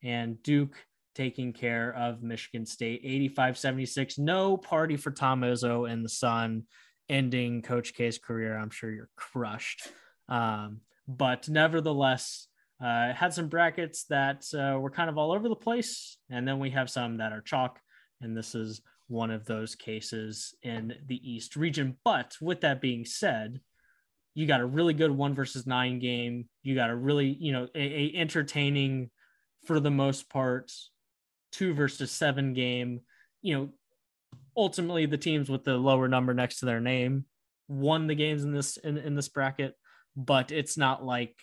And 0.02 0.42
Duke 0.42 0.76
taking 1.18 1.52
care 1.52 1.92
of 1.94 2.22
Michigan 2.22 2.64
State 2.64 3.04
85-76. 3.36 4.20
No 4.20 4.56
party 4.56 4.96
for 4.96 5.10
Tom 5.10 5.40
Izzo 5.40 5.90
in 5.90 6.04
the 6.04 6.08
sun, 6.08 6.62
ending 7.08 7.60
Coach 7.60 7.92
K's 7.92 8.18
career. 8.18 8.56
I'm 8.56 8.70
sure 8.70 8.92
you're 8.92 9.10
crushed. 9.16 9.88
Um, 10.28 10.82
but 11.08 11.48
nevertheless, 11.48 12.46
uh, 12.80 13.12
had 13.12 13.34
some 13.34 13.48
brackets 13.48 14.04
that 14.04 14.44
uh, 14.54 14.78
were 14.78 14.92
kind 14.92 15.10
of 15.10 15.18
all 15.18 15.32
over 15.32 15.48
the 15.48 15.56
place. 15.56 16.18
And 16.30 16.46
then 16.46 16.60
we 16.60 16.70
have 16.70 16.88
some 16.88 17.16
that 17.16 17.32
are 17.32 17.40
chalk. 17.40 17.80
And 18.20 18.36
this 18.36 18.54
is 18.54 18.80
one 19.08 19.32
of 19.32 19.44
those 19.44 19.74
cases 19.74 20.54
in 20.62 20.94
the 21.08 21.20
East 21.28 21.56
region. 21.56 21.96
But 22.04 22.36
with 22.40 22.60
that 22.60 22.80
being 22.80 23.04
said, 23.04 23.60
you 24.34 24.46
got 24.46 24.60
a 24.60 24.66
really 24.66 24.94
good 24.94 25.10
one 25.10 25.34
versus 25.34 25.66
nine 25.66 25.98
game. 25.98 26.48
You 26.62 26.76
got 26.76 26.90
a 26.90 26.96
really, 26.96 27.36
you 27.40 27.50
know, 27.50 27.66
a, 27.74 27.80
a 27.80 28.12
entertaining 28.14 29.10
for 29.64 29.80
the 29.80 29.90
most 29.90 30.30
part 30.30 30.70
two 31.52 31.74
versus 31.74 32.10
seven 32.10 32.52
game. 32.54 33.00
You 33.42 33.56
know, 33.56 33.68
ultimately 34.56 35.06
the 35.06 35.18
teams 35.18 35.48
with 35.48 35.64
the 35.64 35.76
lower 35.76 36.08
number 36.08 36.34
next 36.34 36.60
to 36.60 36.66
their 36.66 36.80
name 36.80 37.24
won 37.68 38.06
the 38.06 38.14
games 38.14 38.44
in 38.44 38.52
this 38.52 38.76
in, 38.78 38.96
in 38.98 39.14
this 39.14 39.28
bracket, 39.28 39.74
but 40.16 40.50
it's 40.52 40.76
not 40.76 41.04
like 41.04 41.36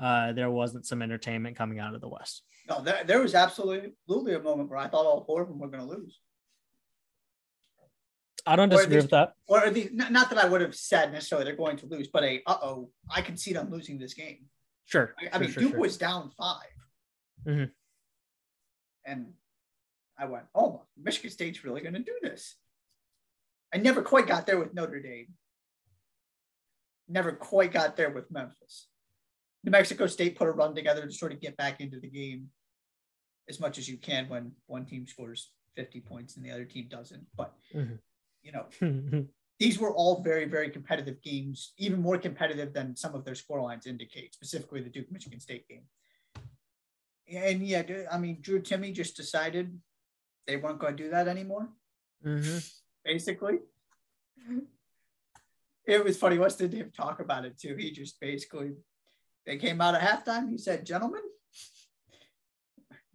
uh, 0.00 0.32
there 0.32 0.50
wasn't 0.50 0.86
some 0.86 1.02
entertainment 1.02 1.56
coming 1.56 1.78
out 1.78 1.94
of 1.94 2.00
the 2.00 2.08
West. 2.08 2.42
No, 2.68 2.80
there, 2.80 3.04
there 3.04 3.20
was 3.20 3.34
absolutely 3.34 4.34
a 4.34 4.40
moment 4.40 4.70
where 4.70 4.78
I 4.78 4.88
thought 4.88 5.04
all 5.04 5.24
four 5.24 5.42
of 5.42 5.48
them 5.48 5.58
were 5.58 5.68
going 5.68 5.86
to 5.86 5.90
lose. 5.90 6.18
I 8.46 8.56
don't 8.56 8.68
disagree 8.68 8.96
these- 8.96 9.04
with 9.04 9.10
that. 9.12 9.32
Or 9.46 9.70
the, 9.70 9.90
not, 9.92 10.12
not 10.12 10.30
that 10.30 10.38
I 10.38 10.46
would 10.48 10.60
have 10.60 10.74
said 10.74 11.12
necessarily 11.12 11.44
they're 11.44 11.56
going 11.56 11.76
to 11.78 11.86
lose, 11.86 12.08
but 12.08 12.24
a 12.24 12.42
uh 12.46 12.56
oh, 12.62 12.90
I 13.10 13.22
can 13.22 13.36
see 13.36 13.52
them 13.52 13.70
losing 13.70 13.98
this 13.98 14.14
game. 14.14 14.46
Sure. 14.84 15.14
I, 15.20 15.26
I 15.26 15.30
sure, 15.32 15.40
mean, 15.40 15.50
sure, 15.50 15.62
Duke 15.62 15.72
sure. 15.72 15.80
was 15.80 15.96
down 15.96 16.30
5 16.36 16.56
Mhm. 17.48 17.70
and 19.06 19.26
I 20.18 20.26
went, 20.26 20.46
"Oh, 20.54 20.86
Michigan 20.96 21.30
State's 21.30 21.64
really 21.64 21.80
going 21.80 21.94
to 21.94 22.00
do 22.00 22.18
this." 22.22 22.56
I 23.72 23.78
never 23.78 24.02
quite 24.02 24.26
got 24.26 24.46
there 24.46 24.58
with 24.58 24.74
Notre 24.74 25.00
Dame. 25.00 25.34
Never 27.08 27.32
quite 27.32 27.72
got 27.72 27.96
there 27.96 28.10
with 28.10 28.30
Memphis. 28.30 28.88
New 29.64 29.70
Mexico 29.70 30.06
State 30.06 30.36
put 30.36 30.48
a 30.48 30.52
run 30.52 30.74
together 30.74 31.04
to 31.04 31.12
sort 31.12 31.32
of 31.32 31.40
get 31.40 31.56
back 31.56 31.80
into 31.80 31.98
the 31.98 32.08
game 32.08 32.50
as 33.48 33.58
much 33.60 33.78
as 33.78 33.88
you 33.88 33.96
can 33.98 34.28
when 34.28 34.52
one 34.66 34.86
team 34.86 35.06
scores 35.06 35.52
50 35.74 36.00
points 36.00 36.36
and 36.36 36.44
the 36.44 36.50
other 36.50 36.64
team 36.64 36.88
doesn't. 36.88 37.26
But 37.36 37.54
Mhm. 37.72 37.98
you 38.42 38.52
know, 38.52 38.68
these 39.58 39.78
were 39.78 39.94
all 39.94 40.22
very, 40.22 40.44
very 40.44 40.70
competitive 40.70 41.20
games, 41.22 41.72
even 41.78 42.00
more 42.00 42.18
competitive 42.18 42.72
than 42.72 42.94
some 42.96 43.14
of 43.14 43.24
their 43.24 43.34
score 43.34 43.60
lines 43.60 43.86
indicate, 43.86 44.34
specifically 44.34 44.82
the 44.82 44.90
Duke 44.90 45.10
Michigan 45.10 45.40
State 45.40 45.66
game. 45.68 45.88
And 47.26 47.66
yeah, 47.66 48.06
I 48.10 48.18
mean, 48.18 48.40
Drew 48.42 48.60
Timme 48.60 48.92
just 48.94 49.16
decided 49.16 49.80
they 50.46 50.56
weren't 50.56 50.78
going 50.78 50.96
to 50.96 51.02
do 51.02 51.10
that 51.10 51.28
anymore, 51.28 51.68
Mhm. 52.24 52.80
basically. 53.04 53.60
It 55.86 56.02
was 56.04 56.16
funny. 56.18 56.38
What's 56.38 56.58
him 56.60 56.90
talk 56.92 57.20
about 57.20 57.44
it 57.44 57.58
too? 57.58 57.76
He 57.76 57.90
just 57.90 58.18
basically, 58.20 58.72
they 59.46 59.58
came 59.58 59.80
out 59.80 59.94
at 59.94 60.00
halftime. 60.00 60.50
He 60.50 60.56
said, 60.58 60.86
Gentlemen, 60.86 61.22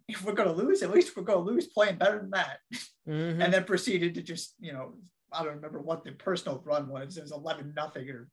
if 0.07 0.23
we're 0.23 0.33
going 0.33 0.49
to 0.49 0.55
lose, 0.55 0.81
at 0.83 0.91
least 0.91 1.15
we're 1.15 1.23
going 1.23 1.45
to 1.45 1.51
lose 1.51 1.67
playing 1.67 1.97
better 1.97 2.19
than 2.19 2.31
that 2.31 2.59
Mhm. 3.07 3.43
and 3.43 3.53
then 3.53 3.63
proceeded 3.63 4.13
to 4.15 4.21
just 4.21 4.55
you 4.59 4.71
know 4.73 4.99
I 5.31 5.43
don't 5.43 5.55
remember 5.55 5.79
what 5.79 6.03
the 6.03 6.11
personal 6.13 6.59
run 6.65 6.87
was. 6.89 7.17
It 7.17 7.21
was 7.21 7.31
eleven 7.31 7.73
nothing 7.75 8.09
or 8.09 8.29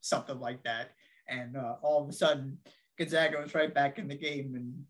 something 0.00 0.38
like 0.40 0.62
that, 0.64 0.92
and 1.28 1.56
uh, 1.56 1.76
all 1.82 2.02
of 2.02 2.08
a 2.08 2.12
sudden 2.12 2.58
Gonzaga 2.98 3.38
was 3.40 3.54
right 3.54 3.72
back 3.74 3.98
in 3.98 4.08
the 4.08 4.14
game. 4.16 4.54
And, 4.54 4.86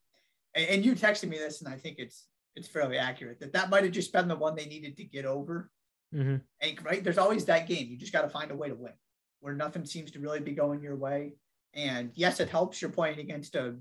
and 0.54 0.84
you 0.84 0.94
texted 0.94 1.28
me 1.28 1.38
this, 1.38 1.60
and 1.62 1.72
I 1.72 1.76
think 1.76 1.98
it's 1.98 2.28
it's 2.56 2.68
fairly 2.68 2.98
accurate 2.98 3.40
that 3.40 3.52
that 3.52 3.70
might 3.70 3.84
have 3.84 3.92
just 3.92 4.12
been 4.12 4.28
the 4.28 4.36
one 4.36 4.54
they 4.54 4.66
needed 4.66 4.96
to 4.96 5.04
get 5.04 5.24
over. 5.24 5.70
Mhm. 6.12 6.44
And 6.60 6.84
right, 6.84 7.02
there's 7.02 7.18
always 7.18 7.44
that 7.46 7.68
game. 7.68 7.88
You 7.88 7.96
just 7.96 8.12
got 8.12 8.22
to 8.22 8.28
find 8.28 8.50
a 8.50 8.56
way 8.56 8.68
to 8.68 8.74
win, 8.74 8.92
where 9.40 9.54
nothing 9.54 9.86
seems 9.86 10.10
to 10.12 10.20
really 10.20 10.40
be 10.40 10.52
going 10.52 10.82
your 10.82 10.96
way. 10.96 11.36
And 11.74 12.10
yes, 12.14 12.40
it 12.40 12.48
helps 12.48 12.82
you're 12.82 12.90
playing 12.90 13.20
against 13.20 13.54
a 13.54 13.78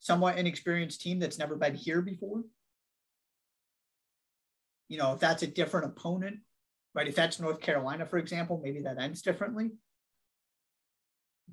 somewhat 0.00 0.36
inexperienced 0.36 1.00
team 1.00 1.18
that's 1.18 1.38
never 1.38 1.56
been 1.56 1.74
here 1.74 2.02
before. 2.02 2.44
You 4.88 4.98
know, 4.98 5.14
if 5.14 5.20
that's 5.20 5.42
a 5.42 5.46
different 5.46 5.86
opponent, 5.86 6.40
right? 6.94 7.08
If 7.08 7.14
that's 7.14 7.40
North 7.40 7.60
Carolina, 7.60 8.04
for 8.04 8.18
example, 8.18 8.60
maybe 8.62 8.82
that 8.82 8.98
ends 8.98 9.22
differently. 9.22 9.70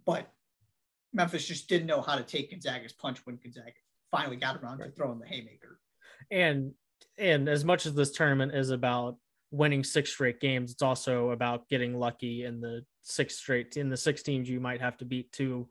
But 0.05 0.33
Memphis 1.13 1.47
just 1.47 1.69
didn't 1.69 1.87
know 1.87 2.01
how 2.01 2.15
to 2.15 2.23
take 2.23 2.51
Gonzaga's 2.51 2.93
punch 2.93 3.25
when 3.25 3.37
Gonzaga 3.37 3.71
finally 4.11 4.35
got 4.35 4.57
around 4.57 4.79
to 4.79 4.91
throwing 4.91 5.19
the 5.19 5.27
haymaker. 5.27 5.79
And 6.31 6.73
and 7.17 7.49
as 7.49 7.65
much 7.65 7.85
as 7.85 7.93
this 7.93 8.11
tournament 8.11 8.55
is 8.55 8.69
about 8.69 9.17
winning 9.51 9.83
six 9.83 10.11
straight 10.11 10.39
games, 10.39 10.71
it's 10.71 10.81
also 10.81 11.31
about 11.31 11.67
getting 11.69 11.97
lucky 11.97 12.45
in 12.45 12.61
the 12.61 12.85
six 13.01 13.35
straight 13.35 13.77
in 13.77 13.89
the 13.89 13.97
six 13.97 14.23
teams 14.23 14.49
you 14.49 14.59
might 14.59 14.81
have 14.81 14.97
to 14.97 15.05
beat 15.05 15.31
to 15.33 15.67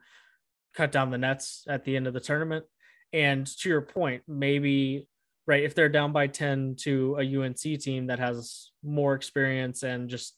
cut 0.74 0.92
down 0.92 1.10
the 1.10 1.18
nets 1.18 1.64
at 1.68 1.84
the 1.84 1.96
end 1.96 2.06
of 2.06 2.14
the 2.14 2.20
tournament. 2.20 2.64
And 3.12 3.46
to 3.58 3.68
your 3.68 3.80
point, 3.80 4.22
maybe 4.28 5.08
right 5.46 5.64
if 5.64 5.74
they're 5.74 5.88
down 5.88 6.12
by 6.12 6.26
10 6.26 6.76
to 6.80 7.16
a 7.18 7.42
UNC 7.42 7.80
team 7.80 8.08
that 8.08 8.18
has 8.18 8.70
more 8.82 9.14
experience 9.14 9.82
and 9.82 10.10
just 10.10 10.34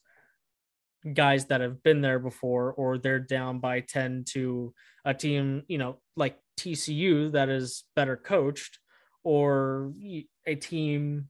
guys 1.14 1.46
that 1.46 1.60
have 1.60 1.82
been 1.82 2.00
there 2.00 2.18
before 2.18 2.72
or 2.72 2.98
they're 2.98 3.18
down 3.18 3.58
by 3.58 3.80
10 3.80 4.24
to 4.28 4.72
a 5.04 5.12
team, 5.12 5.62
you 5.66 5.78
know, 5.78 5.98
like 6.16 6.38
TCU 6.58 7.32
that 7.32 7.48
is 7.48 7.84
better 7.96 8.16
coached 8.16 8.78
or 9.24 9.92
a 10.46 10.54
team 10.54 11.28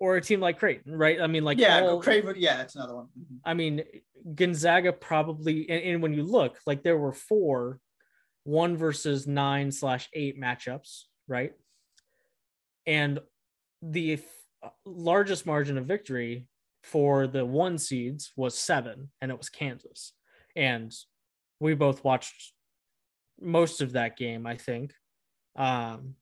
or 0.00 0.16
a 0.16 0.20
team 0.20 0.40
like 0.40 0.58
Creighton, 0.58 0.96
right? 0.96 1.20
I 1.20 1.26
mean, 1.26 1.44
like 1.44 1.58
yeah, 1.58 1.80
all, 1.80 2.00
Creighton, 2.00 2.34
yeah, 2.38 2.56
that's 2.58 2.76
another 2.76 2.94
one. 2.94 3.06
Mm-hmm. 3.18 3.36
I 3.44 3.54
mean, 3.54 3.82
Gonzaga 4.34 4.92
probably, 4.92 5.68
and, 5.68 5.82
and, 5.82 6.02
when 6.02 6.14
you 6.14 6.22
look, 6.22 6.58
like 6.66 6.82
there 6.82 6.96
were 6.96 7.12
four 7.12 7.80
one 8.44 8.76
versus 8.76 9.26
nine 9.26 9.72
slash 9.72 10.08
eight 10.14 10.40
matchups, 10.40 11.02
right? 11.26 11.52
And 12.86 13.18
the 13.82 14.14
f- 14.14 14.72
largest 14.86 15.46
margin 15.46 15.78
of 15.78 15.86
victory 15.86 16.46
for 16.82 17.26
the 17.26 17.44
one 17.44 17.76
seeds 17.76 18.32
was 18.36 18.56
seven, 18.56 19.10
and 19.20 19.30
it 19.30 19.36
was 19.36 19.48
Kansas. 19.48 20.12
And 20.56 20.94
we 21.60 21.74
both 21.74 22.04
watched 22.04 22.52
most 23.40 23.80
of 23.80 23.92
that 23.92 24.16
game, 24.16 24.46
I 24.46 24.56
think. 24.56 24.92
Um, 25.58 26.14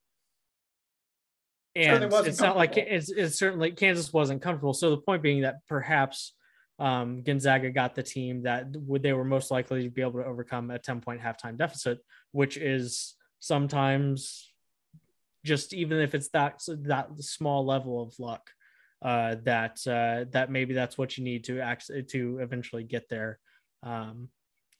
and 1.76 2.04
it's 2.04 2.40
not 2.40 2.56
like 2.56 2.78
it's, 2.78 3.10
it's 3.10 3.38
certainly 3.38 3.70
Kansas 3.70 4.12
wasn't 4.12 4.40
comfortable. 4.40 4.72
So 4.72 4.90
the 4.90 4.96
point 4.96 5.22
being 5.22 5.42
that 5.42 5.56
perhaps 5.68 6.32
um, 6.78 7.22
Gonzaga 7.22 7.70
got 7.70 7.94
the 7.94 8.02
team 8.02 8.42
that 8.44 8.66
would 8.74 9.02
they 9.02 9.12
were 9.12 9.24
most 9.24 9.50
likely 9.50 9.84
to 9.84 9.90
be 9.90 10.00
able 10.00 10.20
to 10.20 10.24
overcome 10.24 10.70
a 10.70 10.78
10 10.78 11.02
point 11.02 11.20
halftime 11.20 11.58
deficit, 11.58 11.98
which 12.32 12.56
is 12.56 13.14
sometimes 13.40 14.50
just 15.44 15.74
even 15.74 16.00
if 16.00 16.14
it's 16.14 16.28
that 16.30 16.60
that 16.66 17.08
small 17.20 17.64
level 17.64 18.02
of 18.02 18.18
luck 18.18 18.50
uh, 19.02 19.36
that 19.44 19.78
uh, 19.86 20.24
that 20.30 20.50
maybe 20.50 20.72
that's 20.72 20.96
what 20.96 21.18
you 21.18 21.24
need 21.24 21.44
to 21.44 21.60
act 21.60 21.90
to 22.08 22.38
eventually 22.40 22.84
get 22.84 23.08
there 23.10 23.38
um, 23.82 24.28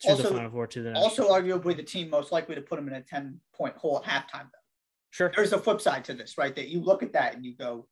to 0.01 0.11
also, 0.11 0.23
the 0.25 0.29
final 0.29 0.51
four 0.51 0.67
to 0.67 0.83
the 0.83 0.95
also 0.95 1.31
arguably 1.31 1.75
the 1.75 1.83
team 1.83 2.11
most 2.11 2.31
likely 2.31 2.55
to 2.55 2.61
put 2.61 2.77
them 2.77 2.87
in 2.89 2.95
a 2.95 3.01
10 3.01 3.41
point 3.55 3.77
hole 3.77 4.03
at 4.05 4.05
halftime 4.05 4.45
though 4.45 4.67
Sure. 5.17 5.33
There's 5.35 5.55
a 5.55 5.59
flip 5.59 5.81
side 5.81 6.05
to 6.05 6.13
this, 6.13 6.37
right? 6.37 6.55
That 6.55 6.69
you 6.69 6.83
look 6.83 7.03
at 7.03 7.15
that 7.15 7.35
and 7.35 7.43
you 7.43 7.55
go, 7.55 7.89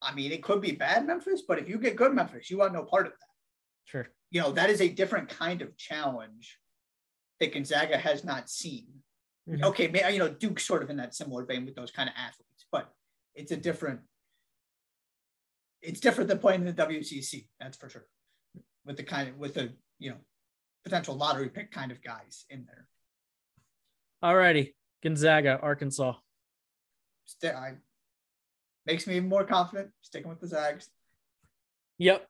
I 0.00 0.14
mean, 0.14 0.30
it 0.30 0.44
could 0.44 0.60
be 0.60 0.70
bad 0.70 1.04
Memphis, 1.08 1.42
but 1.48 1.58
if 1.58 1.68
you 1.68 1.76
get 1.76 1.96
good 1.96 2.14
Memphis, 2.14 2.48
you 2.50 2.58
want 2.58 2.72
no 2.72 2.84
part 2.84 3.06
of 3.06 3.12
that. 3.14 3.28
Sure. 3.84 4.08
You 4.30 4.40
know, 4.40 4.52
that 4.52 4.70
is 4.70 4.80
a 4.80 4.88
different 4.88 5.28
kind 5.28 5.60
of 5.60 5.76
challenge 5.76 6.60
that 7.40 7.52
Gonzaga 7.52 7.96
has 7.96 8.22
not 8.22 8.48
seen. 8.48 8.86
Mm-hmm. 9.50 9.64
Okay, 9.64 10.12
you 10.12 10.20
know, 10.20 10.28
Duke's 10.28 10.64
sort 10.64 10.84
of 10.84 10.90
in 10.90 10.98
that 10.98 11.16
similar 11.16 11.44
vein 11.44 11.64
with 11.64 11.74
those 11.74 11.90
kind 11.90 12.08
of 12.08 12.14
athletes, 12.16 12.66
but 12.70 12.92
it's 13.34 13.50
a 13.50 13.56
different, 13.56 14.02
it's 15.82 15.98
different 15.98 16.28
than 16.28 16.38
playing 16.38 16.60
in 16.60 16.72
the 16.72 16.86
WCC, 16.86 17.48
that's 17.58 17.76
for 17.76 17.88
sure. 17.88 18.06
With 18.86 18.98
the 18.98 19.02
kind 19.02 19.30
of, 19.30 19.36
with 19.36 19.54
the, 19.54 19.72
you 19.98 20.10
know, 20.10 20.16
potential 20.84 21.16
lottery 21.16 21.48
pick 21.48 21.70
kind 21.70 21.90
of 21.90 22.02
guys 22.02 22.44
in 22.50 22.64
there. 22.66 22.86
All 24.22 24.36
righty. 24.36 24.74
Gonzaga, 25.02 25.58
Arkansas. 25.62 26.14
St- 27.26 27.54
I, 27.54 27.74
makes 28.86 29.06
me 29.06 29.16
even 29.16 29.28
more 29.28 29.44
confident 29.44 29.90
sticking 30.02 30.28
with 30.28 30.40
the 30.40 30.48
Zags. 30.48 30.88
Yep. 31.98 32.26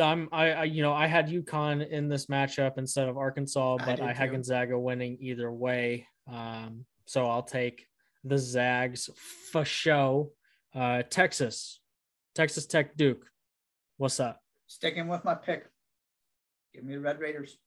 I'm 0.00 0.28
I, 0.32 0.50
I 0.50 0.64
you 0.64 0.82
know 0.82 0.92
I 0.92 1.06
had 1.06 1.28
UConn 1.28 1.88
in 1.88 2.08
this 2.08 2.26
matchup 2.26 2.76
instead 2.76 3.08
of 3.08 3.16
Arkansas, 3.16 3.78
but 3.78 4.00
I, 4.00 4.10
I 4.10 4.12
had 4.12 4.32
Gonzaga 4.32 4.78
winning 4.78 5.16
either 5.20 5.50
way. 5.50 6.06
Um, 6.30 6.84
so 7.06 7.26
I'll 7.26 7.42
take 7.42 7.86
the 8.24 8.38
Zags 8.38 9.08
for 9.52 9.64
show. 9.64 10.32
Uh, 10.74 11.02
Texas, 11.08 11.80
Texas 12.34 12.66
Tech 12.66 12.96
Duke. 12.96 13.24
What's 13.96 14.20
up? 14.20 14.40
Sticking 14.66 15.08
with 15.08 15.24
my 15.24 15.34
pick. 15.34 15.66
Give 16.76 16.84
me 16.84 16.94
the 16.94 17.00
Red 17.00 17.18
Raiders. 17.18 17.58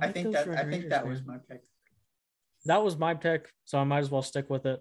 I, 0.00 0.06
I 0.06 0.12
think 0.12 0.32
that 0.32 0.46
Red 0.46 0.58
I 0.58 0.70
think 0.70 0.88
that 0.88 1.04
man. 1.04 1.12
was 1.12 1.22
my 1.26 1.36
pick 1.36 1.62
that 2.64 2.82
was 2.82 2.96
my 2.96 3.14
pick, 3.14 3.52
so 3.64 3.78
I 3.78 3.84
might 3.84 4.00
as 4.00 4.10
well 4.10 4.22
stick 4.22 4.50
with 4.50 4.66
it. 4.66 4.80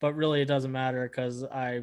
But 0.00 0.14
really, 0.14 0.40
it 0.40 0.46
doesn't 0.46 0.72
matter 0.72 1.08
because 1.08 1.44
I 1.44 1.82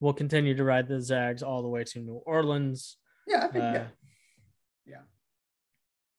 will 0.00 0.12
continue 0.12 0.54
to 0.54 0.64
ride 0.64 0.88
the 0.88 1.00
Zags 1.00 1.42
all 1.42 1.62
the 1.62 1.68
way 1.68 1.84
to 1.84 2.00
New 2.00 2.20
Orleans. 2.26 2.96
Yeah, 3.26 3.44
I 3.44 3.48
think, 3.48 3.64
uh, 3.64 3.72
yeah, 3.72 3.86
yeah. 4.86 5.00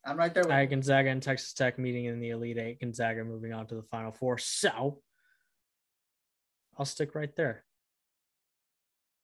I'm 0.05 0.17
right 0.17 0.33
there. 0.33 0.43
With 0.43 0.51
I 0.51 0.65
Gonzaga 0.65 1.09
and 1.09 1.21
Texas 1.21 1.53
Tech 1.53 1.77
meeting 1.77 2.05
in 2.05 2.19
the 2.19 2.29
Elite 2.29 2.57
Eight. 2.57 2.79
Gonzaga 2.79 3.23
moving 3.23 3.53
on 3.53 3.67
to 3.67 3.75
the 3.75 3.83
Final 3.83 4.11
Four. 4.11 4.37
So 4.39 5.01
I'll 6.77 6.85
stick 6.85 7.13
right 7.13 7.35
there. 7.35 7.63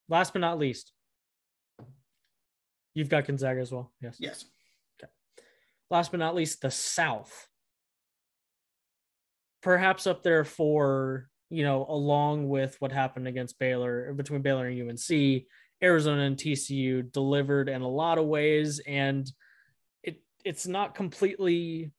Last 0.08 0.32
but 0.32 0.40
not 0.40 0.58
least, 0.58 0.92
you've 2.94 3.08
got 3.08 3.26
Gonzaga 3.26 3.60
as 3.60 3.72
well. 3.72 3.92
Yes. 4.00 4.16
Yes. 4.18 4.44
Okay. 5.00 5.10
Last 5.90 6.10
but 6.10 6.20
not 6.20 6.34
least, 6.34 6.62
the 6.62 6.70
South 6.70 7.48
perhaps 9.64 10.06
up 10.06 10.22
there 10.22 10.44
for 10.44 11.26
you 11.48 11.64
know 11.64 11.86
along 11.88 12.48
with 12.48 12.76
what 12.80 12.92
happened 12.92 13.26
against 13.26 13.58
Baylor 13.58 14.12
between 14.12 14.42
Baylor 14.42 14.68
and 14.68 14.90
UNC, 14.90 15.44
Arizona 15.82 16.22
and 16.22 16.36
TCU 16.36 17.10
delivered 17.10 17.68
in 17.68 17.82
a 17.82 17.88
lot 17.88 18.18
of 18.18 18.26
ways, 18.26 18.80
and 18.86 19.28
it 20.02 20.22
it's 20.44 20.66
not 20.66 20.94
completely. 20.94 21.90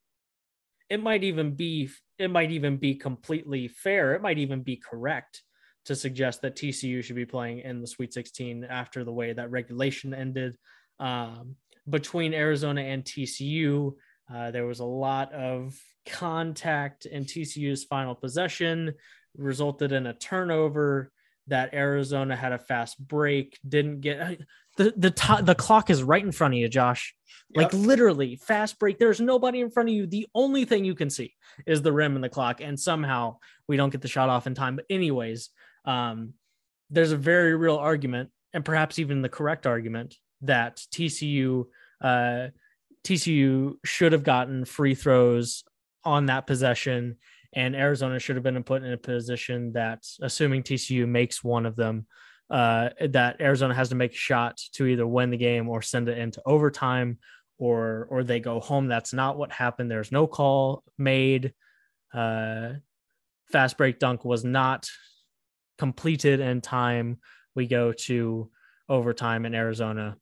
It 0.89 1.02
might 1.02 1.24
even 1.24 1.56
be 1.56 1.89
it 2.18 2.30
might 2.30 2.52
even 2.52 2.78
be 2.78 2.96
completely 2.96 3.68
fair. 3.68 4.14
It 4.14 4.22
might 4.22 4.38
even 4.38 4.62
be 4.62 4.78
correct 4.78 5.41
to 5.86 5.96
suggest 5.96 6.41
that 6.41 6.56
TCU 6.56 7.04
should 7.04 7.16
be 7.16 7.26
playing 7.26 7.60
in 7.60 7.82
the 7.82 7.88
Sweet 7.88 8.14
16 8.14 8.64
after 8.64 9.04
the 9.04 9.14
way 9.14 9.34
that 9.34 9.52
regulation 9.52 10.14
ended. 10.14 10.58
Um, 11.00 11.56
between 11.89 12.34
Arizona 12.34 12.82
and 12.82 13.04
TCU, 13.04 13.93
uh, 14.34 14.52
there 14.52 14.66
was 14.66 14.80
a 14.80 14.86
lot 14.86 15.32
of 15.34 15.78
contact 16.06 17.06
and 17.06 17.26
TCU's 17.26 17.84
final 17.84 18.16
possession, 18.16 18.93
resulted 19.38 19.91
in 19.91 20.08
a 20.08 20.14
turnover 20.14 21.12
that 21.48 21.74
Arizona 21.74 22.36
had 22.36 22.54
a 22.54 22.58
fast 22.58 22.98
break, 23.00 23.60
didn't 23.68 24.02
get 24.02 24.39
the 24.78 24.93
the 24.98 25.12
t- 25.12 25.41
the 25.41 25.56
clock 25.56 25.89
is 25.89 26.04
right 26.04 26.24
in 26.24 26.32
front 26.32 26.54
of 26.54 26.60
you, 26.60 26.68
Josh. 26.68 27.16
Yep. 27.50 27.64
Like 27.64 27.74
literally, 27.74 28.36
fast 28.36 28.80
break. 28.80 28.98
There's 28.98 29.22
nobody 29.22 29.62
in 29.62 29.70
front 29.70 29.89
of 29.89 29.96
you. 29.96 30.08
The 30.08 30.28
only 30.34 30.66
thing 30.66 30.86
you 30.86 30.96
can 30.96 31.10
see 31.10 31.34
is 31.66 31.82
the 31.82 31.93
rim 31.93 32.16
and 32.16 32.24
the 32.24 32.30
clock, 32.30 32.62
and 32.62 32.80
somehow 32.80 33.38
we 33.68 33.78
don't 33.78 33.91
get 33.91 34.02
the 34.02 34.08
shot 34.08 34.30
off 34.30 34.48
in 34.48 34.56
time. 34.56 34.76
But 34.76 34.86
anyways, 34.89 35.50
um, 35.86 36.34
there's 36.89 37.12
a 37.12 37.18
very 37.18 37.56
real 37.56 37.78
argument, 37.78 38.32
and 38.54 38.66
perhaps 38.66 39.00
even 39.00 39.22
the 39.22 39.30
correct 39.30 39.68
argument 39.68 40.16
that 40.48 40.78
TCU 40.91 41.66
uh, 42.02 42.48
TCU 43.06 43.76
should 43.86 44.12
have 44.14 44.24
gotten 44.24 44.66
free 44.66 44.96
throws 44.96 45.64
on 46.04 46.26
that 46.26 46.48
possession, 46.48 47.18
and 47.54 47.76
Arizona 47.76 48.20
should 48.20 48.36
have 48.36 48.43
been 48.43 48.62
put 48.64 48.84
in 48.84 48.91
a 48.91 48.98
position 48.98 49.74
that, 49.74 50.04
assuming 50.22 50.64
TCU 50.64 51.08
makes 51.08 51.43
one 51.43 51.66
of 51.66 51.76
them, 51.76 52.08
uh, 52.50 52.89
that 53.10 53.39
Arizona 53.39 53.74
has 53.74 53.89
to 53.89 53.96
make 53.96 54.12
a 54.12 54.18
shot 54.18 54.58
to 54.74 54.86
either 54.86 55.08
win 55.08 55.30
the 55.30 55.38
game 55.38 55.70
or 55.70 55.82
send 55.82 56.10
it 56.10 56.18
into 56.18 56.41
overtime, 56.46 57.20
or 57.58 58.08
or 58.10 58.24
they 58.24 58.39
go 58.39 58.60
home. 58.60 58.88
That's 58.88 59.14
not 59.14 59.38
what 59.38 59.52
happened. 59.52 59.89
There's 59.89 60.12
no 60.12 60.28
call 60.28 60.84
made. 60.98 61.54
Uh, 62.14 62.74
fast 63.52 63.78
break 63.78 64.00
dunk 64.00 64.26
was 64.26 64.43
not 64.43 64.89
completed 65.78 66.39
in 66.39 66.62
time. 66.62 67.20
We 67.56 67.68
go 67.68 67.93
to 67.93 68.50
overtime 68.89 69.46
in 69.46 69.56
Arizona, 69.56 70.18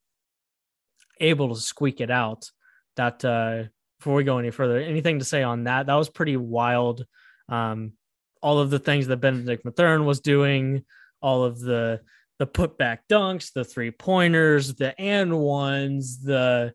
able 1.20 1.54
to 1.54 1.62
squeak 1.62 2.02
it 2.02 2.12
out 2.12 2.50
that 2.96 3.24
uh, 3.26 3.64
before 4.00 4.16
we 4.16 4.24
go 4.24 4.38
any 4.38 4.52
further, 4.52 4.80
anything 4.80 5.20
to 5.20 5.26
say 5.26 5.44
on 5.44 5.66
that? 5.66 5.88
That 5.88 5.96
was 5.96 6.10
pretty 6.10 6.38
wild. 6.38 7.06
Um, 7.50 7.94
all 8.42 8.60
of 8.60 8.70
the 8.70 8.80
things 8.80 9.08
that 9.08 9.18
Benedict 9.18 9.64
Mathurin 9.66 10.06
was 10.06 10.20
doing, 10.20 10.84
all 11.22 11.44
of 11.44 11.60
the 11.60 12.02
the 12.40 12.48
putback 12.48 13.00
dunks, 13.10 13.54
the 13.54 13.64
three 13.64 13.92
pointers, 13.92 14.76
the 14.76 15.00
and 15.00 15.40
ones, 15.40 16.22
the 16.22 16.74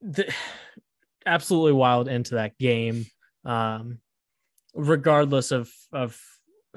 the 0.00 0.32
absolutely 1.26 1.72
wild 1.72 2.08
into 2.08 2.36
that 2.36 2.56
game. 2.58 3.06
Um, 3.44 3.98
regardless 4.74 5.50
of 5.50 5.70
of 5.92 6.18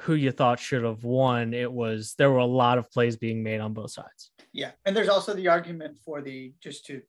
who 0.02 0.16
you 0.16 0.32
thought 0.32 0.60
should 0.60 0.84
have 0.84 1.04
won, 1.04 1.54
it 1.54 1.72
was 1.72 2.16
there 2.18 2.32
were 2.32 2.39
a 2.39 2.46
lot 2.46 2.78
of 2.78 2.91
plays 2.91 3.16
being 3.16 3.44
made 3.44 3.62
on 3.62 3.74
both 3.74 3.91
sides. 3.91 4.32
Yeah, 4.52 4.72
and 4.86 4.96
there's 4.96 5.10
also 5.10 5.34
the 5.34 5.48
argument 5.48 5.98
for 6.04 6.22
the 6.22 6.54
just 6.62 6.86
to 6.88 7.02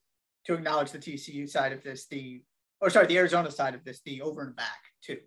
to 0.47 0.55
acknowledge 0.55 0.91
the 0.93 0.99
TCU 0.99 1.49
side 1.49 1.73
of 1.73 1.83
this, 1.83 2.07
the 2.07 2.43
or 2.81 2.91
sorry, 2.91 3.07
the 3.07 3.17
Arizona 3.17 3.51
side 3.51 3.75
of 3.75 3.85
this, 3.85 4.01
the 4.05 4.21
over 4.21 4.43
and 4.43 4.55
back 4.55 4.79
too. 5.03 5.19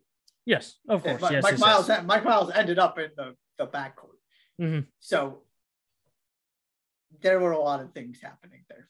Yes, 0.46 0.76
of 0.88 1.04
course. 1.04 1.22
Mike, 1.22 1.32
yes, 1.32 1.44
Mike 1.44 1.52
yes, 1.54 1.60
Miles, 1.60 1.90
yes. 1.90 2.04
Mike 2.06 2.24
Miles 2.24 2.52
ended 2.54 2.80
up 2.80 3.00
in 3.00 3.10
the 3.18 3.36
the 3.58 3.68
backcourt. 3.68 4.20
Mhm. 4.62 4.88
So 5.00 5.44
there 7.22 7.40
were 7.40 7.52
a 7.52 7.60
lot 7.60 7.82
of 7.82 7.92
things 7.94 8.20
happening 8.22 8.64
there. 8.70 8.88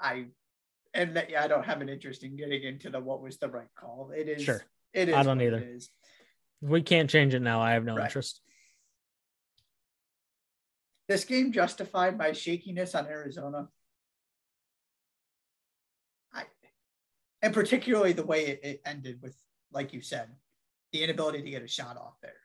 I 0.00 0.26
and 0.94 1.16
that, 1.16 1.28
yeah, 1.28 1.42
I 1.44 1.48
don't 1.48 1.64
have 1.64 1.80
an 1.82 1.88
interest 1.88 2.22
in 2.22 2.36
getting 2.36 2.62
into 2.62 2.88
the 2.88 3.00
what 3.00 3.20
was 3.20 3.36
the 3.38 3.48
right 3.48 3.68
call. 3.78 4.12
It 4.16 4.28
is 4.28 4.42
Sure. 4.42 4.64
It 4.92 5.08
is. 5.08 5.14
I 5.14 5.22
don't 5.24 5.40
either. 5.42 5.58
It 5.58 5.68
is. 5.76 5.90
We 6.60 6.82
can't 6.82 7.10
change 7.10 7.34
it 7.34 7.40
now. 7.40 7.60
I 7.60 7.72
have 7.72 7.84
no 7.84 7.96
Right. 7.96 8.04
interest. 8.06 8.40
This 11.08 11.24
game 11.24 11.52
justified 11.52 12.16
my 12.16 12.32
shakiness 12.32 12.94
on 12.94 13.06
Arizona. 13.06 13.68
I, 16.32 16.44
and 17.42 17.52
particularly 17.52 18.14
the 18.14 18.24
way 18.24 18.46
it, 18.46 18.60
it 18.64 18.82
ended 18.86 19.20
with, 19.20 19.36
like 19.70 19.92
you 19.92 20.00
said, 20.00 20.34
the 20.92 21.02
inability 21.02 21.42
to 21.42 21.50
get 21.50 21.62
a 21.62 21.68
shot 21.68 21.98
off 21.98 22.18
there. 22.22 22.40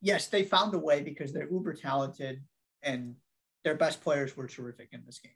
Yes, 0.00 0.26
they 0.28 0.42
found 0.42 0.74
a 0.74 0.78
way 0.78 1.02
because 1.02 1.32
they're 1.32 1.48
uber 1.50 1.72
talented 1.74 2.44
and 2.82 3.14
their 3.62 3.76
best 3.76 4.00
players 4.00 4.36
were 4.36 4.48
terrific 4.48 4.88
in 4.92 5.04
this 5.06 5.18
game 5.20 5.32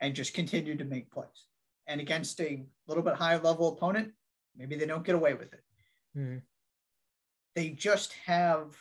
and 0.00 0.14
just 0.14 0.34
continued 0.34 0.78
to 0.78 0.84
make 0.84 1.10
plays. 1.12 1.46
And 1.86 2.00
against 2.00 2.40
a 2.40 2.64
little 2.86 3.02
bit 3.02 3.14
higher 3.14 3.38
level 3.38 3.68
opponent, 3.76 4.12
maybe 4.56 4.76
they 4.76 4.86
don't 4.86 5.04
get 5.04 5.14
away 5.14 5.34
with 5.34 5.52
it. 5.52 5.64
Mhm. 6.16 6.42
They 7.54 7.70
just 7.70 8.14
have, 8.26 8.76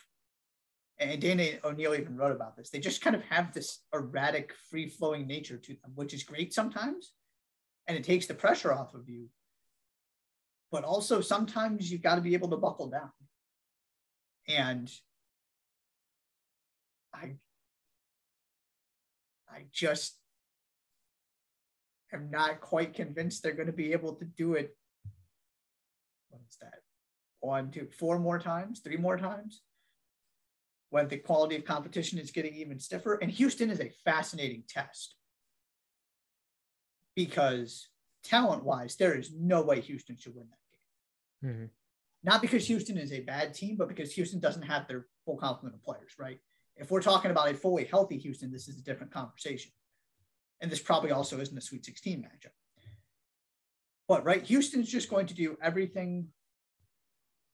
and 0.99 1.19
Dana 1.19 1.59
O'Neill 1.63 1.95
even 1.95 2.15
wrote 2.15 2.35
about 2.35 2.55
this, 2.55 2.69
they 2.69 2.79
just 2.79 3.01
kind 3.01 3.15
of 3.15 3.23
have 3.23 3.53
this 3.53 3.79
erratic, 3.93 4.53
free 4.69 4.87
flowing 4.87 5.27
nature 5.27 5.57
to 5.57 5.73
them, 5.73 5.91
which 5.95 6.13
is 6.13 6.23
great 6.23 6.53
sometimes. 6.53 7.13
And 7.87 7.97
it 7.97 8.03
takes 8.03 8.27
the 8.27 8.33
pressure 8.33 8.71
off 8.71 8.93
of 8.93 9.09
you. 9.09 9.27
But 10.71 10.83
also 10.85 11.19
sometimes 11.19 11.91
you've 11.91 12.03
got 12.03 12.15
to 12.15 12.21
be 12.21 12.33
able 12.33 12.49
to 12.49 12.57
buckle 12.57 12.87
down. 12.87 13.11
And 14.47 14.89
I 17.13 17.35
I 19.53 19.65
just 19.71 20.17
am 22.13 22.29
not 22.31 22.61
quite 22.61 22.93
convinced 22.93 23.43
they're 23.43 23.53
going 23.53 23.67
to 23.67 23.73
be 23.73 23.91
able 23.91 24.15
to 24.15 24.25
do 24.25 24.53
it. 24.53 24.75
What 27.41 27.65
is 27.65 27.71
that? 27.71 27.79
One, 27.79 27.89
two, 27.89 27.91
four 27.97 28.19
more 28.19 28.39
times, 28.39 28.79
three 28.79 28.97
more 28.97 29.17
times 29.17 29.61
when 30.89 31.07
the 31.07 31.17
quality 31.17 31.55
of 31.55 31.65
competition 31.65 32.19
is 32.19 32.31
getting 32.31 32.53
even 32.55 32.79
stiffer. 32.79 33.15
And 33.15 33.31
Houston 33.31 33.69
is 33.69 33.79
a 33.79 33.91
fascinating 34.03 34.63
test 34.67 35.15
because 37.15 37.89
talent 38.23 38.63
wise, 38.63 38.95
there 38.95 39.17
is 39.17 39.31
no 39.33 39.61
way 39.61 39.81
Houston 39.81 40.17
should 40.17 40.35
win 40.35 40.49
that 40.49 40.59
game. 41.41 41.55
Mhm. 41.55 41.69
Not 42.23 42.41
because 42.41 42.67
Houston 42.67 42.97
is 42.97 43.11
a 43.11 43.21
bad 43.21 43.53
team, 43.53 43.77
but 43.77 43.87
because 43.87 44.13
Houston 44.13 44.39
doesn't 44.39 44.63
have 44.63 44.87
their 44.87 45.07
full 45.25 45.37
complement 45.37 45.75
of 45.75 45.83
players, 45.83 46.13
right? 46.19 46.39
If 46.75 46.91
we're 46.91 47.01
talking 47.01 47.31
about 47.31 47.49
a 47.49 47.53
fully 47.53 47.85
healthy 47.85 48.17
Houston, 48.17 48.51
this 48.51 48.67
is 48.67 48.77
a 48.77 48.83
different 48.83 49.11
conversation. 49.11 49.71
And 50.59 50.71
this 50.71 50.81
probably 50.81 51.11
also 51.11 51.39
isn't 51.39 51.57
a 51.57 51.61
Sweet 51.61 51.85
16 51.85 52.21
matchup. 52.21 52.53
But, 54.07 54.23
right, 54.25 54.43
Houston's 54.43 54.89
just 54.89 55.09
going 55.09 55.27
to 55.27 55.33
do 55.33 55.57
everything 55.61 56.33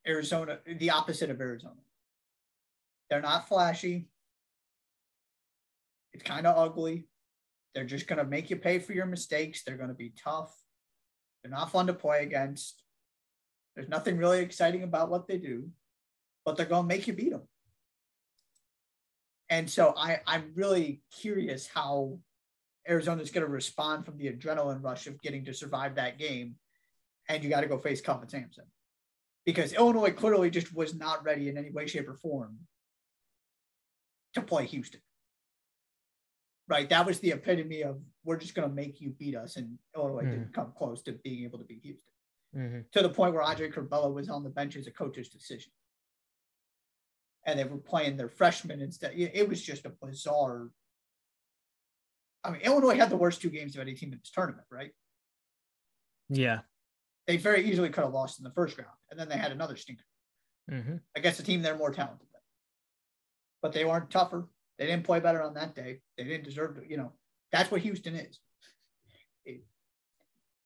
Arizona, 0.08 0.60
the 0.66 0.92
opposite 0.92 1.30
of 1.30 1.42
Arizona. 1.42 1.76
They're 3.10 3.22
not 3.22 3.48
flashy. 3.48 4.08
It's 6.14 6.24
kind 6.24 6.48
of 6.48 6.58
ugly. 6.58 7.08
They're 7.74 7.86
just 7.86 8.08
going 8.08 8.20
to 8.20 8.26
make 8.26 8.50
you 8.50 8.56
pay 8.56 8.80
for 8.80 8.94
your 8.94 9.06
mistakes. 9.06 9.64
They're 9.64 9.78
going 9.78 9.90
to 9.90 9.96
be 9.96 10.14
tough. 10.24 10.56
They're 11.42 11.52
not 11.52 11.72
fun 11.72 11.88
to 11.88 11.94
play 11.94 12.24
against. 12.24 12.82
There's 13.76 13.90
nothing 13.90 14.18
really 14.18 14.40
exciting 14.40 14.84
about 14.84 15.10
what 15.10 15.28
they 15.28 15.38
do, 15.38 15.70
but 16.44 16.58
they're 16.58 16.66
going 16.66 16.84
to 16.84 16.88
make 16.88 17.08
you 17.08 17.14
beat 17.14 17.32
them. 17.32 17.44
And 19.50 19.70
so 19.70 19.94
I, 19.96 20.22
I'm 20.26 20.52
really 20.56 21.02
curious 21.22 21.68
how 21.68 22.20
Arizona's 22.90 23.32
going 23.32 23.46
to 23.46 23.52
respond 23.52 24.06
from 24.06 24.18
the 24.18 24.32
adrenaline 24.32 24.84
rush 24.84 25.08
of 25.08 25.22
getting 25.22 25.46
to 25.46 25.54
survive 25.54 25.96
that 25.96 26.18
game. 26.18 26.56
And 27.30 27.44
you 27.44 27.50
got 27.50 27.62
to 27.62 27.68
go 27.68 27.78
face 27.78 28.02
Kelvin 28.02 28.30
Sampson 28.30 28.66
because 29.48 29.72
Illinois 29.72 30.12
clearly 30.12 30.50
just 30.50 30.76
was 30.76 30.94
not 30.94 31.24
ready 31.24 31.48
in 31.48 31.58
any 31.58 31.72
way, 31.72 31.88
shape, 31.88 32.10
or 32.10 32.16
form 32.16 32.58
to 34.34 34.42
play 34.42 34.66
Houston. 34.66 35.00
Right. 36.68 36.90
That 36.90 37.06
was 37.06 37.22
the 37.22 37.32
epitome 37.32 37.82
of 37.82 38.02
we're 38.26 38.36
just 38.36 38.56
going 38.56 38.68
to 38.68 38.76
make 38.76 39.00
you 39.00 39.12
beat 39.12 39.38
us. 39.38 39.56
And 39.56 39.80
Illinois 39.96 40.24
Mhm. 40.24 40.32
didn't 40.32 40.54
come 40.54 40.74
close 40.74 41.02
to 41.04 41.14
being 41.14 41.46
able 41.46 41.60
to 41.60 41.64
beat 41.64 41.82
Houston 41.82 42.14
Mhm. 42.54 42.92
to 42.92 43.02
the 43.02 43.10
point 43.10 43.34
where 43.34 43.42
Andre 43.42 43.72
Curbelo 43.72 44.14
was 44.14 44.28
on 44.28 44.44
the 44.44 44.50
bench 44.50 44.76
as 44.76 44.86
a 44.86 44.92
coach's 44.92 45.30
decision. 45.30 45.72
And 47.46 47.58
they 47.58 47.64
were 47.64 47.78
playing 47.78 48.18
their 48.18 48.28
freshmen 48.28 48.82
instead. 48.82 49.18
It 49.18 49.34
it 49.34 49.48
was 49.48 49.64
just 49.64 49.86
a 49.86 49.92
bizarre. 49.92 50.72
I 52.44 52.52
mean, 52.52 52.62
Illinois 52.64 52.98
had 52.98 53.10
the 53.10 53.16
worst 53.16 53.42
two 53.42 53.50
games 53.50 53.76
of 53.76 53.80
any 53.82 53.94
team 53.96 54.12
in 54.12 54.20
this 54.20 54.30
tournament, 54.30 54.68
right? 54.70 54.94
Yeah. 56.28 56.64
They 57.28 57.38
very 57.38 57.70
easily 57.70 57.90
could 57.90 58.04
have 58.06 58.14
lost 58.14 58.40
in 58.40 58.44
the 58.46 58.52
first 58.52 58.78
round. 58.78 58.90
And 59.12 59.20
then 59.20 59.28
they 59.30 59.38
had 59.38 59.52
another 59.52 59.76
stinker 59.76 60.06
Mhm. 60.70 61.02
against 61.16 61.40
a 61.40 61.44
team 61.44 61.62
they're 61.62 61.78
more 61.78 61.92
talented 61.92 62.28
than. 62.32 62.42
But 63.62 63.74
they 63.74 63.86
weren't 63.86 64.10
tougher. 64.10 64.50
They 64.78 64.86
didn't 64.88 65.06
play 65.06 65.20
better 65.20 65.42
on 65.42 65.54
that 65.56 65.76
day. 65.76 66.02
They 66.18 66.24
didn't 66.24 66.46
deserve 66.46 66.76
to, 66.76 66.90
you 66.90 66.98
know, 66.98 67.14
that's 67.52 67.70
what 67.70 67.82
Houston 67.82 68.16
is. 68.16 68.40
It- 69.46 69.68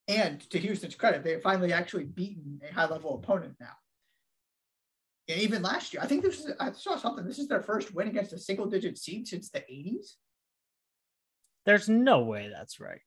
and 0.07 0.41
to 0.51 0.59
Houston's 0.59 0.95
credit, 0.95 1.23
they 1.23 1.39
finally 1.39 1.73
actually 1.73 2.05
beaten 2.05 2.61
a 2.63 2.71
high 2.71 2.87
level 2.87 3.15
opponent 3.15 3.59
now. 3.59 3.75
And 5.27 5.39
even 5.41 5.61
last 5.61 5.93
year, 5.93 6.03
I 6.03 6.07
think 6.07 6.23
this 6.23 6.43
is, 6.45 6.53
I 6.59 6.71
saw 6.73 6.97
something. 6.97 7.25
This 7.25 7.39
is 7.39 7.47
their 7.47 7.61
first 7.61 7.93
win 7.93 8.07
against 8.07 8.33
a 8.33 8.39
single 8.39 8.65
digit 8.65 8.97
seed 8.97 9.27
since 9.27 9.49
the 9.49 9.63
80s. 9.71 10.17
There's 11.65 11.87
no 11.87 12.23
way 12.23 12.49
that's 12.49 12.79
right. 12.79 13.01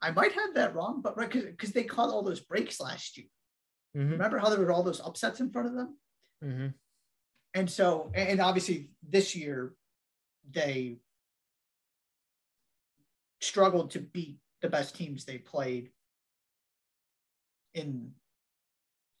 I 0.00 0.10
might 0.12 0.32
have 0.32 0.54
that 0.54 0.74
wrong, 0.74 1.02
but 1.02 1.16
right, 1.16 1.30
because 1.30 1.72
they 1.72 1.84
caught 1.84 2.08
all 2.10 2.22
those 2.22 2.40
breaks 2.40 2.80
last 2.80 3.16
year. 3.16 3.26
Mhm. 3.96 4.12
Remember 4.12 4.38
how 4.38 4.48
there 4.48 4.60
were 4.60 4.70
all 4.72 4.82
those 4.84 5.00
upsets 5.00 5.40
in 5.40 5.50
front 5.50 5.68
of 5.68 5.74
them? 5.74 5.98
Mhm. 6.44 6.74
and 7.54 7.68
so 7.68 8.12
and 8.14 8.40
obviously 8.40 8.90
this 9.02 9.34
year 9.34 9.74
they 10.50 11.00
struggled 13.40 13.90
to 13.92 14.00
beat 14.00 14.38
the 14.60 14.68
best 14.68 14.94
teams 14.94 15.24
they 15.24 15.38
played 15.38 15.90
in 17.74 18.14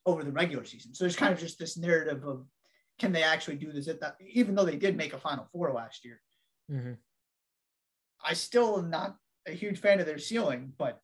over 0.06 0.22
the 0.22 0.30
regular 0.30 0.64
season 0.64 0.94
so 0.94 1.02
there's 1.04 1.16
kind 1.16 1.32
of 1.32 1.40
just 1.40 1.58
this 1.58 1.76
narrative 1.76 2.24
of 2.24 2.46
can 2.98 3.10
they 3.12 3.22
actually 3.22 3.56
do 3.56 3.72
this 3.72 3.88
at 3.88 3.98
that 4.00 4.16
even 4.20 4.54
though 4.54 4.64
they 4.64 4.76
did 4.76 4.96
make 4.96 5.12
a 5.14 5.18
final 5.18 5.46
four 5.52 5.72
last 5.72 6.04
year 6.04 6.20
Mhm. 6.70 6.98
i 8.22 8.32
still 8.34 8.78
am 8.78 8.90
not 8.90 9.16
a 9.48 9.52
huge 9.52 9.78
fan 9.78 10.00
of 10.00 10.06
their 10.06 10.18
ceiling 10.18 10.72
but 10.78 11.00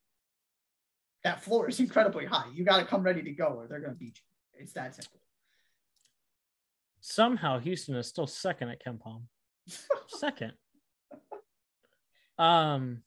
that 1.22 1.42
floor 1.42 1.68
is 1.68 1.80
incredibly 1.86 2.24
high 2.26 2.46
you 2.54 2.64
got 2.64 2.78
to 2.78 2.84
come 2.84 3.02
ready 3.02 3.22
to 3.22 3.32
go 3.32 3.46
or 3.46 3.66
they're 3.66 3.80
going 3.80 3.92
to 3.92 3.98
beat 3.98 4.18
you 4.18 4.62
it's 4.62 4.72
that 4.72 4.94
simple 4.94 5.20
Somehow 7.06 7.58
Houston 7.58 7.96
is 7.96 8.08
still 8.08 8.26
second 8.26 8.70
at 8.70 8.82
KenPom. 8.82 9.24
second. 10.08 10.52
Um 12.38 13.02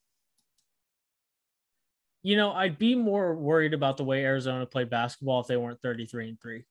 you 2.21 2.37
know, 2.37 2.51
I'd 2.51 2.77
be 2.77 2.93
more 2.93 3.33
worried 3.33 3.73
about 3.73 3.97
the 3.97 4.03
way 4.03 4.23
Arizona 4.23 4.67
played 4.67 4.91
basketball 4.91 5.39
if 5.39 5.47
they 5.47 5.57
weren't 5.57 5.81
33 5.81 6.29
and 6.29 6.39
3. 6.39 6.63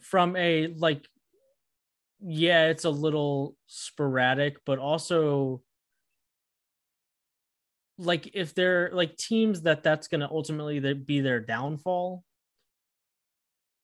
From 0.00 0.34
a 0.34 0.66
like 0.66 1.06
yeah, 2.20 2.66
it's 2.66 2.84
a 2.84 2.90
little 2.90 3.56
sporadic, 3.68 4.56
but 4.66 4.80
also 4.80 5.62
like 7.98 8.30
if 8.34 8.54
they're 8.54 8.90
like 8.92 9.16
teams 9.16 9.62
that 9.62 9.82
that's 9.82 10.08
going 10.08 10.20
to 10.20 10.30
ultimately 10.30 10.94
be 10.94 11.20
their 11.20 11.40
downfall 11.40 12.24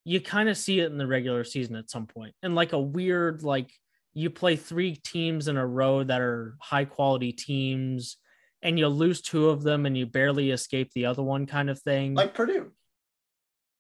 you 0.08 0.22
kind 0.22 0.48
of 0.48 0.56
see 0.56 0.80
it 0.80 0.90
in 0.90 0.96
the 0.96 1.06
regular 1.06 1.44
season 1.44 1.76
at 1.76 1.90
some 1.90 2.06
point. 2.06 2.34
And 2.42 2.54
like 2.54 2.72
a 2.72 2.80
weird 2.80 3.42
like 3.42 3.70
you 4.14 4.30
play 4.30 4.56
three 4.56 4.96
teams 4.96 5.48
in 5.48 5.58
a 5.58 5.66
row 5.66 6.02
that 6.02 6.22
are 6.22 6.56
high 6.62 6.86
quality 6.86 7.30
teams 7.30 8.16
and 8.62 8.78
you 8.78 8.88
lose 8.88 9.20
two 9.20 9.50
of 9.50 9.62
them 9.62 9.84
and 9.84 9.96
you 9.98 10.06
barely 10.06 10.50
escape 10.50 10.90
the 10.94 11.04
other 11.04 11.22
one 11.22 11.44
kind 11.44 11.68
of 11.68 11.78
thing. 11.82 12.14
Like 12.14 12.32
purdue. 12.32 12.72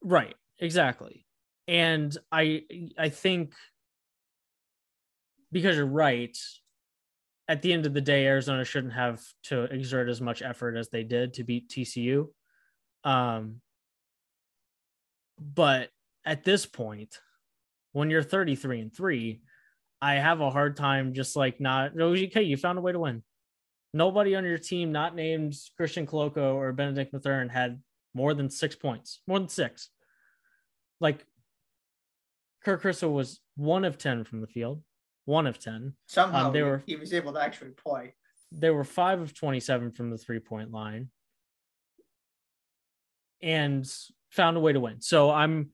Right 0.04 0.34
exactly. 0.58 1.24
And 1.66 2.14
i 2.30 2.62
i 2.98 3.08
think 3.08 3.54
because 5.50 5.76
you're 5.76 5.86
right 5.86 6.36
at 7.48 7.62
the 7.62 7.72
end 7.72 7.86
of 7.86 7.94
the 7.94 8.00
day, 8.00 8.26
Arizona 8.26 8.64
shouldn't 8.64 8.92
have 8.92 9.22
to 9.44 9.62
exert 9.64 10.08
as 10.08 10.20
much 10.20 10.42
effort 10.42 10.76
as 10.76 10.90
they 10.90 11.02
did 11.02 11.34
to 11.34 11.44
beat 11.44 11.70
TCU. 11.70 12.28
Um, 13.04 13.62
but 15.40 15.88
at 16.26 16.44
this 16.44 16.66
point, 16.66 17.18
when 17.92 18.10
you're 18.10 18.22
33 18.22 18.80
and 18.80 18.94
three, 18.94 19.40
I 20.02 20.14
have 20.14 20.40
a 20.40 20.50
hard 20.50 20.76
time 20.76 21.14
just 21.14 21.36
like 21.36 21.60
not 21.60 21.98
okay, 21.98 22.42
you 22.42 22.56
found 22.56 22.78
a 22.78 22.82
way 22.82 22.92
to 22.92 22.98
win. 22.98 23.22
Nobody 23.94 24.36
on 24.36 24.44
your 24.44 24.58
team, 24.58 24.92
not 24.92 25.14
named 25.14 25.54
Christian 25.76 26.06
Koloko 26.06 26.54
or 26.54 26.72
Benedict 26.72 27.12
Mathurin, 27.12 27.48
had 27.48 27.80
more 28.14 28.34
than 28.34 28.50
six 28.50 28.76
points, 28.76 29.20
more 29.26 29.38
than 29.38 29.48
six. 29.48 29.88
Like 31.00 31.24
Kerr 32.64 32.78
Kriisa 32.78 33.10
was 33.10 33.40
one 33.56 33.84
of 33.84 33.96
10 33.96 34.24
from 34.24 34.42
the 34.42 34.46
field, 34.46 34.82
one 35.28 35.46
of 35.46 35.58
10. 35.58 35.92
Somehow 36.06 36.46
Um, 36.46 36.52
they 36.54 36.60
he, 36.60 36.64
were- 36.64 36.82
he 36.86 36.96
was 36.96 37.12
able 37.12 37.34
to 37.34 37.40
actually 37.40 37.72
play. 37.72 38.14
They 38.50 38.70
were 38.70 38.82
five 38.82 39.20
of 39.20 39.34
27 39.34 39.92
from 39.92 40.08
the 40.10 40.16
three 40.16 40.38
point 40.40 40.72
line 40.72 41.10
and 43.42 43.86
found 44.30 44.56
a 44.56 44.60
way 44.60 44.72
to 44.72 44.80
win. 44.80 45.02
So 45.02 45.30
I'm, 45.30 45.70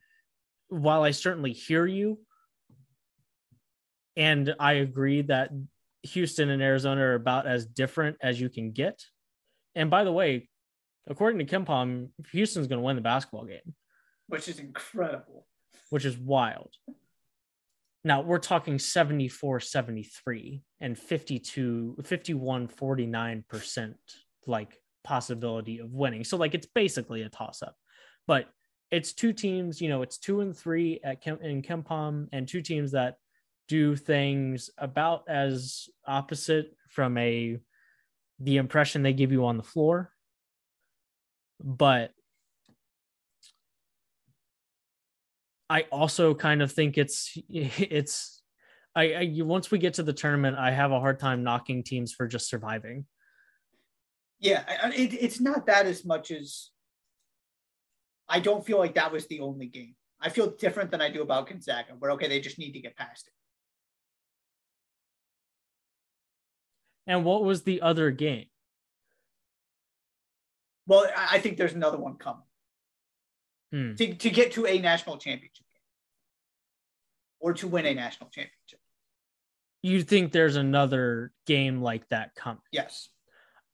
while 0.68 1.04
I 1.04 1.12
certainly 1.12 1.52
hear 1.52 1.86
you, 1.86 2.18
and 4.16 4.54
I 4.58 4.74
agree 4.74 5.22
that 5.22 5.50
Houston 6.02 6.50
and 6.50 6.60
Arizona 6.60 7.00
are 7.02 7.14
about 7.14 7.46
as 7.46 7.64
different 7.64 8.16
as 8.20 8.40
you 8.40 8.48
can 8.48 8.72
get. 8.72 9.04
And 9.76 9.88
by 9.88 10.02
the 10.02 10.12
way, 10.12 10.48
according 11.08 11.44
to 11.44 11.44
KenPom, 11.56 12.08
Houston's 12.32 12.66
going 12.66 12.80
to 12.80 12.84
win 12.84 12.96
the 12.96 13.02
basketball 13.02 13.44
game. 13.44 13.74
which 14.26 14.48
is 14.48 14.58
incredible. 14.58 15.46
which 15.90 16.04
is 16.04 16.18
wild. 16.18 16.74
Now 18.04 18.20
we're 18.20 18.38
talking 18.38 18.78
74 18.78 19.60
73 19.60 20.62
and 20.80 20.98
52 20.98 21.96
51 22.04 22.68
49% 22.68 23.94
like 24.46 24.78
possibility 25.02 25.78
of 25.78 25.90
winning. 25.90 26.24
So 26.24 26.36
like 26.36 26.54
it's 26.54 26.68
basically 26.74 27.22
a 27.22 27.28
toss 27.28 27.62
up. 27.62 27.76
But 28.26 28.46
it's 28.90 29.12
two 29.12 29.32
teams, 29.32 29.80
you 29.80 29.88
know, 29.88 30.02
it's 30.02 30.18
2 30.18 30.40
and 30.40 30.56
3 30.56 31.00
at 31.02 31.20
Kem- 31.20 31.42
in 31.42 31.62
KenPom 31.62 32.28
and 32.32 32.46
two 32.46 32.62
teams 32.62 32.92
that 32.92 33.16
do 33.68 33.96
things 33.96 34.70
about 34.78 35.24
as 35.28 35.88
opposite 36.06 36.76
from 36.90 37.16
a 37.18 37.58
the 38.40 38.56
impression 38.56 39.02
they 39.02 39.12
give 39.12 39.32
you 39.32 39.46
on 39.46 39.56
the 39.56 39.62
floor. 39.62 40.12
But 41.62 42.12
I 45.70 45.82
also 45.90 46.34
kind 46.34 46.62
of 46.62 46.72
think 46.72 46.98
it's 46.98 47.36
it's 47.48 48.42
I, 48.94 49.14
I 49.14 49.20
you 49.20 49.44
once 49.44 49.70
we 49.70 49.78
get 49.78 49.94
to 49.94 50.02
the 50.02 50.12
tournament, 50.12 50.56
I 50.58 50.70
have 50.70 50.92
a 50.92 51.00
hard 51.00 51.18
time 51.18 51.42
knocking 51.42 51.82
teams 51.82 52.12
for 52.12 52.26
just 52.26 52.48
surviving. 52.48 53.06
Yeah, 54.40 54.64
it, 54.92 55.14
it's 55.14 55.40
not 55.40 55.66
that 55.66 55.86
as 55.86 56.04
much 56.04 56.30
as 56.30 56.70
I 58.28 58.40
don't 58.40 58.64
feel 58.64 58.78
like 58.78 58.94
that 58.94 59.12
was 59.12 59.26
the 59.26 59.40
only 59.40 59.66
game. 59.66 59.94
I 60.20 60.28
feel 60.28 60.50
different 60.50 60.90
than 60.90 61.00
I 61.00 61.10
do 61.10 61.22
about 61.22 61.48
Gonzaga, 61.48 61.92
where 61.98 62.10
okay, 62.12 62.28
they 62.28 62.40
just 62.40 62.58
need 62.58 62.72
to 62.72 62.80
get 62.80 62.96
past 62.96 63.26
it. 63.26 63.32
And 67.06 67.24
what 67.24 67.44
was 67.44 67.62
the 67.62 67.82
other 67.82 68.10
game? 68.10 68.46
Well, 70.86 71.06
I 71.16 71.38
think 71.38 71.56
there's 71.56 71.72
another 71.72 71.98
one 71.98 72.16
coming 72.16 72.44
Hmm. 73.74 73.94
to, 73.94 74.14
to 74.14 74.30
get 74.30 74.52
to 74.52 74.66
a 74.66 74.78
national 74.78 75.16
championship 75.16 75.66
game 75.72 75.80
or 77.40 77.54
to 77.54 77.66
win 77.66 77.86
a 77.86 77.94
national 77.94 78.30
championship. 78.30 78.78
You 79.82 80.02
think 80.04 80.30
there's 80.30 80.54
another 80.54 81.32
game 81.46 81.82
like 81.82 82.08
that 82.10 82.36
coming? 82.36 82.62
Yes. 82.70 83.08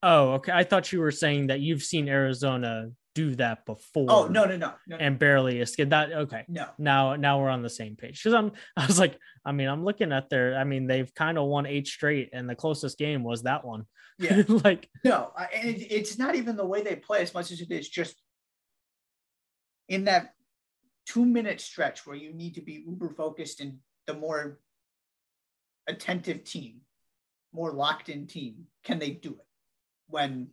Oh, 0.01 0.31
okay. 0.33 0.51
I 0.51 0.63
thought 0.63 0.91
you 0.91 1.01
were 1.01 1.11
saying 1.11 1.47
that 1.47 1.59
you've 1.59 1.83
seen 1.83 2.09
Arizona 2.09 2.87
do 3.13 3.35
that 3.35 3.65
before. 3.65 4.07
Oh 4.09 4.27
no 4.27 4.45
no 4.45 4.55
no 4.57 4.73
no 4.87 4.95
and 4.95 5.19
barely 5.19 5.59
escape 5.59 5.89
that. 5.89 6.11
Okay. 6.13 6.45
no. 6.47 6.65
now 6.79 7.15
now 7.15 7.39
we're 7.39 7.49
on 7.49 7.61
the 7.61 7.69
same 7.69 7.97
page 7.97 8.23
because 8.23 8.33
i'm 8.33 8.53
i 8.77 8.85
was 8.87 8.97
like 8.97 9.17
i 9.43 9.51
mean 9.51 9.67
i'm 9.67 9.83
looking 9.83 10.13
at 10.13 10.29
their 10.29 10.55
i 10.57 10.63
mean 10.63 10.87
they've 10.87 11.13
kind 11.13 11.37
of 11.37 11.45
won 11.45 11.65
eight 11.65 11.87
straight 11.87 12.29
and 12.31 12.49
the 12.49 12.55
closest 12.55 12.97
game 12.97 13.21
was 13.21 13.43
that 13.43 13.65
one 13.65 13.83
Yeah. 14.17 14.43
like 14.63 14.87
No, 15.03 15.33
I- 15.37 15.49
and 15.53 15.69
it, 15.75 15.91
it's 15.91 16.17
not 16.17 16.35
even 16.35 16.55
the 16.55 16.65
way 16.65 16.83
they 16.83 16.95
play 16.95 17.21
as 17.21 17.33
much 17.33 17.51
as 17.51 17.59
it 17.59 17.69
is 17.69 17.89
just 17.89 18.15
in 19.91 20.05
that 20.05 20.33
two 21.05 21.25
minute 21.25 21.59
stretch 21.59 22.07
where 22.07 22.15
you 22.15 22.33
need 22.33 22.55
to 22.55 22.61
be 22.61 22.83
uber 22.87 23.09
focused 23.09 23.59
and 23.59 23.77
the 24.07 24.13
more 24.13 24.59
attentive 25.85 26.45
team, 26.45 26.79
more 27.53 27.73
locked 27.73 28.07
in 28.07 28.25
team, 28.25 28.63
can 28.85 28.97
they 28.99 29.09
do 29.11 29.31
it 29.31 29.47
when 30.07 30.47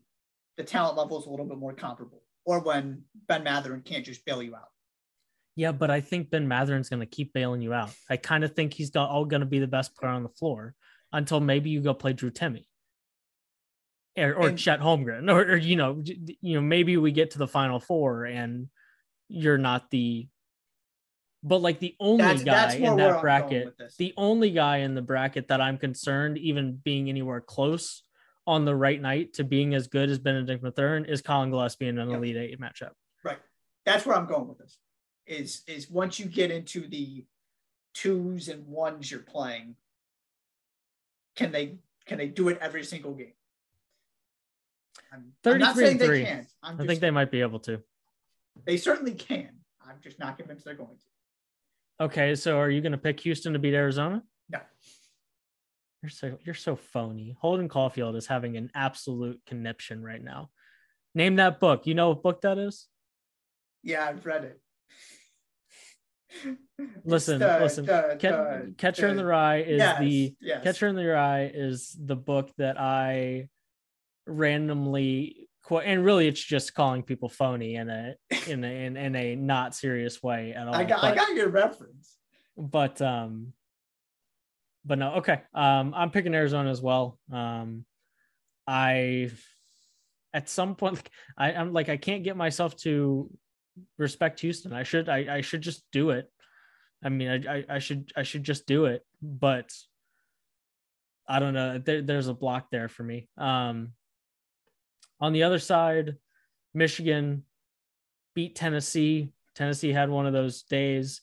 the 0.56 0.64
talent 0.64 0.98
level 0.98 1.20
is 1.20 1.26
a 1.26 1.30
little 1.30 1.46
bit 1.46 1.56
more 1.56 1.72
comparable 1.72 2.24
or 2.44 2.58
when 2.60 3.02
Ben 3.28 3.44
Matherin 3.44 3.84
can't 3.84 4.04
just 4.04 4.24
bail 4.26 4.42
you 4.42 4.54
out? 4.54 4.68
yeah 5.56 5.72
but 5.72 5.90
i 5.90 6.00
think 6.00 6.30
ben 6.30 6.46
Mathurin's 6.46 6.88
going 6.88 7.00
to 7.00 7.06
keep 7.06 7.32
bailing 7.32 7.60
you 7.60 7.72
out 7.72 7.90
i 8.08 8.16
kind 8.16 8.44
of 8.44 8.54
think 8.54 8.72
he's 8.72 8.94
all 8.94 9.24
going 9.24 9.40
to 9.40 9.46
be 9.46 9.58
the 9.58 9.66
best 9.66 9.94
player 9.96 10.12
on 10.12 10.22
the 10.22 10.28
floor 10.28 10.72
until 11.12 11.40
maybe 11.40 11.68
you 11.68 11.80
go 11.80 11.92
play 11.92 12.12
drew 12.12 12.30
Timme 12.30 12.64
or, 14.16 14.34
or 14.34 14.48
And- 14.50 14.58
chet 14.58 14.80
holmgren 14.80 15.28
or, 15.30 15.40
or 15.52 15.56
you 15.56 15.74
know 15.74 16.00
you 16.04 16.54
know 16.54 16.60
maybe 16.60 16.96
we 16.96 17.10
get 17.10 17.32
to 17.32 17.38
the 17.38 17.48
final 17.48 17.80
four 17.80 18.24
and 18.24 18.68
you're 19.28 19.58
not 19.58 19.90
the 19.90 20.28
but 21.42 21.58
like 21.62 21.78
the 21.78 21.94
only 22.00 22.24
That's, 22.24 22.42
guy 22.42 22.54
that's 22.54 22.74
in 22.74 22.96
that 22.96 23.20
bracket 23.20 23.50
going 23.50 23.64
with 23.66 23.76
this. 23.76 23.96
the 23.96 24.12
only 24.16 24.50
guy 24.50 24.78
in 24.78 24.94
the 24.94 25.02
bracket 25.02 25.48
that 25.48 25.60
I'm 25.60 25.78
concerned, 25.78 26.36
even 26.38 26.72
being 26.82 27.08
anywhere 27.08 27.40
close 27.40 28.02
on 28.46 28.64
the 28.64 28.74
right 28.74 29.00
night 29.00 29.34
to 29.34 29.44
being 29.44 29.74
as 29.74 29.86
good 29.86 30.10
as 30.10 30.18
Benedict 30.18 30.62
Mathurin, 30.64 31.04
is 31.04 31.22
Collin 31.22 31.50
Gillespie 31.50 31.86
in 31.86 31.98
an 31.98 32.10
Yep. 32.10 32.18
Elite 32.18 32.36
Eight 32.36 32.60
matchup. 32.60 32.90
Right. 33.22 33.38
That's 33.84 34.04
where 34.04 34.16
I'm 34.16 34.26
going 34.26 34.48
with 34.48 34.58
this. 34.58 34.78
Is 35.26 35.62
is 35.68 35.88
once 35.88 36.18
you 36.18 36.26
get 36.26 36.50
into 36.50 36.88
the 36.88 37.24
twos 37.94 38.48
and 38.48 38.66
ones 38.66 39.10
you're 39.10 39.20
playing, 39.20 39.76
can 41.36 41.52
they 41.52 41.76
can 42.06 42.18
they 42.18 42.26
do 42.28 42.48
it 42.48 42.58
every 42.60 42.82
single 42.82 43.12
game? 43.14 43.32
I'm, 45.12 45.32
I'm 45.44 45.58
not 45.58 45.76
33 45.76 45.84
saying 45.84 45.90
and 45.92 46.00
they 46.00 46.06
three. 46.06 46.26
I'm 46.62 46.80
I 46.80 46.86
think 46.86 47.00
they 47.00 47.10
might 47.10 47.30
be 47.30 47.42
able 47.42 47.60
to. 47.60 47.80
They 48.66 48.76
certainly 48.76 49.14
can. 49.14 49.50
I'm 49.86 49.96
just 50.02 50.18
not 50.18 50.36
convinced 50.38 50.64
they're 50.64 50.74
going 50.74 50.96
to. 50.98 52.04
Okay, 52.04 52.34
so 52.34 52.58
are 52.58 52.70
you 52.70 52.80
going 52.80 52.92
to 52.92 52.98
pick 52.98 53.18
Houston 53.20 53.52
to 53.54 53.58
beat 53.58 53.74
Arizona? 53.74 54.22
No. 54.50 54.60
You're 56.02 56.10
so 56.10 56.38
you're 56.44 56.54
so 56.54 56.76
phony. 56.76 57.34
Holden 57.40 57.68
Caulfield 57.68 58.14
is 58.16 58.26
having 58.26 58.56
an 58.56 58.70
absolute 58.74 59.40
conniption 59.46 60.02
right 60.02 60.22
now. 60.22 60.50
Name 61.14 61.36
that 61.36 61.58
book. 61.58 61.86
You 61.86 61.94
know 61.94 62.10
what 62.10 62.22
book 62.22 62.42
that 62.42 62.56
is? 62.58 62.86
Yeah, 63.82 64.04
I've 64.06 64.24
read 64.24 64.44
it. 64.44 64.60
Listen, 67.04 67.40
the- 67.40 67.58
listen. 67.60 67.86
the- 67.86 68.16
the- 68.20 68.74
Catcher 68.76 69.08
in 69.08 69.16
the- 69.16 69.24
Rye 69.24 69.62
is 69.62 69.78
yes, 69.78 69.98
the 69.98 70.34
yes. 70.40 70.62
Catcher 70.62 70.86
in 70.86 70.94
the 70.94 71.06
Rye 71.06 71.50
is 71.52 71.96
the 71.98 72.14
book 72.16 72.50
that 72.58 72.78
I 72.78 73.48
randomly 74.26 75.47
and 75.70 76.04
really 76.04 76.26
it's 76.26 76.42
just 76.42 76.74
calling 76.74 77.02
people 77.02 77.28
phony 77.28 77.76
in 77.76 77.90
a 77.90 78.14
in 78.46 78.64
a 78.64 78.86
in, 78.86 78.96
in 78.96 79.16
a 79.16 79.36
not 79.36 79.74
serious 79.74 80.22
way 80.22 80.52
at 80.52 80.66
all. 80.66 80.74
I 80.74 80.84
got 80.84 81.04
I 81.04 81.14
got 81.14 81.34
your 81.34 81.48
reference. 81.50 82.16
but 82.56 83.00
um, 83.02 83.52
but 84.84 84.98
no, 84.98 85.14
okay. 85.16 85.42
Um, 85.54 85.92
I'm 85.94 86.10
picking 86.10 86.34
Arizona 86.34 86.70
as 86.70 86.80
well. 86.80 87.18
Um, 87.32 87.84
I 88.66 89.30
at 90.34 90.48
some 90.48 90.74
point 90.74 90.96
like, 90.96 91.10
I, 91.36 91.52
I'm 91.52 91.72
like 91.72 91.88
I 91.88 91.96
can't 91.96 92.24
get 92.24 92.36
myself 92.36 92.76
to 92.78 93.30
respect 93.98 94.40
Houston. 94.40 94.72
I 94.72 94.82
should 94.82 95.08
I, 95.08 95.36
I 95.36 95.40
should 95.42 95.60
just 95.60 95.84
do 95.92 96.10
it. 96.10 96.30
I 97.04 97.10
mean 97.10 97.46
I, 97.46 97.58
I 97.58 97.64
I 97.68 97.78
should 97.78 98.10
I 98.16 98.22
should 98.22 98.42
just 98.42 98.66
do 98.66 98.86
it, 98.86 99.02
but 99.22 99.70
I 101.28 101.38
don't 101.40 101.54
know. 101.54 101.78
There, 101.78 102.02
there's 102.02 102.28
a 102.28 102.34
block 102.34 102.68
there 102.70 102.88
for 102.88 103.02
me. 103.02 103.28
Um, 103.36 103.92
on 105.20 105.32
the 105.32 105.42
other 105.42 105.58
side, 105.58 106.16
Michigan 106.74 107.44
beat 108.34 108.54
Tennessee. 108.54 109.32
Tennessee 109.54 109.92
had 109.92 110.10
one 110.10 110.26
of 110.26 110.32
those 110.32 110.62
days, 110.62 111.20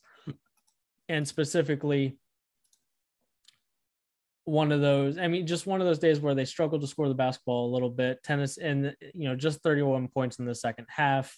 and 1.10 1.28
specifically 1.28 2.18
one 4.44 4.72
of 4.72 4.82
those. 4.82 5.18
I 5.18 5.28
mean, 5.28 5.48
just 5.48 5.66
one 5.66 5.82
of 5.82 5.88
those 5.88 6.00
days 6.00 6.20
where 6.20 6.36
they 6.36 6.46
struggled 6.46 6.82
to 6.82 6.88
score 6.88 7.08
the 7.08 7.16
basketball 7.16 7.70
a 7.70 7.74
little 7.74 7.90
bit. 7.90 8.24
Tennis 8.24 8.58
and 8.58 8.96
you 9.14 9.28
know 9.28 9.36
just 9.36 9.62
31 9.62 10.08
points 10.10 10.40
in 10.40 10.46
the 10.46 10.56
second 10.56 10.88
half. 10.90 11.36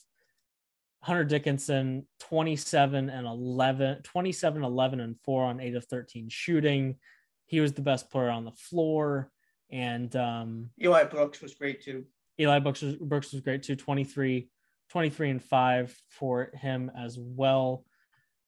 Hunter 1.03 1.23
Dickinson 1.23 2.07
27 2.19 3.09
and 3.09 3.27
11 3.27 4.01
27 4.01 4.63
11 4.63 4.99
and 4.99 5.15
4 5.23 5.45
on 5.45 5.59
8 5.59 5.75
of 5.75 5.85
13 5.85 6.27
shooting. 6.29 6.95
He 7.45 7.61
was 7.61 7.73
the 7.73 7.81
best 7.81 8.09
player 8.09 8.29
on 8.29 8.45
the 8.45 8.51
floor 8.51 9.31
and 9.69 10.13
um 10.15 10.69
Eli 10.81 11.03
Brooks 11.03 11.41
was 11.41 11.53
great 11.53 11.81
too. 11.81 12.05
Eli 12.39 12.59
Brooks 12.59 12.81
was, 12.81 12.95
Brooks 12.95 13.31
was 13.31 13.41
great 13.41 13.63
too 13.63 13.75
23 13.75 14.49
23 14.89 15.29
and 15.29 15.43
5 15.43 15.95
for 16.09 16.51
him 16.53 16.91
as 16.95 17.17
well. 17.19 17.85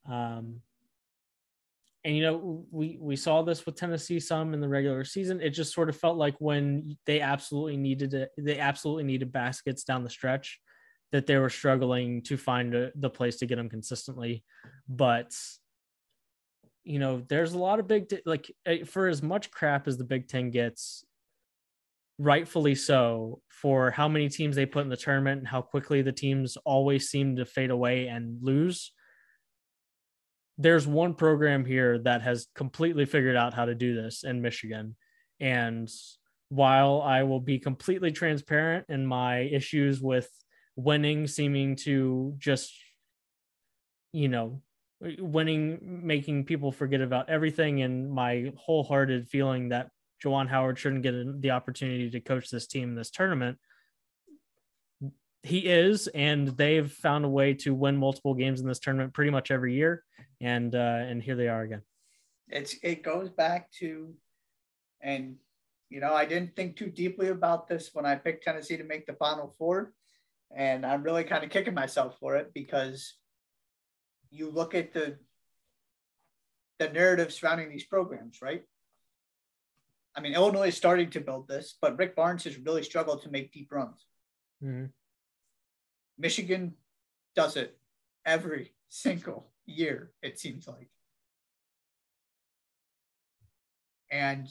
Um 0.09 0.61
and 2.05 2.15
you 2.15 2.23
know 2.23 2.65
we 2.71 2.97
we 2.99 3.15
saw 3.15 3.41
this 3.41 3.65
with 3.65 3.75
Tennessee 3.75 4.19
some 4.19 4.53
in 4.53 4.61
the 4.61 4.69
regular 4.69 5.03
season. 5.03 5.41
It 5.41 5.49
just 5.51 5.73
sort 5.73 5.89
of 5.89 5.97
felt 5.97 6.17
like 6.17 6.35
when 6.39 6.97
they 7.05 7.19
absolutely 7.19 7.77
needed 7.77 8.13
it, 8.13 8.29
they 8.37 8.59
absolutely 8.59 9.03
needed 9.03 9.31
baskets 9.31 9.83
down 9.83 10.03
the 10.03 10.09
stretch 10.09 10.59
that 11.11 11.25
they 11.25 11.37
were 11.37 11.49
struggling 11.49 12.21
to 12.21 12.37
find 12.37 12.75
a, 12.75 12.91
the 12.95 13.09
place 13.09 13.37
to 13.37 13.45
get 13.45 13.55
them 13.55 13.69
consistently. 13.69 14.43
But 14.87 15.35
you 16.83 16.99
know, 16.99 17.23
there's 17.27 17.53
a 17.53 17.59
lot 17.59 17.79
of 17.79 17.87
big 17.87 18.13
like 18.25 18.51
eh, 18.65 18.83
for 18.83 19.07
as 19.07 19.21
much 19.21 19.51
crap 19.51 19.87
as 19.87 19.97
the 19.97 20.03
Big 20.03 20.27
Ten 20.27 20.49
gets, 20.51 21.03
rightfully 22.19 22.75
so, 22.75 23.41
for 23.49 23.91
how 23.91 24.07
many 24.07 24.29
teams 24.29 24.55
they 24.55 24.65
put 24.65 24.83
in 24.83 24.89
the 24.89 24.97
tournament 24.97 25.39
and 25.39 25.47
how 25.47 25.61
quickly 25.61 26.01
the 26.01 26.11
teams 26.11 26.57
always 26.65 27.09
seem 27.09 27.37
to 27.37 27.45
fade 27.45 27.71
away 27.71 28.07
and 28.07 28.37
lose. 28.43 28.91
There's 30.57 30.85
one 30.85 31.13
program 31.13 31.65
here 31.65 31.99
that 31.99 32.21
has 32.21 32.47
completely 32.53 33.05
figured 33.05 33.37
out 33.37 33.53
how 33.53 33.65
to 33.65 33.73
do 33.73 33.95
this 33.95 34.23
in 34.23 34.41
Michigan. 34.41 34.95
And 35.39 35.89
while 36.49 37.01
I 37.01 37.23
will 37.23 37.39
be 37.39 37.59
completely 37.59 38.11
transparent 38.11 38.85
in 38.89 39.05
my 39.05 39.39
issues 39.39 40.01
with 40.01 40.29
winning 40.75 41.27
seeming 41.27 41.77
to 41.77 42.33
just, 42.37 42.73
you 44.11 44.27
know, 44.27 44.61
winning 45.19 46.01
making 46.03 46.43
people 46.45 46.73
forget 46.73 46.99
about 46.99 47.29
everything 47.29 47.81
and 47.81 48.11
my 48.11 48.51
wholehearted 48.57 49.29
feeling 49.29 49.69
that 49.69 49.89
Juwan 50.23 50.49
Howard 50.49 50.77
shouldn't 50.77 51.03
get 51.03 51.41
the 51.41 51.51
opportunity 51.51 52.09
to 52.09 52.19
coach 52.19 52.49
this 52.49 52.67
team 52.67 52.89
in 52.89 52.95
this 52.95 53.09
tournament. 53.09 53.57
He 55.43 55.59
is, 55.59 56.07
and 56.07 56.49
they've 56.49 56.91
found 56.91 57.23
a 57.23 57.29
way 57.29 57.53
to 57.55 57.73
win 57.73 57.95
multiple 57.97 58.33
games 58.33 58.59
in 58.59 58.67
this 58.67 58.79
tournament 58.79 59.13
pretty 59.13 59.31
much 59.31 59.51
every 59.51 59.73
year, 59.73 60.03
and 60.41 60.75
uh, 60.75 60.77
and 60.77 61.23
here 61.23 61.35
they 61.35 61.47
are 61.47 61.61
again. 61.61 61.81
It's 62.49 62.75
it 62.83 63.03
goes 63.03 63.29
back 63.29 63.71
to, 63.79 64.13
and 64.99 65.37
you 65.89 66.01
know 66.01 66.13
I 66.13 66.25
didn't 66.25 66.57
think 66.57 66.75
too 66.75 66.89
deeply 66.89 67.29
about 67.29 67.69
this 67.69 67.91
when 67.93 68.05
I 68.05 68.15
picked 68.15 68.43
Tennessee 68.43 68.77
to 68.77 68.83
make 68.83 69.05
the 69.05 69.13
Final 69.13 69.55
Four, 69.57 69.93
and 70.53 70.85
I'm 70.85 71.03
really 71.03 71.23
kind 71.23 71.45
of 71.45 71.49
kicking 71.49 71.73
myself 71.73 72.17
for 72.19 72.35
it 72.35 72.53
because 72.53 73.15
you 74.29 74.51
look 74.51 74.75
at 74.75 74.93
the 74.93 75.17
the 76.79 76.89
narrative 76.89 77.31
surrounding 77.31 77.69
these 77.69 77.85
programs, 77.85 78.41
right? 78.41 78.63
I 80.19 80.21
mean, 80.21 80.33
Illinois 80.33 80.67
is 80.67 80.75
starting 80.75 81.09
to 81.11 81.21
build 81.21 81.47
this, 81.47 81.77
but 81.81 81.97
Rick 81.97 82.13
Barnes 82.13 82.43
has 82.43 82.57
really 82.57 82.83
struggled 82.83 83.21
to 83.21 83.31
make 83.31 83.53
deep 83.53 83.71
runs. 83.71 84.05
Mm-hmm. 84.61 84.87
Michigan 86.17 86.73
does 87.37 87.55
it 87.55 87.79
every 88.25 88.73
single 88.89 89.53
year, 89.65 90.11
it 90.21 90.37
seems 90.37 90.67
like. 90.67 90.89
And 94.11 94.49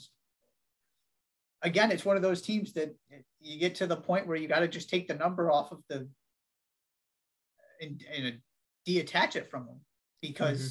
again, 1.61 1.91
it's 1.91 2.05
one 2.05 2.15
of 2.15 2.23
those 2.23 2.41
teams 2.41 2.73
that 2.73 2.95
you 3.39 3.59
get 3.59 3.75
to 3.75 3.85
the 3.85 3.95
point 3.95 4.25
where 4.25 4.37
you 4.37 4.47
got 4.47 4.61
to 4.61 4.67
just 4.67 4.89
take 4.89 5.07
the 5.07 5.13
number 5.13 5.51
off 5.51 5.71
of 5.71 5.83
the 5.87 6.09
and, 7.79 8.03
and 8.11 8.39
detach 8.87 9.35
it 9.35 9.51
from 9.51 9.67
them 9.67 9.81
because 10.19 10.61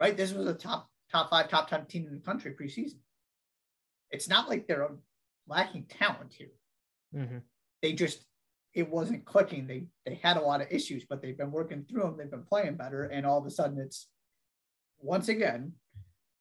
mm-hmm. 0.00 0.06
right, 0.06 0.16
this 0.16 0.32
was 0.32 0.46
a 0.46 0.54
top 0.54 0.88
top 1.10 1.28
five, 1.28 1.50
top 1.50 1.68
ten 1.68 1.84
team 1.84 2.06
in 2.06 2.14
the 2.14 2.20
country 2.20 2.54
preseason. 2.58 2.96
It's 4.12 4.28
not 4.28 4.48
like 4.48 4.66
they're 4.66 4.88
lacking 5.48 5.86
talent 5.88 6.32
here. 6.32 6.52
Mm-hmm. 7.14 7.38
They 7.80 7.92
just 7.94 8.24
it 8.74 8.88
wasn't 8.88 9.24
clicking. 9.24 9.66
They 9.66 9.84
they 10.06 10.20
had 10.22 10.36
a 10.36 10.40
lot 10.40 10.60
of 10.60 10.68
issues, 10.70 11.04
but 11.08 11.20
they've 11.20 11.36
been 11.36 11.50
working 11.50 11.84
through 11.84 12.02
them. 12.02 12.16
They've 12.16 12.30
been 12.30 12.44
playing 12.44 12.76
better, 12.76 13.04
and 13.04 13.26
all 13.26 13.38
of 13.38 13.46
a 13.46 13.50
sudden, 13.50 13.78
it's 13.78 14.08
once 14.98 15.28
again, 15.28 15.72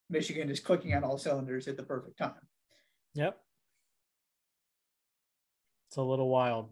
Michigan 0.09 0.49
is 0.49 0.59
clicking 0.59 0.93
on 0.93 1.03
all 1.03 1.17
cylinders 1.17 1.67
at 1.67 1.77
the 1.77 1.83
perfect 1.83 2.17
time. 2.17 2.33
Yep. 3.15 3.37
It's 5.89 5.97
a 5.97 6.01
little 6.01 6.29
wild. 6.29 6.69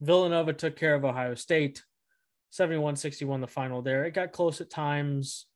Villanova 0.00 0.52
took 0.52 0.76
care 0.76 0.94
of 0.94 1.04
Ohio 1.04 1.34
State, 1.34 1.84
71 2.50 2.96
61 2.96 3.40
the 3.40 3.46
final 3.46 3.82
there. 3.82 4.04
It 4.04 4.14
got 4.14 4.32
close 4.32 4.60
at 4.60 4.70
times. 4.70 5.46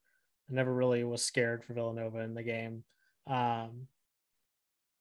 I 0.51 0.55
never 0.55 0.73
really 0.73 1.05
was 1.05 1.23
scared 1.23 1.65
for 1.65 1.75
Villanova 1.75 2.21
in 2.21 2.35
the 2.35 2.43
game. 2.43 2.85
Um, 3.27 3.89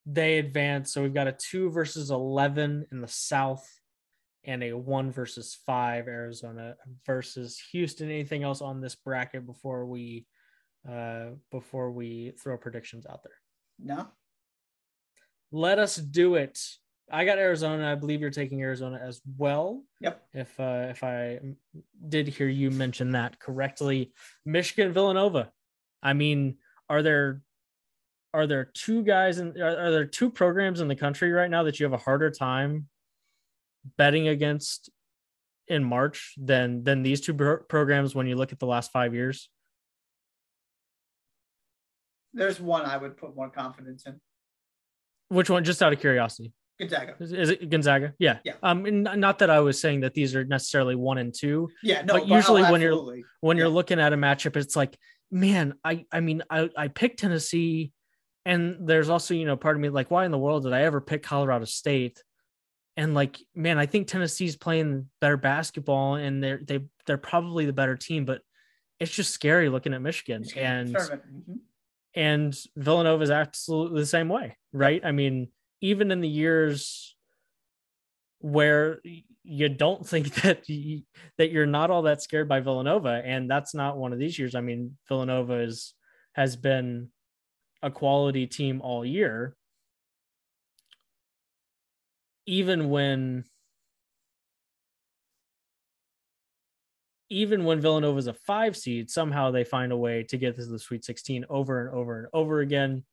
they 0.08 0.40
advance. 0.40 0.94
So 0.94 1.04
we've 1.04 1.14
got 1.14 1.28
a 1.28 1.34
two 1.34 1.70
versus 1.70 2.10
11 2.10 2.88
in 2.92 3.02
the 3.02 3.08
South 3.08 3.68
and 4.46 4.64
a 4.64 4.72
one 4.72 5.12
versus 5.12 5.58
five 5.66 6.08
Arizona 6.08 6.76
versus 7.06 7.62
Houston. 7.74 8.10
Anything 8.10 8.44
else 8.44 8.62
on 8.62 8.80
this 8.80 8.96
bracket 8.96 9.46
before 9.46 9.86
we 9.86 10.26
uh, 10.90 11.32
before 11.52 11.92
we 11.92 12.32
throw 12.42 12.58
predictions 12.58 13.06
out 13.06 13.22
there? 13.24 13.34
No. 13.78 14.08
Let 15.52 15.78
us 15.78 15.98
do 15.98 16.36
it. 16.36 16.58
I 17.12 17.26
got 17.26 17.38
Arizona. 17.38 17.92
I 17.92 17.96
believe 17.96 18.22
you're 18.22 18.30
taking 18.30 18.62
Arizona 18.62 19.00
as 19.02 19.22
well. 19.38 19.84
Yep. 20.00 20.24
If 20.34 20.60
uh, 20.60 20.88
if 20.90 21.04
I 21.04 21.40
did 22.08 22.30
hear 22.30 22.48
you 22.48 22.72
mention 22.72 23.12
that 23.12 23.40
correctly, 23.40 24.14
Michigan 24.46 24.94
Villanova. 24.94 25.52
I 26.02 26.14
mean, 26.14 26.58
are 26.90 27.02
there 27.02 27.42
are 28.34 28.48
there 28.48 28.66
two 28.74 29.04
guys 29.04 29.40
and 29.40 29.58
are, 29.58 29.88
are 29.88 29.92
there 29.92 30.06
two 30.06 30.30
programs 30.30 30.82
in 30.82 30.88
the 30.88 30.96
country 30.96 31.32
right 31.32 31.50
now 31.50 31.64
that 31.64 31.80
you 31.80 31.86
have 31.86 31.94
a 31.94 31.98
harder 31.98 32.30
time 32.30 32.88
betting 33.98 34.28
against 34.28 34.90
in 35.68 35.84
March 35.84 36.34
than 36.38 36.84
than 36.84 37.04
these 37.04 37.22
two 37.22 37.34
pro- 37.34 37.58
programs 37.58 38.16
when 38.16 38.28
you 38.28 38.36
look 38.36 38.52
at 38.52 38.60
the 38.60 38.68
last 38.68 38.92
five 38.92 39.14
years? 39.14 39.50
There's 42.34 42.60
one 42.60 42.86
I 42.86 42.98
would 42.98 43.18
put 43.18 43.36
more 43.36 43.50
confidence 43.50 44.06
in. 44.06 44.20
Which 45.30 45.50
one? 45.50 45.64
Just 45.64 45.82
out 45.82 45.92
of 45.92 46.00
curiosity. 46.00 46.54
Gonzaga. 46.80 47.16
Is, 47.20 47.34
is, 47.34 47.50
it 47.50 47.70
Gonzaga? 47.70 48.14
Yeah. 48.20 48.38
Yeah. 48.44 48.54
Um, 48.62 49.04
not 49.04 49.40
that 49.40 49.50
I 49.50 49.60
was 49.60 49.82
saying 49.82 50.02
that 50.02 50.14
these 50.14 50.36
are 50.36 50.44
necessarily 50.44 50.96
one 50.96 51.18
and 51.18 51.34
two. 51.34 51.70
Yeah. 51.82 52.04
No. 52.04 52.14
But, 52.14 52.28
but 52.28 52.28
usually 52.28 52.64
when 52.64 52.82
you're 52.82 53.18
when 53.42 53.58
you're 53.58 53.70
looking 53.70 54.00
at 54.00 54.14
a 54.14 54.18
matchup, 54.18 54.56
it's 54.56 54.76
like, 54.76 54.96
man, 55.32 55.74
I 55.84 56.06
I 56.12 56.20
mean, 56.20 56.44
I 56.50 56.70
I 56.78 56.88
picked 56.90 57.20
Tennessee, 57.20 57.92
and 58.48 58.88
there's 58.88 59.10
also 59.10 59.34
you 59.34 59.46
know 59.46 59.58
part 59.58 59.76
of 59.76 59.82
me 59.82 59.90
like, 59.90 60.10
why 60.10 60.26
in 60.26 60.32
the 60.32 60.38
world 60.38 60.64
did 60.64 60.72
I 60.72 60.84
ever 60.84 61.02
pick 61.02 61.22
Colorado 61.22 61.66
State? 61.66 62.24
And 62.96 63.14
like, 63.14 63.38
man, 63.54 63.78
I 63.78 63.86
think 63.86 64.08
Tennessee's 64.08 64.56
playing 64.56 65.10
better 65.20 65.36
basketball, 65.36 66.16
and 66.16 66.42
they're 66.42 66.62
they 66.64 66.80
they're 67.06 67.18
probably 67.18 67.66
the 67.66 67.74
better 67.74 67.98
team, 67.98 68.24
but 68.24 68.42
it's 69.02 69.12
just 69.12 69.34
scary 69.34 69.70
looking 69.70 69.94
at 69.94 70.02
Michigan 70.02 70.46
and. 70.56 70.96
Mm-hmm. 70.96 71.54
And 72.16 72.58
Villanova 72.76 73.22
is 73.22 73.30
absolutely 73.30 74.02
the 74.02 74.08
same 74.08 74.28
way, 74.28 74.58
right? 74.74 75.06
I 75.06 75.12
mean, 75.12 75.50
even 75.82 76.10
in 76.10 76.20
the 76.20 76.28
years 76.28 77.16
where 78.40 79.02
you 79.44 79.70
don't 79.70 80.08
think 80.08 80.34
that 80.42 80.68
you, 80.68 81.04
that 81.38 81.52
you're 81.52 81.68
not 81.68 81.92
all 81.92 82.04
that 82.04 82.24
scared 82.24 82.50
by 82.50 82.60
Villanova, 82.60 83.22
and 83.24 83.48
that's 83.48 83.76
not 83.76 83.98
one 83.98 84.14
of 84.14 84.20
these 84.20 84.40
years. 84.40 84.56
I 84.56 84.62
mean, 84.62 84.98
Villanova 85.08 85.60
is 85.60 85.94
has 86.34 86.56
been 86.56 87.10
a 87.82 87.92
quality 87.92 88.48
team 88.48 88.82
all 88.82 89.06
year, 89.06 89.56
even 92.46 92.90
when 92.90 93.44
even 97.30 97.66
when 97.66 97.82
Villanova 97.82 98.18
is 98.18 98.28
a 98.28 98.34
five 98.34 98.78
seed, 98.78 99.10
somehow 99.10 99.52
they 99.52 99.64
find 99.64 99.92
a 99.92 99.98
way 99.98 100.24
to 100.24 100.38
get 100.38 100.56
to 100.56 100.66
the 100.66 100.80
Sweet 100.80 101.04
16 101.04 101.46
over 101.50 101.86
and 101.86 101.96
over 101.96 102.20
and 102.20 102.28
over 102.34 102.62
again. 102.62 103.04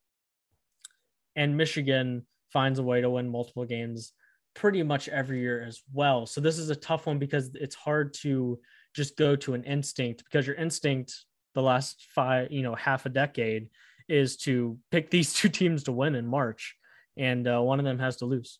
And 1.34 1.56
Michigan 1.56 2.24
finds 2.52 2.78
a 2.78 2.82
way 2.84 3.00
to 3.00 3.10
win 3.10 3.28
multiple 3.28 3.64
games 3.64 4.12
pretty 4.54 4.84
much 4.84 5.08
every 5.08 5.40
year 5.40 5.64
as 5.66 5.82
well. 5.92 6.26
So 6.26 6.40
this 6.40 6.58
is 6.58 6.70
a 6.70 6.76
tough 6.76 7.06
one 7.06 7.18
because 7.18 7.50
it's 7.54 7.74
hard 7.74 8.14
to 8.22 8.60
just 8.94 9.16
go 9.16 9.34
to 9.34 9.54
an 9.54 9.64
instinct 9.64 10.22
because 10.24 10.46
your 10.46 10.56
instinct 10.56 11.12
the 11.54 11.62
last 11.62 12.06
five, 12.14 12.52
you 12.52 12.62
know, 12.62 12.76
half 12.76 13.06
a 13.06 13.08
decade 13.08 13.68
is 14.08 14.36
to 14.38 14.78
pick 14.90 15.10
these 15.10 15.32
two 15.32 15.48
teams 15.60 15.84
to 15.84 15.92
win 15.92 16.14
in 16.14 16.26
March, 16.26 16.76
and 17.16 17.46
uh, 17.46 17.60
one 17.60 17.78
of 17.78 17.84
them 17.84 17.98
has 17.98 18.16
to 18.16 18.26
lose. 18.26 18.58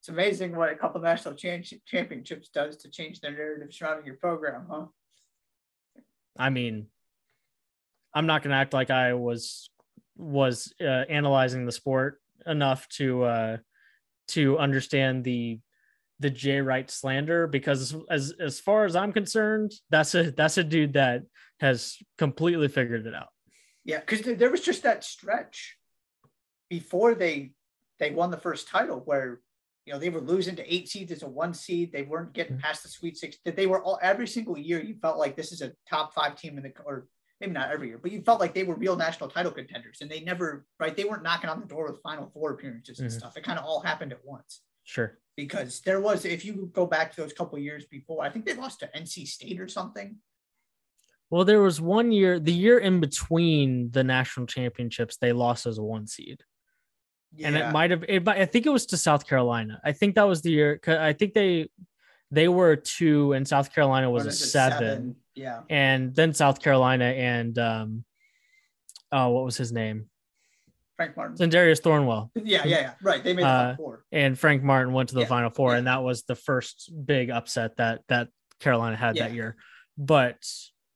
It's 0.00 0.08
amazing 0.08 0.54
what 0.54 0.70
a 0.70 0.76
couple 0.76 1.00
national 1.00 1.34
championships 1.34 2.48
does 2.50 2.76
to 2.78 2.90
change 2.90 3.20
the 3.20 3.30
narrative 3.30 3.72
surrounding 3.72 4.06
your 4.06 4.14
program, 4.16 4.66
huh? 4.70 4.86
I 6.38 6.50
mean, 6.50 6.86
I'm 8.14 8.26
not 8.26 8.42
going 8.42 8.52
to 8.52 8.56
act 8.56 8.72
like 8.72 8.90
I 8.90 9.14
was 9.14 9.70
was 10.16 10.72
uh, 10.80 10.84
analyzing 10.84 11.66
the 11.66 11.72
sport 11.72 12.20
enough 12.46 12.88
to 12.88 13.22
uh, 13.24 13.56
to 14.28 14.58
understand 14.58 15.24
the 15.24 15.60
the 16.20 16.30
Jay 16.30 16.60
Wright 16.60 16.90
slander 16.90 17.46
because 17.46 17.94
as 18.10 18.34
as 18.40 18.60
far 18.60 18.84
as 18.84 18.96
I'm 18.96 19.12
concerned, 19.12 19.72
that's 19.90 20.14
a 20.14 20.30
that's 20.30 20.58
a 20.58 20.64
dude 20.64 20.94
that 20.94 21.22
has 21.60 21.96
completely 22.16 22.68
figured 22.68 23.06
it 23.06 23.14
out. 23.14 23.28
Yeah, 23.88 24.00
because 24.00 24.20
there 24.36 24.50
was 24.50 24.60
just 24.60 24.82
that 24.82 25.02
stretch 25.02 25.78
before 26.68 27.14
they 27.14 27.52
they 27.98 28.10
won 28.10 28.30
the 28.30 28.36
first 28.36 28.68
title 28.68 29.00
where 29.06 29.40
you 29.86 29.94
know 29.94 29.98
they 29.98 30.10
were 30.10 30.20
losing 30.20 30.56
to 30.56 30.74
eight 30.74 30.90
seeds 30.90 31.10
as 31.10 31.22
a 31.22 31.26
one 31.26 31.54
seed. 31.54 31.90
They 31.90 32.02
weren't 32.02 32.34
getting 32.34 32.56
mm-hmm. 32.56 32.66
past 32.66 32.82
the 32.82 32.90
Sweet 32.90 33.16
Six. 33.16 33.38
That 33.46 33.56
they 33.56 33.66
were 33.66 33.82
all 33.82 33.98
every 34.02 34.28
single 34.28 34.58
year. 34.58 34.78
You 34.78 34.96
felt 35.00 35.16
like 35.16 35.36
this 35.36 35.52
is 35.52 35.62
a 35.62 35.72
top 35.88 36.12
five 36.12 36.36
team 36.36 36.58
in 36.58 36.64
the 36.64 36.72
or 36.84 37.06
maybe 37.40 37.54
not 37.54 37.70
every 37.70 37.88
year, 37.88 37.96
but 37.96 38.12
you 38.12 38.20
felt 38.20 38.40
like 38.40 38.52
they 38.52 38.64
were 38.64 38.74
real 38.74 38.94
national 38.94 39.30
title 39.30 39.52
contenders, 39.52 40.02
and 40.02 40.10
they 40.10 40.20
never 40.20 40.66
right. 40.78 40.94
They 40.94 41.04
weren't 41.06 41.22
knocking 41.22 41.48
on 41.48 41.58
the 41.58 41.66
door 41.66 41.90
with 41.90 42.02
Final 42.02 42.30
Four 42.34 42.52
appearances 42.52 43.00
and 43.00 43.08
Mhm. 43.08 43.18
stuff. 43.18 43.38
It 43.38 43.44
kind 43.44 43.58
of 43.58 43.64
all 43.64 43.80
happened 43.80 44.12
at 44.12 44.22
once 44.22 44.60
Sure. 44.84 45.18
because 45.34 45.80
there 45.80 46.02
was, 46.02 46.26
if 46.26 46.44
you 46.44 46.70
go 46.74 46.84
back 46.84 47.14
to 47.14 47.22
those 47.22 47.32
couple 47.32 47.58
years 47.58 47.86
before, 47.86 48.22
I 48.22 48.28
think 48.28 48.44
they 48.44 48.52
lost 48.52 48.80
to 48.80 48.94
NC 48.94 49.24
State 49.24 49.58
or 49.58 49.68
something. 49.68 50.18
Well, 51.30 51.44
there 51.44 51.60
was 51.60 51.80
one 51.80 52.10
year, 52.10 52.38
the 52.40 52.52
year 52.52 52.78
in 52.78 53.00
between 53.00 53.90
the 53.90 54.02
national 54.02 54.46
championships, 54.46 55.16
they 55.18 55.32
lost 55.32 55.66
as 55.66 55.78
a 55.78 55.82
one 55.82 56.06
seed. 56.06 56.42
and 57.42 57.54
it 57.56 57.70
might 57.72 57.90
have 57.90 58.02
it, 58.08 58.26
i 58.26 58.46
think 58.46 58.64
it 58.64 58.70
was 58.70 58.86
to 58.86 58.96
south 58.96 59.26
carolina 59.26 59.78
i 59.84 59.92
think 59.92 60.14
that 60.14 60.22
was 60.26 60.40
the 60.40 60.50
year 60.50 60.78
'cause 60.78 60.96
i 60.96 61.12
think 61.12 61.34
they 61.34 61.68
they 62.30 62.48
were 62.48 62.74
two 62.74 63.34
and 63.34 63.46
south 63.46 63.68
carolina 63.74 64.10
was 64.10 64.24
a 64.24 64.30
it 64.30 64.32
seven, 64.32 65.14
Yeah. 65.34 65.60
and 65.68 66.14
then 66.14 66.32
south 66.32 66.58
carolina 66.62 67.04
and 67.04 67.58
um 67.58 68.04
oh 69.12 69.28
what 69.28 69.44
was 69.44 69.58
his 69.58 69.72
name 69.72 70.08
Frank 70.96 71.16
Martin. 71.18 71.36
Sindarius 71.36 71.80
Thornwell 71.82 72.30
Yeah, 72.34 72.64
yeah, 72.64 72.80
yeah. 72.80 72.92
Right. 73.02 73.22
They 73.22 73.34
made 73.34 73.44
the 73.44 73.48
Uh, 73.48 73.62
Final 73.62 73.76
Four. 73.76 74.04
and 74.10 74.38
frank 74.38 74.62
martin 74.62 74.94
went 74.94 75.10
to 75.10 75.14
the 75.14 75.20
Yeah, 75.26 75.26
final 75.36 75.50
four 75.50 75.72
yeah. 75.72 75.78
and 75.78 75.86
that 75.86 76.02
was 76.02 76.22
the 76.22 76.34
first 76.34 76.90
big 77.04 77.28
upset 77.30 77.76
that 77.76 78.00
that 78.08 78.28
carolina 78.58 78.96
had 78.96 79.16
that 79.16 79.32
year 79.34 79.56
but 79.98 80.40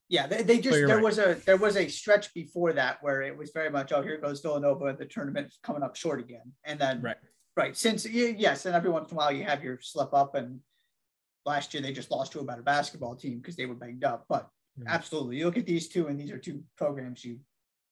Yeah, 0.09 0.27
they, 0.27 0.43
they 0.43 0.59
just 0.59 0.75
there 0.77 0.87
right. 0.87 1.03
was 1.03 1.17
a 1.17 1.35
there 1.45 1.57
was 1.57 1.77
a 1.77 1.87
stretch 1.87 2.33
before 2.33 2.73
that 2.73 3.01
where 3.01 3.21
it 3.21 3.35
was 3.35 3.51
very 3.51 3.69
much 3.69 3.91
oh 3.91 4.01
here 4.01 4.17
goes 4.17 4.41
Villanova 4.41 4.95
the 4.97 5.05
tournament's 5.05 5.57
coming 5.63 5.81
up 5.81 5.95
short 5.95 6.19
again 6.19 6.51
and 6.65 6.77
then 6.79 7.01
right 7.01 7.17
right 7.55 7.75
since 7.75 8.05
yes 8.05 8.65
and 8.65 8.75
every 8.75 8.89
once 8.89 9.09
in 9.11 9.15
a 9.15 9.17
while 9.17 9.31
you 9.31 9.43
have 9.43 9.63
your 9.63 9.79
slip 9.81 10.13
up 10.13 10.35
and 10.35 10.59
last 11.45 11.73
year 11.73 11.81
they 11.81 11.93
just 11.93 12.11
lost 12.11 12.31
to 12.33 12.39
a 12.39 12.43
better 12.43 12.61
basketball 12.61 13.15
team 13.15 13.37
because 13.39 13.55
they 13.55 13.65
were 13.65 13.75
banged 13.75 14.03
up 14.03 14.25
but 14.29 14.49
Mhm. 14.79 14.87
absolutely 14.87 15.37
you 15.37 15.45
look 15.45 15.57
at 15.57 15.65
these 15.65 15.87
two 15.87 16.07
and 16.07 16.19
these 16.19 16.31
are 16.31 16.37
two 16.37 16.63
programs 16.77 17.23
you 17.23 17.39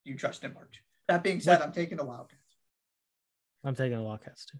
you 0.03 0.17
trust 0.17 0.43
in 0.43 0.53
March. 0.53 0.83
That 1.07 1.23
being 1.23 1.39
said, 1.39 1.59
What- 1.59 1.67
I'm 1.67 1.73
taking 1.73 1.97
the 1.97 2.05
Wildcats. 2.05 2.41
I'm 3.63 3.75
taking 3.75 3.97
the 3.97 4.03
Wildcats 4.03 4.45
too. 4.47 4.57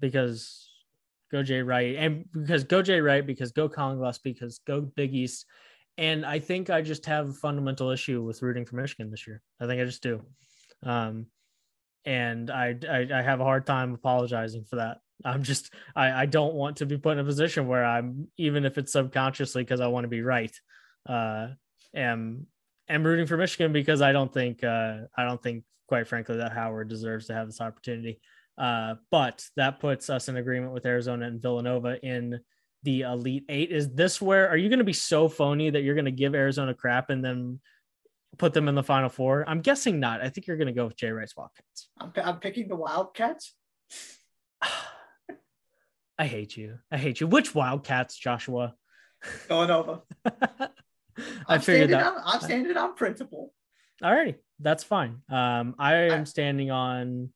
Because 0.00 0.68
go 1.30 1.42
Jay 1.42 1.62
Wright 1.62 1.94
and 1.96 2.24
because 2.32 2.64
go 2.64 2.82
Jay 2.82 3.00
Wright, 3.00 3.24
because 3.26 3.52
go 3.52 3.68
Colin 3.68 3.98
Glass, 3.98 4.18
because 4.18 4.58
go 4.66 4.80
Big 4.80 5.14
East. 5.14 5.46
And 5.98 6.26
I 6.26 6.38
think 6.38 6.68
I 6.68 6.82
just 6.82 7.06
have 7.06 7.28
a 7.30 7.32
fundamental 7.32 7.90
issue 7.90 8.22
with 8.22 8.42
rooting 8.42 8.66
for 8.66 8.76
Michigan 8.76 9.10
this 9.10 9.26
year. 9.26 9.42
I 9.60 9.66
think 9.66 9.80
I 9.80 9.84
just 9.84 10.02
do. 10.02 10.22
Um, 10.82 11.26
and 12.04 12.50
I, 12.50 12.76
I 12.88 13.08
I 13.12 13.22
have 13.22 13.40
a 13.40 13.44
hard 13.44 13.66
time 13.66 13.94
apologizing 13.94 14.64
for 14.64 14.76
that. 14.76 14.98
I'm 15.24 15.42
just 15.42 15.72
I, 15.94 16.22
I 16.22 16.26
don't 16.26 16.54
want 16.54 16.76
to 16.78 16.86
be 16.86 16.98
put 16.98 17.12
in 17.12 17.18
a 17.18 17.24
position 17.24 17.66
where 17.66 17.84
I'm 17.84 18.28
even 18.36 18.64
if 18.64 18.78
it's 18.78 18.92
subconsciously 18.92 19.62
because 19.62 19.80
I 19.80 19.86
want 19.88 20.04
to 20.04 20.08
be 20.08 20.22
right. 20.22 20.54
Uh 21.08 21.48
am 21.94 22.46
am 22.88 23.04
rooting 23.04 23.26
for 23.26 23.36
Michigan 23.36 23.72
because 23.72 24.02
I 24.02 24.12
don't 24.12 24.32
think 24.32 24.62
uh 24.62 24.98
I 25.16 25.24
don't 25.24 25.42
think 25.42 25.64
quite 25.88 26.06
frankly 26.06 26.36
that 26.36 26.52
Howard 26.52 26.88
deserves 26.88 27.26
to 27.26 27.34
have 27.34 27.46
this 27.46 27.60
opportunity. 27.60 28.20
Uh, 28.58 28.94
but 29.10 29.44
that 29.56 29.80
puts 29.80 30.08
us 30.08 30.28
in 30.28 30.36
agreement 30.36 30.72
with 30.72 30.86
Arizona 30.86 31.26
and 31.26 31.42
Villanova 31.42 31.98
in 32.04 32.40
the 32.86 33.02
Elite 33.02 33.44
Eight. 33.48 33.72
Is 33.72 33.90
this 33.92 34.22
where 34.22 34.48
are 34.48 34.56
you 34.56 34.68
going 34.68 34.78
to 34.78 34.84
be 34.84 34.92
so 34.92 35.28
phony 35.28 35.68
that 35.70 35.82
you're 35.82 35.96
going 35.96 36.04
to 36.06 36.12
give 36.12 36.34
Arizona 36.36 36.72
crap 36.72 37.10
and 37.10 37.22
then 37.22 37.60
put 38.38 38.54
them 38.54 38.68
in 38.68 38.76
the 38.76 38.82
Final 38.84 39.08
Four? 39.08 39.44
I'm 39.46 39.60
guessing 39.60 39.98
not. 39.98 40.22
I 40.22 40.28
think 40.30 40.46
you're 40.46 40.56
going 40.56 40.68
to 40.68 40.72
go 40.72 40.86
with 40.86 40.96
Jay 40.96 41.10
Wright's 41.10 41.36
Wildcats. 41.36 41.88
I'm, 42.00 42.12
I'm 42.24 42.38
picking 42.38 42.68
the 42.68 42.76
Wildcats. 42.76 43.54
I 46.18 46.26
hate 46.26 46.56
you. 46.56 46.78
I 46.90 46.96
hate 46.96 47.20
you. 47.20 47.26
Which 47.26 47.54
Wildcats, 47.54 48.16
Joshua? 48.16 48.74
Villanova. 49.48 50.02
I 50.24 50.68
I'm 51.48 51.60
figured 51.60 51.90
standing 51.90 51.90
that. 51.90 52.06
on, 52.06 52.22
I'm 52.24 52.40
standing 52.40 52.76
on 52.76 52.94
principle. 52.94 53.52
Alrighty, 54.02 54.36
that's 54.60 54.84
fine. 54.84 55.22
Um, 55.28 55.74
I 55.78 55.94
am 56.12 56.24
standing 56.24 56.70
on 56.70 57.30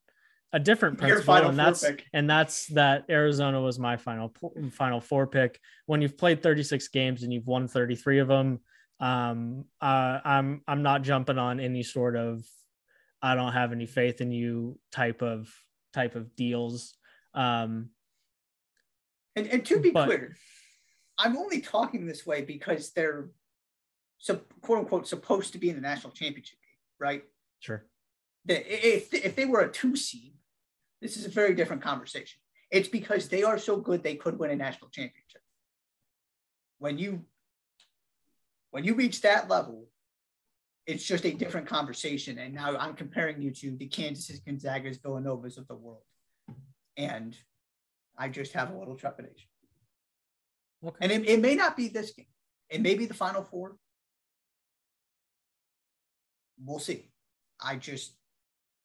a 0.52 0.58
different 0.58 0.98
principle, 0.98 1.34
Final 1.34 1.50
and 1.50 1.58
that's 1.58 1.84
and 2.12 2.28
that's 2.28 2.66
that 2.68 3.04
Arizona 3.08 3.60
was 3.60 3.78
my 3.78 3.96
final 3.96 4.32
final 4.72 5.00
four 5.00 5.26
pick. 5.26 5.60
When 5.86 6.02
you've 6.02 6.18
played 6.18 6.42
36 6.42 6.88
games 6.88 7.22
and 7.22 7.32
you've 7.32 7.46
won 7.46 7.68
33 7.68 8.18
of 8.18 8.28
them, 8.28 8.60
um, 8.98 9.64
uh, 9.80 10.18
I'm 10.24 10.62
I'm 10.66 10.82
not 10.82 11.02
jumping 11.02 11.38
on 11.38 11.60
any 11.60 11.82
sort 11.82 12.16
of 12.16 12.44
I 13.22 13.34
don't 13.34 13.52
have 13.52 13.72
any 13.72 13.86
faith 13.86 14.20
in 14.20 14.32
you 14.32 14.78
type 14.90 15.22
of 15.22 15.48
type 15.92 16.14
of 16.16 16.34
deals. 16.36 16.94
Um, 17.34 17.90
And, 19.36 19.46
and 19.46 19.64
to 19.66 19.78
be 19.80 19.90
But- 19.92 20.06
clear, 20.06 20.36
I'm 21.16 21.36
only 21.36 21.60
talking 21.60 22.06
this 22.06 22.26
way 22.26 22.42
because 22.42 22.92
they're 22.92 23.30
so 24.18 24.36
quote 24.62 24.80
unquote 24.80 25.06
supposed 25.06 25.52
to 25.52 25.58
be 25.58 25.70
in 25.70 25.76
the 25.76 25.80
national 25.80 26.12
championship 26.12 26.58
game, 26.60 26.76
right? 26.98 27.24
sure, 27.60 27.84
if 28.48 29.14
if 29.14 29.36
they 29.36 29.44
were 29.44 29.60
a 29.60 29.70
two 29.70 29.94
seed, 29.96 30.34
this 31.00 31.16
is 31.16 31.26
a 31.26 31.30
very 31.30 31.54
different 31.54 31.82
conversation. 31.82 32.40
It's 32.70 32.88
because 32.88 33.28
they 33.28 33.42
are 33.42 33.58
so 33.58 33.76
good 33.76 34.02
they 34.02 34.14
could 34.14 34.38
win 34.38 34.50
a 34.50 34.56
national 34.56 34.90
championship. 34.90 35.42
When 36.78 36.98
you 36.98 37.24
when 38.70 38.84
you 38.84 38.94
reach 38.94 39.22
that 39.22 39.50
level, 39.50 39.88
it's 40.86 41.04
just 41.04 41.24
a 41.24 41.32
different 41.32 41.66
conversation. 41.66 42.38
And 42.38 42.54
now 42.54 42.76
I'm 42.76 42.94
comparing 42.94 43.42
you 43.42 43.50
to 43.52 43.76
the 43.76 43.86
Kansas 43.86 44.40
Gonzagas, 44.40 45.00
Villanovas 45.00 45.58
of 45.58 45.66
the 45.66 45.74
world. 45.74 46.02
And 46.96 47.36
I 48.16 48.28
just 48.28 48.52
have 48.52 48.70
a 48.70 48.78
little 48.78 48.94
trepidation. 48.94 49.48
okay, 50.84 50.96
And 51.00 51.10
it, 51.10 51.28
it 51.28 51.40
may 51.40 51.56
not 51.56 51.76
be 51.76 51.88
this 51.88 52.12
game. 52.12 52.26
It 52.68 52.80
may 52.80 52.94
be 52.94 53.06
the 53.06 53.14
final 53.14 53.42
four. 53.42 53.76
We'll 56.64 56.78
see. 56.78 57.10
I 57.60 57.76
just 57.76 58.14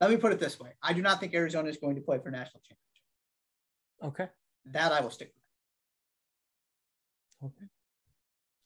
let 0.05 0.11
me 0.11 0.17
put 0.17 0.31
it 0.31 0.39
this 0.39 0.59
way. 0.59 0.69
I 0.83 0.93
do 0.93 1.01
not 1.01 1.19
think 1.19 1.33
Arizona 1.33 1.67
is 1.69 1.77
going 1.77 1.95
to 1.95 2.01
play 2.01 2.19
for 2.19 2.29
national 2.29 2.61
championship. 2.61 3.03
okay. 4.03 4.27
That 4.71 4.91
I 4.91 5.01
will 5.01 5.09
stick 5.09 5.31
with. 7.41 7.51
Okay. 7.51 7.65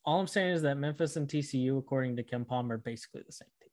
All 0.05 0.19
I'm 0.19 0.27
saying 0.27 0.51
is 0.55 0.61
that 0.63 0.75
Memphis 0.77 1.15
and 1.15 1.27
TCU, 1.27 1.77
according 1.77 2.15
to 2.17 2.23
Ken 2.23 2.43
Pomeroy, 2.45 2.75
are 2.75 2.77
basically 2.77 3.21
the 3.25 3.31
same 3.31 3.47
team. 3.61 3.69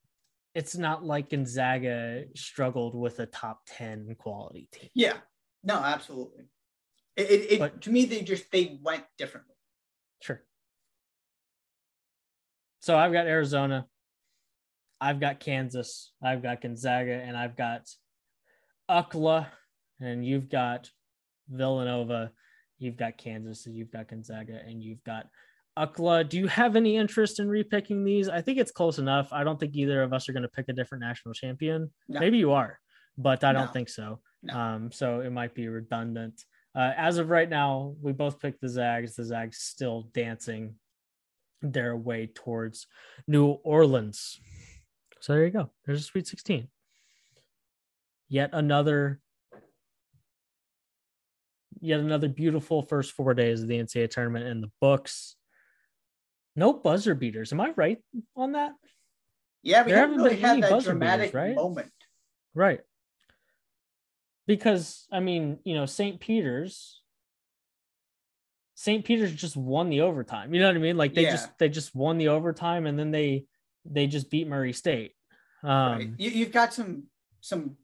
It's 0.54 0.76
not 0.76 1.04
like 1.04 1.30
Gonzaga 1.30 2.24
struggled 2.34 2.94
with 2.94 3.18
a 3.20 3.26
top 3.26 3.62
10 3.66 4.14
quality 4.18 4.68
team. 4.72 4.90
Yeah. 4.94 5.18
No, 5.64 5.74
absolutely. 5.74 6.44
It, 7.16 7.30
it, 7.30 7.52
it 7.52 7.58
But- 7.58 7.82
to 7.82 7.90
me 7.90 8.04
they 8.04 8.22
just 8.22 8.50
they 8.52 8.78
went 8.82 9.04
differently. 9.18 9.54
Sure. 10.22 10.42
So 12.80 12.96
I've 12.96 13.12
got 13.12 13.26
Arizona, 13.26 13.86
I've 15.00 15.20
got 15.20 15.40
Kansas, 15.40 16.12
I've 16.22 16.42
got 16.42 16.60
Gonzaga, 16.62 17.12
and 17.12 17.36
I've 17.36 17.56
got 17.56 17.82
UCLA, 18.90 19.46
and 20.00 20.24
you've 20.24 20.48
got 20.48 20.90
Villanova, 21.48 22.32
you've 22.78 22.96
got 22.96 23.18
Kansas, 23.18 23.66
and 23.66 23.76
you've 23.76 23.90
got 23.92 24.08
Gonzaga, 24.08 24.60
and 24.66 24.82
you've 24.82 25.02
got 25.04 25.26
UCLA. 25.78 26.28
Do 26.28 26.38
you 26.38 26.46
have 26.48 26.76
any 26.76 26.96
interest 26.96 27.40
in 27.40 27.48
repicking 27.48 28.04
these? 28.04 28.28
I 28.28 28.40
think 28.40 28.58
it's 28.58 28.70
close 28.70 28.98
enough. 28.98 29.28
I 29.32 29.44
don't 29.44 29.60
think 29.60 29.74
either 29.74 30.02
of 30.02 30.12
us 30.12 30.28
are 30.28 30.32
going 30.32 30.42
to 30.44 30.48
pick 30.48 30.66
a 30.68 30.72
different 30.72 31.02
national 31.02 31.34
champion. 31.34 31.90
No. 32.08 32.20
Maybe 32.20 32.38
you 32.38 32.52
are, 32.52 32.80
but 33.18 33.44
I 33.44 33.52
don't 33.52 33.66
No. 33.66 33.72
think 33.72 33.88
so. 33.90 34.20
No. 34.42 34.54
Um, 34.58 34.92
so 34.92 35.20
it 35.20 35.30
might 35.30 35.54
be 35.54 35.68
redundant. 35.68 36.42
Uh, 36.74 36.92
as 36.96 37.18
of 37.18 37.30
right 37.30 37.48
now, 37.48 37.94
we 38.02 38.12
both 38.12 38.38
picked 38.40 38.60
the 38.60 38.68
Zags. 38.68 39.16
The 39.16 39.24
Zags 39.24 39.58
still 39.58 40.10
dancing 40.14 40.74
their 41.62 41.96
way 41.96 42.26
towards 42.34 42.86
New 43.26 43.46
Orleans. 43.64 44.38
So 45.26 45.32
there 45.32 45.44
you 45.44 45.50
go. 45.50 45.70
There's 45.84 46.02
a 46.02 46.04
Sweet 46.04 46.28
16. 46.28 46.68
Yet 48.28 48.50
another, 48.52 49.20
yet 51.80 51.98
another 51.98 52.28
beautiful 52.28 52.82
first 52.82 53.10
four 53.10 53.34
days 53.34 53.60
of 53.60 53.66
the 53.66 53.76
NCAA 53.76 54.08
tournament 54.08 54.46
in 54.46 54.60
the 54.60 54.70
books. 54.80 55.34
No 56.54 56.72
buzzer 56.72 57.16
beaters. 57.16 57.52
Am 57.52 57.60
I 57.60 57.72
right 57.74 57.98
on 58.36 58.52
that? 58.52 58.74
Yeah, 59.64 59.82
we 59.84 59.90
There 59.90 60.00
haven't 60.00 60.18
really 60.18 60.36
been 60.36 60.38
had 60.44 60.50
any 60.52 60.60
that 60.60 60.70
buzzer 60.70 60.90
dramatic 60.90 61.32
beaters, 61.32 61.34
right? 61.34 61.54
moment. 61.56 61.90
Right. 62.54 62.80
Because 64.46 65.08
I 65.10 65.18
mean, 65.18 65.58
you 65.64 65.74
know, 65.74 65.86
St. 65.86 66.20
Peter's 66.20 67.02
St. 68.76 69.04
Peter's 69.04 69.34
just 69.34 69.56
won 69.56 69.90
the 69.90 70.02
overtime. 70.02 70.54
You 70.54 70.60
know 70.60 70.68
what 70.68 70.76
I 70.76 70.78
mean? 70.78 70.96
Like 70.96 71.14
they 71.14 71.22
Yeah. 71.22 71.32
just 71.32 71.58
they 71.58 71.68
just 71.68 71.96
won 71.96 72.16
the 72.16 72.28
overtime 72.28 72.86
and 72.86 72.96
then 72.96 73.10
they 73.10 73.46
they 73.84 74.06
just 74.06 74.30
beat 74.30 74.46
Murray 74.46 74.72
State. 74.72 75.15
Um 75.66 75.92
right. 75.98 76.10
You, 76.18 76.30
you've 76.30 76.52
got 76.52 76.72
some 76.72 77.04
some 77.40 77.76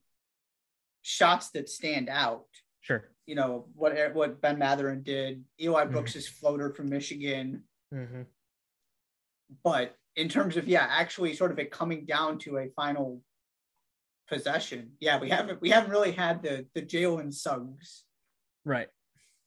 shots 1.03 1.51
that 1.51 1.69
stand 1.69 2.09
out. 2.09 2.47
sure. 2.81 3.09
You 3.27 3.35
know 3.35 3.67
what 3.75 3.93
what 4.15 4.41
Ben 4.41 4.59
Mathurin 4.59 5.03
did, 5.03 5.45
Eli 5.61 5.85
Mhm. 5.85 5.93
Brooks's 5.93 6.29
floater 6.29 6.71
from 6.73 6.89
Michigan, 6.89 7.65
Mhm. 7.93 8.27
but 9.65 9.97
in 10.17 10.29
terms 10.29 10.57
of 10.57 10.67
yeah, 10.69 10.87
actually 10.89 11.35
sort 11.35 11.51
of 11.53 11.59
it 11.59 11.71
coming 11.71 12.05
down 12.05 12.39
to 12.41 12.59
a 12.59 12.69
final 12.71 13.23
possession, 14.29 14.97
yeah, 15.01 15.19
we 15.21 15.29
haven't 15.31 15.61
we 15.61 15.71
haven't 15.71 15.91
really 15.91 16.13
had 16.13 16.43
the 16.43 16.67
the 16.75 16.83
Jalen 16.83 17.33
Suggs 17.33 18.05
Right. 18.65 18.89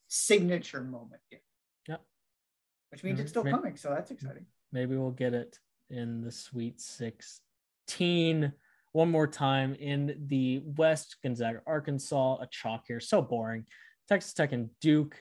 signature 0.07 0.81
moment 0.83 1.21
yet. 1.31 1.41
Yep. 1.87 2.05
Which 2.91 3.03
means 3.03 3.19
it's 3.19 3.29
still 3.31 3.43
May- 3.43 3.51
coming, 3.51 3.75
so 3.77 3.89
that's 3.89 4.11
exciting. 4.11 4.45
Maybe 4.71 4.95
we'll 4.97 5.11
get 5.11 5.33
it 5.33 5.59
in 5.89 6.21
the 6.21 6.31
Sweet 6.31 6.79
16. 7.87 8.51
One 8.93 9.11
more 9.11 9.27
time 9.27 9.75
in 9.75 10.25
the 10.27 10.61
West, 10.63 11.17
Gonzaga, 11.21 11.61
Arkansas, 11.67 12.37
a 12.41 12.47
chalk 12.47 12.85
here. 12.87 12.99
So 12.99 13.21
boring. 13.21 13.65
Texas 14.07 14.33
Tech 14.33 14.51
and 14.51 14.69
Duke. 14.81 15.17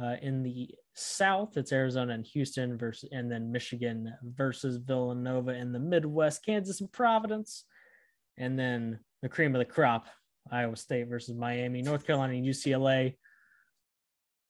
Uh, 0.00 0.16
in 0.22 0.42
the 0.42 0.68
South, 0.94 1.56
it's 1.56 1.72
Arizona 1.72 2.14
and 2.14 2.26
Houston 2.26 2.76
versus, 2.76 3.08
and 3.12 3.30
then 3.30 3.52
Michigan 3.52 4.12
versus 4.24 4.76
Villanova 4.78 5.52
in 5.52 5.72
the 5.72 5.78
Midwest, 5.78 6.44
Kansas 6.44 6.80
and 6.80 6.90
Providence. 6.90 7.64
And 8.36 8.58
then 8.58 8.98
the 9.22 9.28
cream 9.28 9.54
of 9.54 9.60
the 9.60 9.72
crop, 9.72 10.08
Iowa 10.50 10.74
State 10.74 11.08
versus 11.08 11.36
Miami, 11.36 11.80
North 11.80 12.04
Carolina 12.04 12.34
and 12.34 12.44
UCLA 12.44 13.14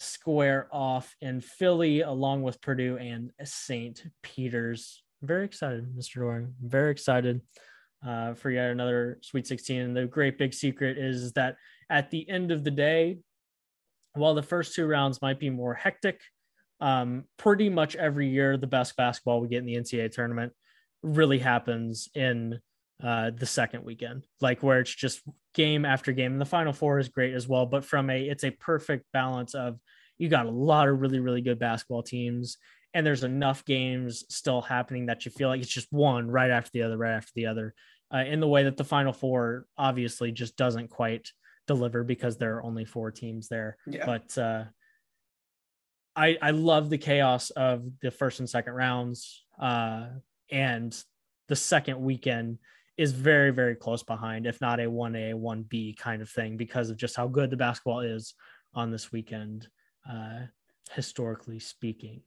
square 0.00 0.66
off 0.72 1.14
in 1.20 1.42
Philly, 1.42 2.00
along 2.00 2.42
with 2.42 2.62
Purdue 2.62 2.96
and 2.96 3.30
St. 3.44 4.02
Peter's. 4.22 5.03
Very 5.25 5.45
excited, 5.45 5.97
Mr. 5.97 6.14
Doring. 6.14 6.55
Very 6.62 6.91
excited 6.91 7.41
uh, 8.07 8.35
for 8.35 8.51
yet 8.51 8.70
another 8.70 9.18
Sweet 9.22 9.47
16. 9.47 9.81
And 9.81 9.97
the 9.97 10.07
great 10.07 10.39
big 10.39 10.53
secret 10.53 10.99
is 10.99 11.33
that 11.33 11.57
at 11.89 12.11
the 12.11 12.29
end 12.29 12.51
of 12.51 12.64
the 12.64 12.70
day, 12.70 13.18
while 14.14 14.35
the 14.35 14.43
first 14.43 14.75
two 14.75 14.87
rounds 14.87 15.22
might 15.22 15.41
be 15.41 15.51
more 15.51 15.75
hectic, 15.75 16.20
um, 16.81 17.25
pretty 17.39 17.70
much 17.70 17.97
every 17.97 18.29
year 18.29 18.57
the 18.57 18.66
best 18.66 18.97
basketball 18.97 19.41
we 19.41 19.49
get 19.49 19.59
in 19.59 19.66
the 19.66 19.77
NCAA 19.77 20.12
tournament 20.12 20.53
really 21.03 21.39
happens 21.39 22.09
in 22.14 22.61
uh, 23.03 23.31
the 23.31 23.47
second 23.47 23.85
weekend, 23.85 24.25
like 24.41 24.62
where 24.62 24.81
it's 24.81 24.95
just 24.95 25.22
game 25.55 25.85
after 25.85 26.12
game. 26.12 26.33
And 26.33 26.41
the 26.41 26.47
final 26.47 26.72
four 26.72 26.99
is 26.99 27.09
great 27.09 27.35
as 27.35 27.49
well, 27.49 27.66
but 27.66 27.85
from 27.85 28.11
a 28.11 28.22
it's 28.22 28.45
a 28.45 28.51
perfect 28.51 29.07
balance 29.12 29.55
of 29.55 29.79
you 30.18 30.29
got 30.29 30.47
a 30.47 30.51
lot 30.51 30.89
of 30.89 31.01
really 31.01 31.18
really 31.18 31.41
good 31.41 31.59
basketball 31.59 32.03
teams, 32.03 32.59
and 32.95 33.05
there's 33.05 33.24
enough 33.24 33.64
games 33.64 34.24
still 34.28 34.62
happening 34.62 35.07
that 35.07 35.24
you 35.24 35.30
feel 35.32 35.49
like 35.49 35.61
it's 35.61 35.68
just 35.68 35.92
one 35.92 36.30
right 36.30 36.51
after 36.51 36.70
the 36.72 36.82
other, 36.82 36.97
right 36.97 37.16
after 37.16 37.32
the 37.34 37.47
other. 37.47 37.74
Uh, 38.12 38.18
in 38.18 38.38
the 38.38 38.49
way 38.49 38.62
that 38.62 38.76
the 38.76 38.84
final 38.84 39.12
four 39.12 39.66
obviously 39.76 40.30
just 40.30 40.57
doesn't 40.57 40.88
quite 40.88 41.30
deliver 41.66 42.05
because 42.05 42.36
there 42.36 42.57
are 42.57 42.62
only 42.62 42.84
four 42.84 43.11
teams 43.11 43.49
there. 43.49 43.76
Yeah. 43.86 44.07
But 44.07 44.38
uh, 44.38 44.64
I 46.14 46.38
I 46.40 46.51
love 46.53 46.90
the 46.90 46.99
chaos 46.99 47.51
of 47.51 47.84
the 48.01 48.12
first 48.12 48.38
and 48.38 48.49
second 48.49 48.74
rounds, 48.74 49.45
uh, 49.61 50.07
and 50.51 50.97
the 51.49 51.57
second 51.57 52.01
weekend 52.01 52.59
is 52.97 53.11
very, 53.11 53.51
very 53.51 53.74
close 53.74 54.05
behind, 54.05 54.47
if 54.47 54.61
not 54.61 54.78
a 54.78 54.84
1A, 54.84 55.34
1B 55.34 55.97
kind 55.97 56.22
of 56.22 56.30
thing, 56.30 56.57
because 56.57 56.90
of 56.90 56.97
just 56.97 57.16
how 57.16 57.26
good 57.26 57.51
the 57.51 57.57
basketball 57.57 58.01
is 58.01 58.34
on 58.72 58.92
this 58.92 59.11
weekend, 59.11 59.66
uh, 60.09 60.42
historically 60.92 61.59
speaking. 61.59 62.20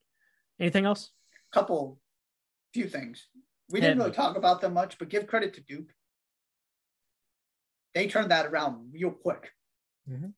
Anything 0.60 0.86
else? 0.86 1.12
Couple, 1.54 2.00
few 2.74 2.88
things. 2.88 3.28
We 3.70 3.82
didn't 3.82 4.00
really 4.00 4.12
talk 4.12 4.38
about 4.38 4.62
them 4.62 4.74
much, 4.74 4.98
but 4.98 5.10
give 5.10 5.28
credit 5.28 5.54
to 5.56 5.62
Duke. 5.62 5.92
They 7.94 8.08
turned 8.08 8.32
that 8.32 8.46
around 8.46 8.92
real 8.94 9.12
quick. 9.12 9.52
Mm-hmm. 10.10 10.30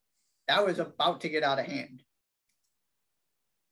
That 0.47 0.65
was 0.65 0.79
about 0.79 1.21
to 1.21 1.29
get 1.29 1.43
out 1.43 1.59
of 1.59 1.65
hand. 1.65 2.03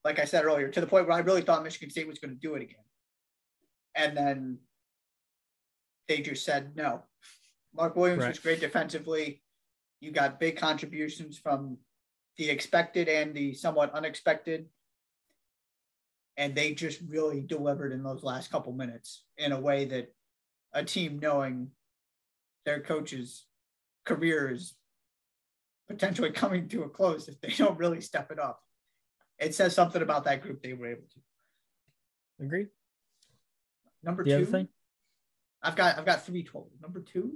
Like 0.04 0.20
I 0.20 0.26
said 0.26 0.46
earlier, 0.46 0.70
to 0.70 0.82
the 0.82 0.88
point 0.88 1.08
where 1.08 1.18
I 1.18 1.22
really 1.22 1.42
thought 1.42 1.64
Michigan 1.64 1.90
State 1.90 2.08
was 2.08 2.20
going 2.20 2.34
to 2.34 2.40
do 2.40 2.56
it 2.56 2.62
again. 2.62 2.76
And 3.96 4.16
then 4.16 4.60
they 6.08 6.22
just 6.22 6.46
said 6.46 6.76
no. 6.76 7.04
Mark 7.76 7.96
Williams 7.96 8.22
right. 8.22 8.30
was 8.30 8.40
great 8.40 8.60
defensively. 8.60 9.42
You 10.00 10.12
got 10.12 10.40
big 10.40 10.58
contributions 10.58 11.38
from 11.38 11.78
the 12.38 12.50
expected 12.50 13.10
and 13.10 13.34
the 13.34 13.54
somewhat 13.54 13.94
unexpected. 13.94 14.68
And 16.38 16.54
they 16.54 16.74
just 16.74 17.02
really 17.08 17.42
delivered 17.42 17.92
in 17.92 18.04
those 18.04 18.24
last 18.24 18.52
couple 18.52 18.72
minutes 18.74 19.24
in 19.38 19.52
a 19.52 19.60
way 19.60 19.86
that 19.86 20.14
a 20.74 20.84
team 20.84 21.20
knowing 21.20 21.72
their 22.66 22.80
coach's 22.82 23.46
career 24.06 24.52
is 24.52 24.76
potentially 25.88 26.32
coming 26.44 26.68
to 26.70 26.84
a 26.84 26.90
close 26.90 27.28
if 27.28 27.40
they 27.42 27.50
don't 27.50 27.80
really 27.80 28.02
step 28.02 28.32
it 28.32 28.40
up. 28.40 28.62
It 29.40 29.56
says 29.56 29.74
something 29.74 30.02
about 30.02 30.26
that 30.26 30.42
group 30.42 30.62
they 30.62 30.74
were 30.74 30.88
able 30.88 31.08
to. 31.14 32.46
Agree. 32.46 32.68
Number 34.04 34.24
the 34.24 34.46
two, 34.46 34.68
I've 35.62 35.76
got 35.76 35.98
I've 35.98 36.06
got 36.06 36.26
three 36.26 36.44
total. 36.44 36.72
Number 36.82 37.02
two. 37.02 37.34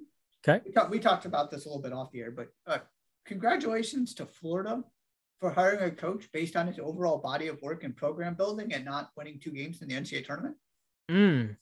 Okay. 0.48 0.64
We, 0.66 0.72
talk, 0.72 0.90
we 0.90 1.00
talked 1.00 1.26
about 1.26 1.52
this 1.52 1.66
a 1.66 1.70
little 1.70 1.82
bit 1.82 1.94
off 1.94 2.12
the 2.12 2.22
air, 2.22 2.32
but 2.32 2.48
uh, 2.66 2.80
congratulations 3.26 4.16
to 4.16 4.26
Florida 4.26 4.84
for 5.42 5.50
hiring 5.50 5.82
a 5.82 5.92
coach 5.92 6.30
based 6.32 6.56
on 6.56 6.68
his 6.68 6.80
overall 6.80 7.18
body 7.18 7.48
of 7.48 7.60
work 7.64 7.84
and 7.84 7.98
program 7.98 8.36
building 8.36 8.74
and 8.74 8.86
not 8.86 9.10
winning 9.18 9.40
two 9.40 9.50
games 9.50 9.82
in 9.82 9.90
the 9.90 9.96
NCAA 9.96 10.24
tournament. 10.24 10.56
Mm. 11.10 11.58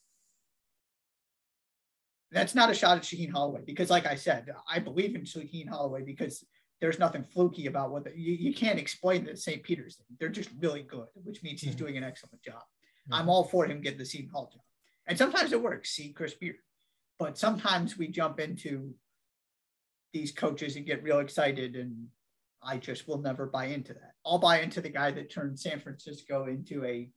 That's 2.31 2.53
not 2.53 2.69
a 2.69 2.73
shot 2.75 2.97
at 2.97 3.03
Shaheen 3.03 3.31
Holloway 3.31 3.61
because, 3.65 3.89
like 3.89 4.05
I 4.05 4.15
said, 4.15 4.49
I 4.69 4.79
believe 4.79 5.15
in 5.15 5.21
Shaheen 5.21 5.67
Holloway 5.67 6.03
because 6.03 6.43
there's 6.81 6.99
nothing 6.99 7.23
fluky 7.23 7.67
about 7.67 7.89
what 7.89 8.03
the, 8.03 8.11
you, 8.15 8.33
you 8.33 8.53
can't 8.53 8.77
explain 8.77 9.23
the 9.23 9.35
St. 9.35 9.63
Peter's 9.63 9.95
thing. 9.95 10.05
They're 10.19 10.29
just 10.29 10.49
really 10.59 10.83
good, 10.83 11.07
which 11.23 11.41
means 11.41 11.61
he's 11.61 11.71
mm-hmm. 11.71 11.85
doing 11.85 11.97
an 11.97 12.03
excellent 12.03 12.43
job. 12.43 12.55
Mm-hmm. 12.55 13.13
I'm 13.13 13.29
all 13.29 13.45
for 13.45 13.65
him 13.65 13.81
getting 13.81 13.97
the 13.97 14.05
Seton 14.05 14.29
Hall 14.29 14.51
job. 14.53 14.61
And 15.07 15.17
sometimes 15.17 15.53
it 15.53 15.63
works, 15.63 15.91
see 15.91 16.11
Chris 16.11 16.33
Beard. 16.33 16.57
But 17.17 17.37
sometimes 17.37 17.97
we 17.97 18.09
jump 18.09 18.39
into 18.39 18.93
these 20.13 20.31
coaches 20.31 20.75
and 20.75 20.85
get 20.85 21.01
real 21.01 21.19
excited 21.19 21.75
and 21.75 22.07
I 22.61 22.77
just 22.77 23.07
will 23.07 23.21
never 23.21 23.45
buy 23.45 23.65
into 23.65 23.93
that. 23.93 24.13
I'll 24.25 24.37
buy 24.37 24.61
into 24.61 24.81
the 24.81 24.89
guy 24.89 25.11
that 25.11 25.31
turned 25.31 25.59
San 25.59 25.79
Francisco 25.79 26.45
into 26.45 26.83
a 26.85 27.09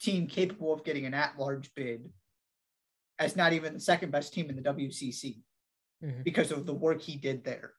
team 0.00 0.26
capable 0.26 0.72
of 0.72 0.84
getting 0.84 1.06
an 1.06 1.14
at-large 1.14 1.74
bid 1.74 2.08
as 3.18 3.36
not 3.36 3.52
even 3.52 3.74
the 3.74 3.80
second 3.80 4.10
best 4.10 4.32
team 4.32 4.50
in 4.50 4.56
the 4.56 4.62
WCC 4.62 5.40
mm-hmm. 6.04 6.22
because 6.22 6.50
of 6.50 6.66
the 6.66 6.74
work 6.74 7.00
he 7.00 7.16
did 7.16 7.44
there. 7.44 7.72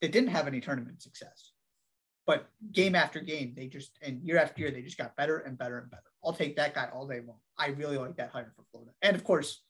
They 0.00 0.08
didn't 0.08 0.30
have 0.30 0.46
any 0.46 0.60
tournament 0.60 1.02
success, 1.02 1.52
but 2.26 2.48
game 2.72 2.94
after 2.94 3.20
game, 3.20 3.54
they 3.56 3.66
just 3.66 3.98
and 4.02 4.22
year 4.22 4.38
after 4.38 4.60
year, 4.60 4.70
they 4.70 4.82
just 4.82 4.98
got 4.98 5.16
better 5.16 5.38
and 5.38 5.58
better 5.58 5.78
and 5.78 5.90
better. 5.90 6.02
I'll 6.24 6.32
take 6.32 6.56
that 6.56 6.74
guy 6.74 6.88
all 6.92 7.06
day 7.06 7.20
long. 7.26 7.38
I 7.58 7.68
really 7.68 7.98
like 7.98 8.16
that 8.16 8.30
hire 8.30 8.52
for 8.54 8.64
Florida. 8.70 8.92
And 9.02 9.16
of 9.16 9.24
course, 9.24 9.62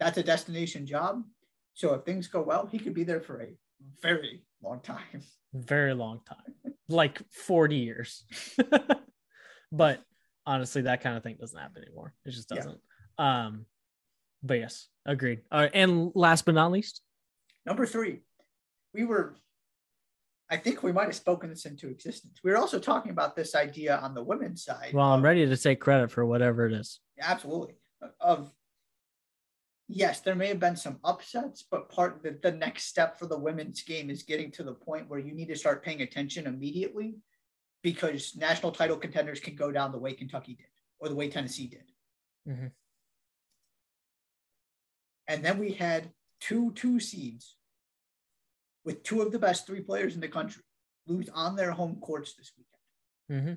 that's 0.00 0.18
a 0.18 0.22
destination 0.22 0.86
job. 0.86 1.22
So 1.74 1.94
if 1.94 2.04
things 2.04 2.26
go 2.26 2.42
well, 2.42 2.66
he 2.66 2.78
could 2.78 2.94
be 2.94 3.04
there 3.04 3.20
for 3.20 3.40
a 3.40 3.48
very 4.02 4.42
long 4.62 4.80
time. 4.80 5.22
Very 5.54 5.94
long 5.94 6.20
time. 6.28 6.74
like 6.88 7.20
40 7.32 7.76
years. 7.76 8.24
but 9.72 10.02
honestly, 10.46 10.82
that 10.82 11.02
kind 11.02 11.16
of 11.16 11.22
thing 11.22 11.36
doesn't 11.40 11.58
happen 11.58 11.82
anymore. 11.82 12.14
It 12.24 12.32
just 12.32 12.48
doesn't. 12.48 12.80
Yeah. 13.18 13.46
Um, 13.46 13.66
but 14.42 14.58
yes, 14.58 14.88
agreed. 15.06 15.40
Uh, 15.50 15.68
and 15.74 16.12
last 16.14 16.44
but 16.44 16.54
not 16.54 16.70
least, 16.70 17.02
number 17.66 17.86
three, 17.86 18.20
we 18.94 19.04
were 19.04 19.36
I 20.50 20.56
think 20.56 20.82
we 20.82 20.92
might 20.92 21.04
have 21.04 21.14
spoken 21.14 21.50
this 21.50 21.66
into 21.66 21.88
existence. 21.88 22.40
We 22.42 22.50
were 22.50 22.56
also 22.56 22.78
talking 22.78 23.10
about 23.10 23.36
this 23.36 23.54
idea 23.54 23.96
on 23.98 24.14
the 24.14 24.22
women's 24.22 24.64
side. 24.64 24.92
Well, 24.94 25.12
I'm 25.12 25.22
ready 25.22 25.46
to 25.46 25.56
take 25.56 25.78
credit 25.78 26.10
for 26.10 26.24
whatever 26.24 26.66
it 26.66 26.72
is. 26.72 27.00
Absolutely. 27.20 27.74
Of 28.20 28.50
yes, 29.88 30.20
there 30.20 30.34
may 30.34 30.48
have 30.48 30.60
been 30.60 30.76
some 30.76 30.98
upsets, 31.02 31.64
but 31.68 31.88
part 31.88 32.22
the, 32.22 32.38
the 32.42 32.52
next 32.52 32.84
step 32.84 33.18
for 33.18 33.26
the 33.26 33.38
women's 33.38 33.82
game 33.82 34.10
is 34.10 34.22
getting 34.22 34.50
to 34.52 34.62
the 34.62 34.74
point 34.74 35.08
where 35.08 35.18
you 35.18 35.32
need 35.32 35.48
to 35.48 35.56
start 35.56 35.84
paying 35.84 36.02
attention 36.02 36.46
immediately 36.46 37.16
because 37.82 38.36
national 38.36 38.72
title 38.72 38.96
contenders 38.96 39.40
can 39.40 39.54
go 39.54 39.72
down 39.72 39.92
the 39.92 39.98
way 39.98 40.12
Kentucky 40.12 40.54
did 40.54 40.66
or 41.00 41.08
the 41.08 41.14
way 41.14 41.28
Tennessee 41.28 41.68
did. 41.68 41.84
Mm-hmm. 42.48 42.66
And 45.26 45.44
then 45.44 45.58
we 45.58 45.72
had 45.72 46.10
two 46.40 46.72
two 46.72 47.00
seeds 47.00 47.56
with 48.84 49.02
two 49.02 49.20
of 49.22 49.32
the 49.32 49.38
best 49.38 49.66
three 49.66 49.80
players 49.80 50.14
in 50.14 50.20
the 50.20 50.28
country 50.28 50.62
lose 51.06 51.28
on 51.30 51.56
their 51.56 51.70
home 51.72 51.96
courts 52.00 52.34
this 52.34 52.52
weekend. 52.56 53.46
Mm-hmm. 53.46 53.54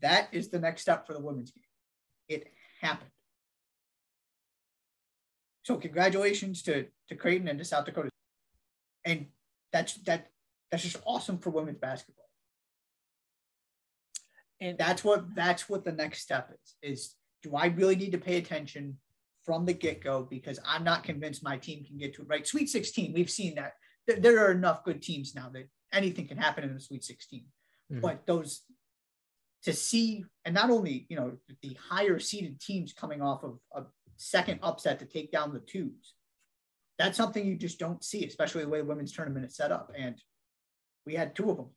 That 0.00 0.28
is 0.32 0.48
the 0.48 0.58
next 0.58 0.82
step 0.82 1.06
for 1.06 1.12
the 1.12 1.20
women's 1.20 1.50
game. 1.50 1.64
It 2.28 2.52
happened. 2.80 3.10
So 5.62 5.76
congratulations 5.76 6.62
to, 6.64 6.86
to 7.08 7.14
Creighton 7.14 7.48
and 7.48 7.58
to 7.58 7.64
South 7.64 7.84
Dakota. 7.84 8.10
And 9.04 9.26
that's 9.72 9.94
that 10.04 10.28
that's 10.70 10.82
just 10.82 11.00
awesome 11.04 11.38
for 11.38 11.50
women's 11.50 11.78
basketball. 11.78 12.26
And 14.60 14.76
that's 14.78 15.02
what 15.04 15.34
that's 15.34 15.68
what 15.68 15.84
the 15.84 15.92
next 15.92 16.22
step 16.22 16.50
is. 16.52 16.76
Is 16.82 17.14
do 17.42 17.56
I 17.56 17.66
really 17.66 17.96
need 17.96 18.12
to 18.12 18.18
pay 18.18 18.36
attention 18.36 18.98
from 19.44 19.64
the 19.64 19.72
get 19.72 20.02
go 20.02 20.26
because 20.28 20.58
I'm 20.66 20.84
not 20.84 21.02
convinced 21.02 21.42
my 21.42 21.56
team 21.56 21.84
can 21.84 21.96
get 21.96 22.14
to 22.14 22.22
it 22.22 22.28
right. 22.28 22.46
Sweet 22.46 22.68
16, 22.68 23.12
we've 23.14 23.30
seen 23.30 23.54
that 23.54 23.72
there, 24.06 24.44
are 24.44 24.52
enough 24.52 24.84
good 24.84 25.00
teams 25.00 25.34
now 25.34 25.48
that 25.54 25.68
anything 25.92 26.26
can 26.26 26.36
happen 26.36 26.64
in 26.64 26.74
the 26.74 26.80
Sweet 26.80 27.04
16. 27.04 27.44
Mm-hmm. 27.90 28.00
But 28.00 28.26
those 28.26 28.62
to 29.64 29.72
see, 29.72 30.24
and 30.44 30.54
not 30.54 30.70
only 30.70 31.06
you 31.08 31.16
know 31.16 31.32
the 31.62 31.76
higher 31.88 32.18
seeded 32.18 32.60
teams 32.60 32.92
coming 32.92 33.22
off 33.22 33.44
of 33.44 33.58
a 33.74 33.82
second 34.20 34.60
upset 34.62 34.98
to 34.98 35.06
take 35.06 35.32
down 35.32 35.52
the 35.52 35.60
twos, 35.60 36.14
that's 36.98 37.16
something 37.16 37.46
you 37.46 37.56
just 37.56 37.78
don't 37.78 38.04
see, 38.04 38.24
especially 38.26 38.62
the 38.62 38.68
way 38.68 38.78
the 38.78 38.84
women's 38.84 39.12
tournament 39.12 39.46
is 39.46 39.56
set 39.56 39.72
up. 39.72 39.92
And 39.96 40.20
we 41.06 41.14
had 41.14 41.34
two 41.34 41.50
of 41.50 41.56
them, 41.56 41.70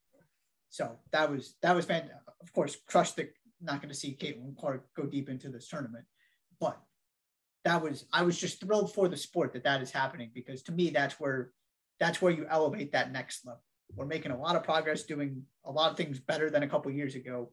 so 0.69 0.99
that 1.11 1.31
was 1.31 1.55
that 1.61 1.75
was 1.75 1.85
fantastic. 1.85 2.17
Of 2.41 2.51
course, 2.51 2.77
crushed 2.87 3.15
the 3.15 3.29
not 3.61 3.81
going 3.81 3.89
to 3.89 3.97
see 3.97 4.17
Caitlin 4.19 4.57
Clark 4.57 4.85
go 4.95 5.05
deep 5.05 5.29
into 5.29 5.47
this 5.47 5.69
tournament. 5.69 6.03
But 6.59 6.77
that 7.63 7.81
was 7.81 8.05
I 8.11 8.23
was 8.23 8.37
just 8.37 8.59
thrilled 8.59 8.93
for 8.93 9.07
the 9.07 9.15
sport 9.15 9.53
that 9.53 9.63
that 9.63 9.81
is 9.81 9.91
happening 9.91 10.31
because 10.33 10.61
to 10.63 10.73
me 10.73 10.89
that's 10.89 11.19
where 11.19 11.51
that's 11.99 12.21
where 12.21 12.33
you 12.33 12.45
elevate 12.49 12.91
that 12.91 13.13
next 13.13 13.45
level. 13.45 13.63
We're 13.95 14.05
making 14.05 14.31
a 14.31 14.37
lot 14.37 14.57
of 14.57 14.63
progress, 14.63 15.03
doing 15.03 15.43
a 15.63 15.71
lot 15.71 15.91
of 15.91 15.97
things 15.97 16.19
better 16.19 16.49
than 16.49 16.63
a 16.63 16.67
couple 16.67 16.91
years 16.91 17.15
ago. 17.15 17.51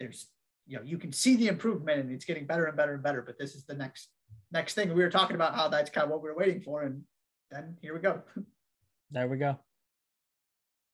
There's 0.00 0.28
you 0.68 0.76
know 0.76 0.84
you 0.84 0.98
can 0.98 1.12
see 1.12 1.34
the 1.34 1.48
improvement 1.48 1.98
and 1.98 2.12
it's 2.12 2.24
getting 2.24 2.46
better 2.46 2.66
and 2.66 2.76
better 2.76 2.94
and 2.94 3.02
better. 3.02 3.22
But 3.22 3.38
this 3.38 3.54
is 3.54 3.64
the 3.64 3.74
next 3.74 4.10
next 4.52 4.74
thing 4.74 4.88
we 4.94 5.02
were 5.02 5.10
talking 5.10 5.34
about 5.34 5.54
how 5.54 5.68
that's 5.68 5.90
kind 5.90 6.04
of 6.04 6.10
what 6.10 6.22
we 6.22 6.28
we're 6.28 6.36
waiting 6.36 6.60
for, 6.60 6.82
and 6.82 7.02
then 7.50 7.76
here 7.80 7.94
we 7.94 8.00
go. 8.00 8.22
There 9.10 9.26
we 9.26 9.38
go. 9.38 9.58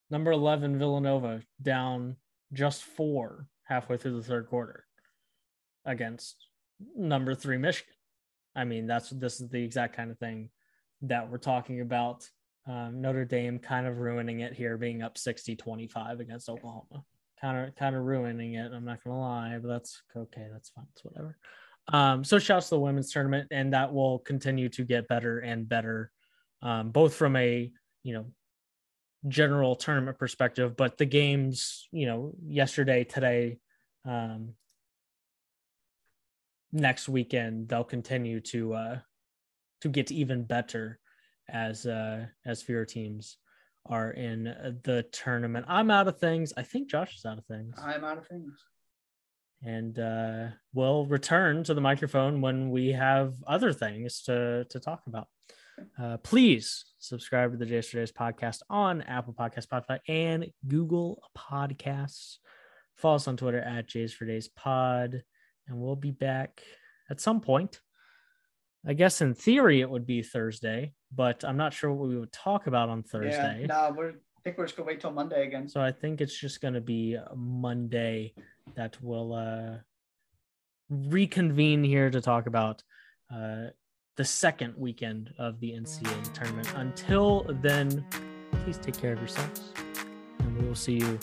Number 0.09 0.31
11, 0.31 0.79
Villanova 0.79 1.41
down 1.61 2.15
just 2.53 2.85
four 2.85 3.49
halfway 3.65 3.97
through 3.97 4.17
the 4.17 4.23
third 4.23 4.47
quarter 4.49 4.85
against 5.85 6.37
number 6.97 7.35
three 7.35 7.59
Michigan. 7.59 7.93
I 8.55 8.65
mean, 8.65 8.87
that's 8.87 9.11
this 9.11 9.41
is 9.41 9.49
the 9.49 9.65
exact 9.65 9.97
kind 9.97 10.13
of 10.13 10.19
thing 10.19 10.51
that 11.03 11.29
we're 11.29 11.39
talking 11.39 11.81
about. 11.81 12.29
Um, 12.67 13.01
Notre 13.01 13.25
Dame 13.25 13.59
kind 13.59 13.87
of 13.87 13.99
ruining 13.99 14.41
it 14.41 14.55
here, 14.55 14.79
being 14.79 15.03
up 15.03 15.19
60 15.19 15.57
25 15.57 16.21
against 16.21 16.49
Oklahoma. 16.49 17.03
Kind 17.41 17.69
of, 17.69 17.75
kind 17.77 17.97
of 17.97 18.03
ruining 18.03 18.55
it. 18.55 18.73
I'm 18.73 18.85
not 18.85 19.03
gonna 19.05 19.21
lie, 19.21 19.59
but 19.61 19.69
that's 19.69 20.03
okay. 20.17 20.47
That's 20.53 20.71
fine. 20.71 20.87
It's 20.93 21.05
whatever. 21.05 21.37
Um, 21.89 22.25
so 22.25 22.39
shouts 22.39 22.69
to 22.69 22.77
the 22.77 22.81
women's 22.81 23.13
tournament, 23.13 23.49
and 23.51 23.73
that 23.75 23.93
will 23.93 24.21
continue 24.21 24.69
to 24.71 24.85
get 24.85 25.09
better 25.09 25.41
and 25.41 25.69
better, 25.69 26.11
um, 26.63 26.91
both 26.91 27.15
from 27.15 27.37
a 27.37 27.71
you 28.03 28.15
know 28.15 28.27
general 29.29 29.75
tournament 29.75 30.19
perspective, 30.19 30.77
but 30.77 30.99
the 30.99 31.07
games, 31.07 31.89
you 31.93 32.07
know, 32.07 32.33
yesterday, 32.47 33.05
today, 33.05 33.59
um, 34.05 34.51
next 36.73 37.09
weekend, 37.09 37.69
they'll 37.69 37.85
continue 37.85 38.41
to 38.41 38.75
uh, 38.75 38.99
to 39.81 39.89
get 39.89 40.13
even 40.13 40.45
better 40.45 40.99
as 41.49 41.87
uh, 41.87 42.27
as 42.45 42.63
fewer 42.63 42.85
teams 42.85 43.39
are 43.87 44.11
in 44.11 44.45
the 44.85 45.05
tournament. 45.13 45.67
I'm 45.69 45.91
out 45.91 46.09
of 46.09 46.19
things. 46.19 46.53
I 46.57 46.63
think 46.63 46.91
Josh 46.91 47.17
is 47.17 47.25
out 47.25 47.39
of 47.39 47.45
things. 47.47 47.77
I'm 47.83 48.05
out 48.05 48.19
of 48.19 48.27
things. 48.27 48.53
And 49.63 49.99
uh, 49.99 50.49
we'll 50.73 51.07
return 51.07 51.65
to 51.65 51.75
the 51.75 51.81
microphone 51.81 52.41
when 52.41 52.71
we 52.71 52.93
have 52.93 53.35
other 53.47 53.73
things 53.73 54.23
to 54.23 54.67
to 54.71 54.81
talk 54.81 55.03
about. 55.07 55.29
Uh, 55.99 56.17
please 56.19 56.85
subscribe 56.99 57.53
to 57.53 57.57
the 57.57 57.67
Jays 57.67 57.89
for 57.89 57.97
Days 57.99 58.13
podcast 58.13 58.61
on 58.71 59.03
Apple 59.03 59.35
Podcast, 59.35 59.67
Spotify, 59.67 59.99
and 60.09 60.47
Google 60.67 61.23
Podcasts. 61.37 62.37
Follow 62.97 63.17
us 63.17 63.27
on 63.27 63.37
Twitter 63.37 63.61
at 63.61 63.89
Jays 63.89 64.13
for 64.13 64.25
Days 64.25 64.49
Pod, 64.49 65.23
and 65.67 65.79
we'll 65.79 65.97
be 65.97 66.13
back 66.13 66.63
at 67.11 67.21
some 67.21 67.41
point. 67.41 67.81
I 68.87 68.93
guess 68.93 69.21
in 69.21 69.35
theory 69.35 69.81
it 69.81 69.91
would 69.91 70.07
be 70.07 70.23
Thursday, 70.23 70.93
but 71.15 71.45
I'm 71.45 71.57
not 71.57 71.73
sure 71.73 71.93
what 71.93 72.09
we 72.09 72.19
would 72.19 72.33
talk 72.33 72.67
about 72.67 72.89
on 72.89 73.03
Thursday. 73.03 73.61
Yeah, 73.63 73.67
no, 73.67 73.95
we're 73.97 74.11
I 74.11 74.41
think 74.45 74.59
we're 74.59 74.67
just 74.67 74.77
gonna 74.77 74.87
wait 74.87 75.01
till 75.01 75.13
Monday 75.13 75.47
again. 75.47 75.69
So 75.69 75.81
I 75.81 75.91
think 75.91 76.21
it's 76.21 76.39
just 76.39 76.61
gonna 76.61 76.81
be 76.81 77.17
Monday 77.35 78.35
that 78.75 78.97
we'll 79.01 79.33
uh, 79.33 79.77
reconvene 80.91 81.83
here 81.83 82.11
to 82.11 82.21
talk 82.21 82.47
about 82.47 82.83
uh, 83.35 83.69
the 84.17 84.25
second 84.25 84.75
weekend 84.77 85.33
of 85.39 85.61
the 85.61 85.73
NCAA 85.73 86.33
tournament. 86.33 86.69
Until 86.77 87.47
then, 87.63 88.05
please 88.65 88.79
take 88.79 88.99
care 88.99 89.13
of 89.13 89.19
yourselves, 89.19 89.73
and 90.41 90.59
we 90.59 90.67
will 90.67 90.75
see 90.75 90.99
you 90.99 91.19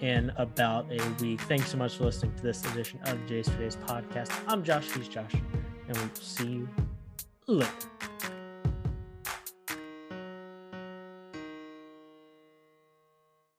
in 0.00 0.30
about 0.36 0.86
a 0.92 1.22
week. 1.22 1.40
Thanks 1.42 1.70
so 1.70 1.78
much 1.78 1.96
for 1.96 2.04
listening 2.04 2.34
to 2.36 2.42
this 2.42 2.64
edition 2.72 3.00
of 3.04 3.26
Jays 3.26 3.48
for 3.48 3.56
Days 3.58 3.76
podcast. 3.86 4.30
I'm 4.46 4.62
Josh. 4.62 4.90
He's 4.92 5.08
Josh, 5.08 5.32
and 5.32 5.96
we'll 5.96 6.10
see 6.14 6.46
you 6.46 6.68
later. 7.46 7.70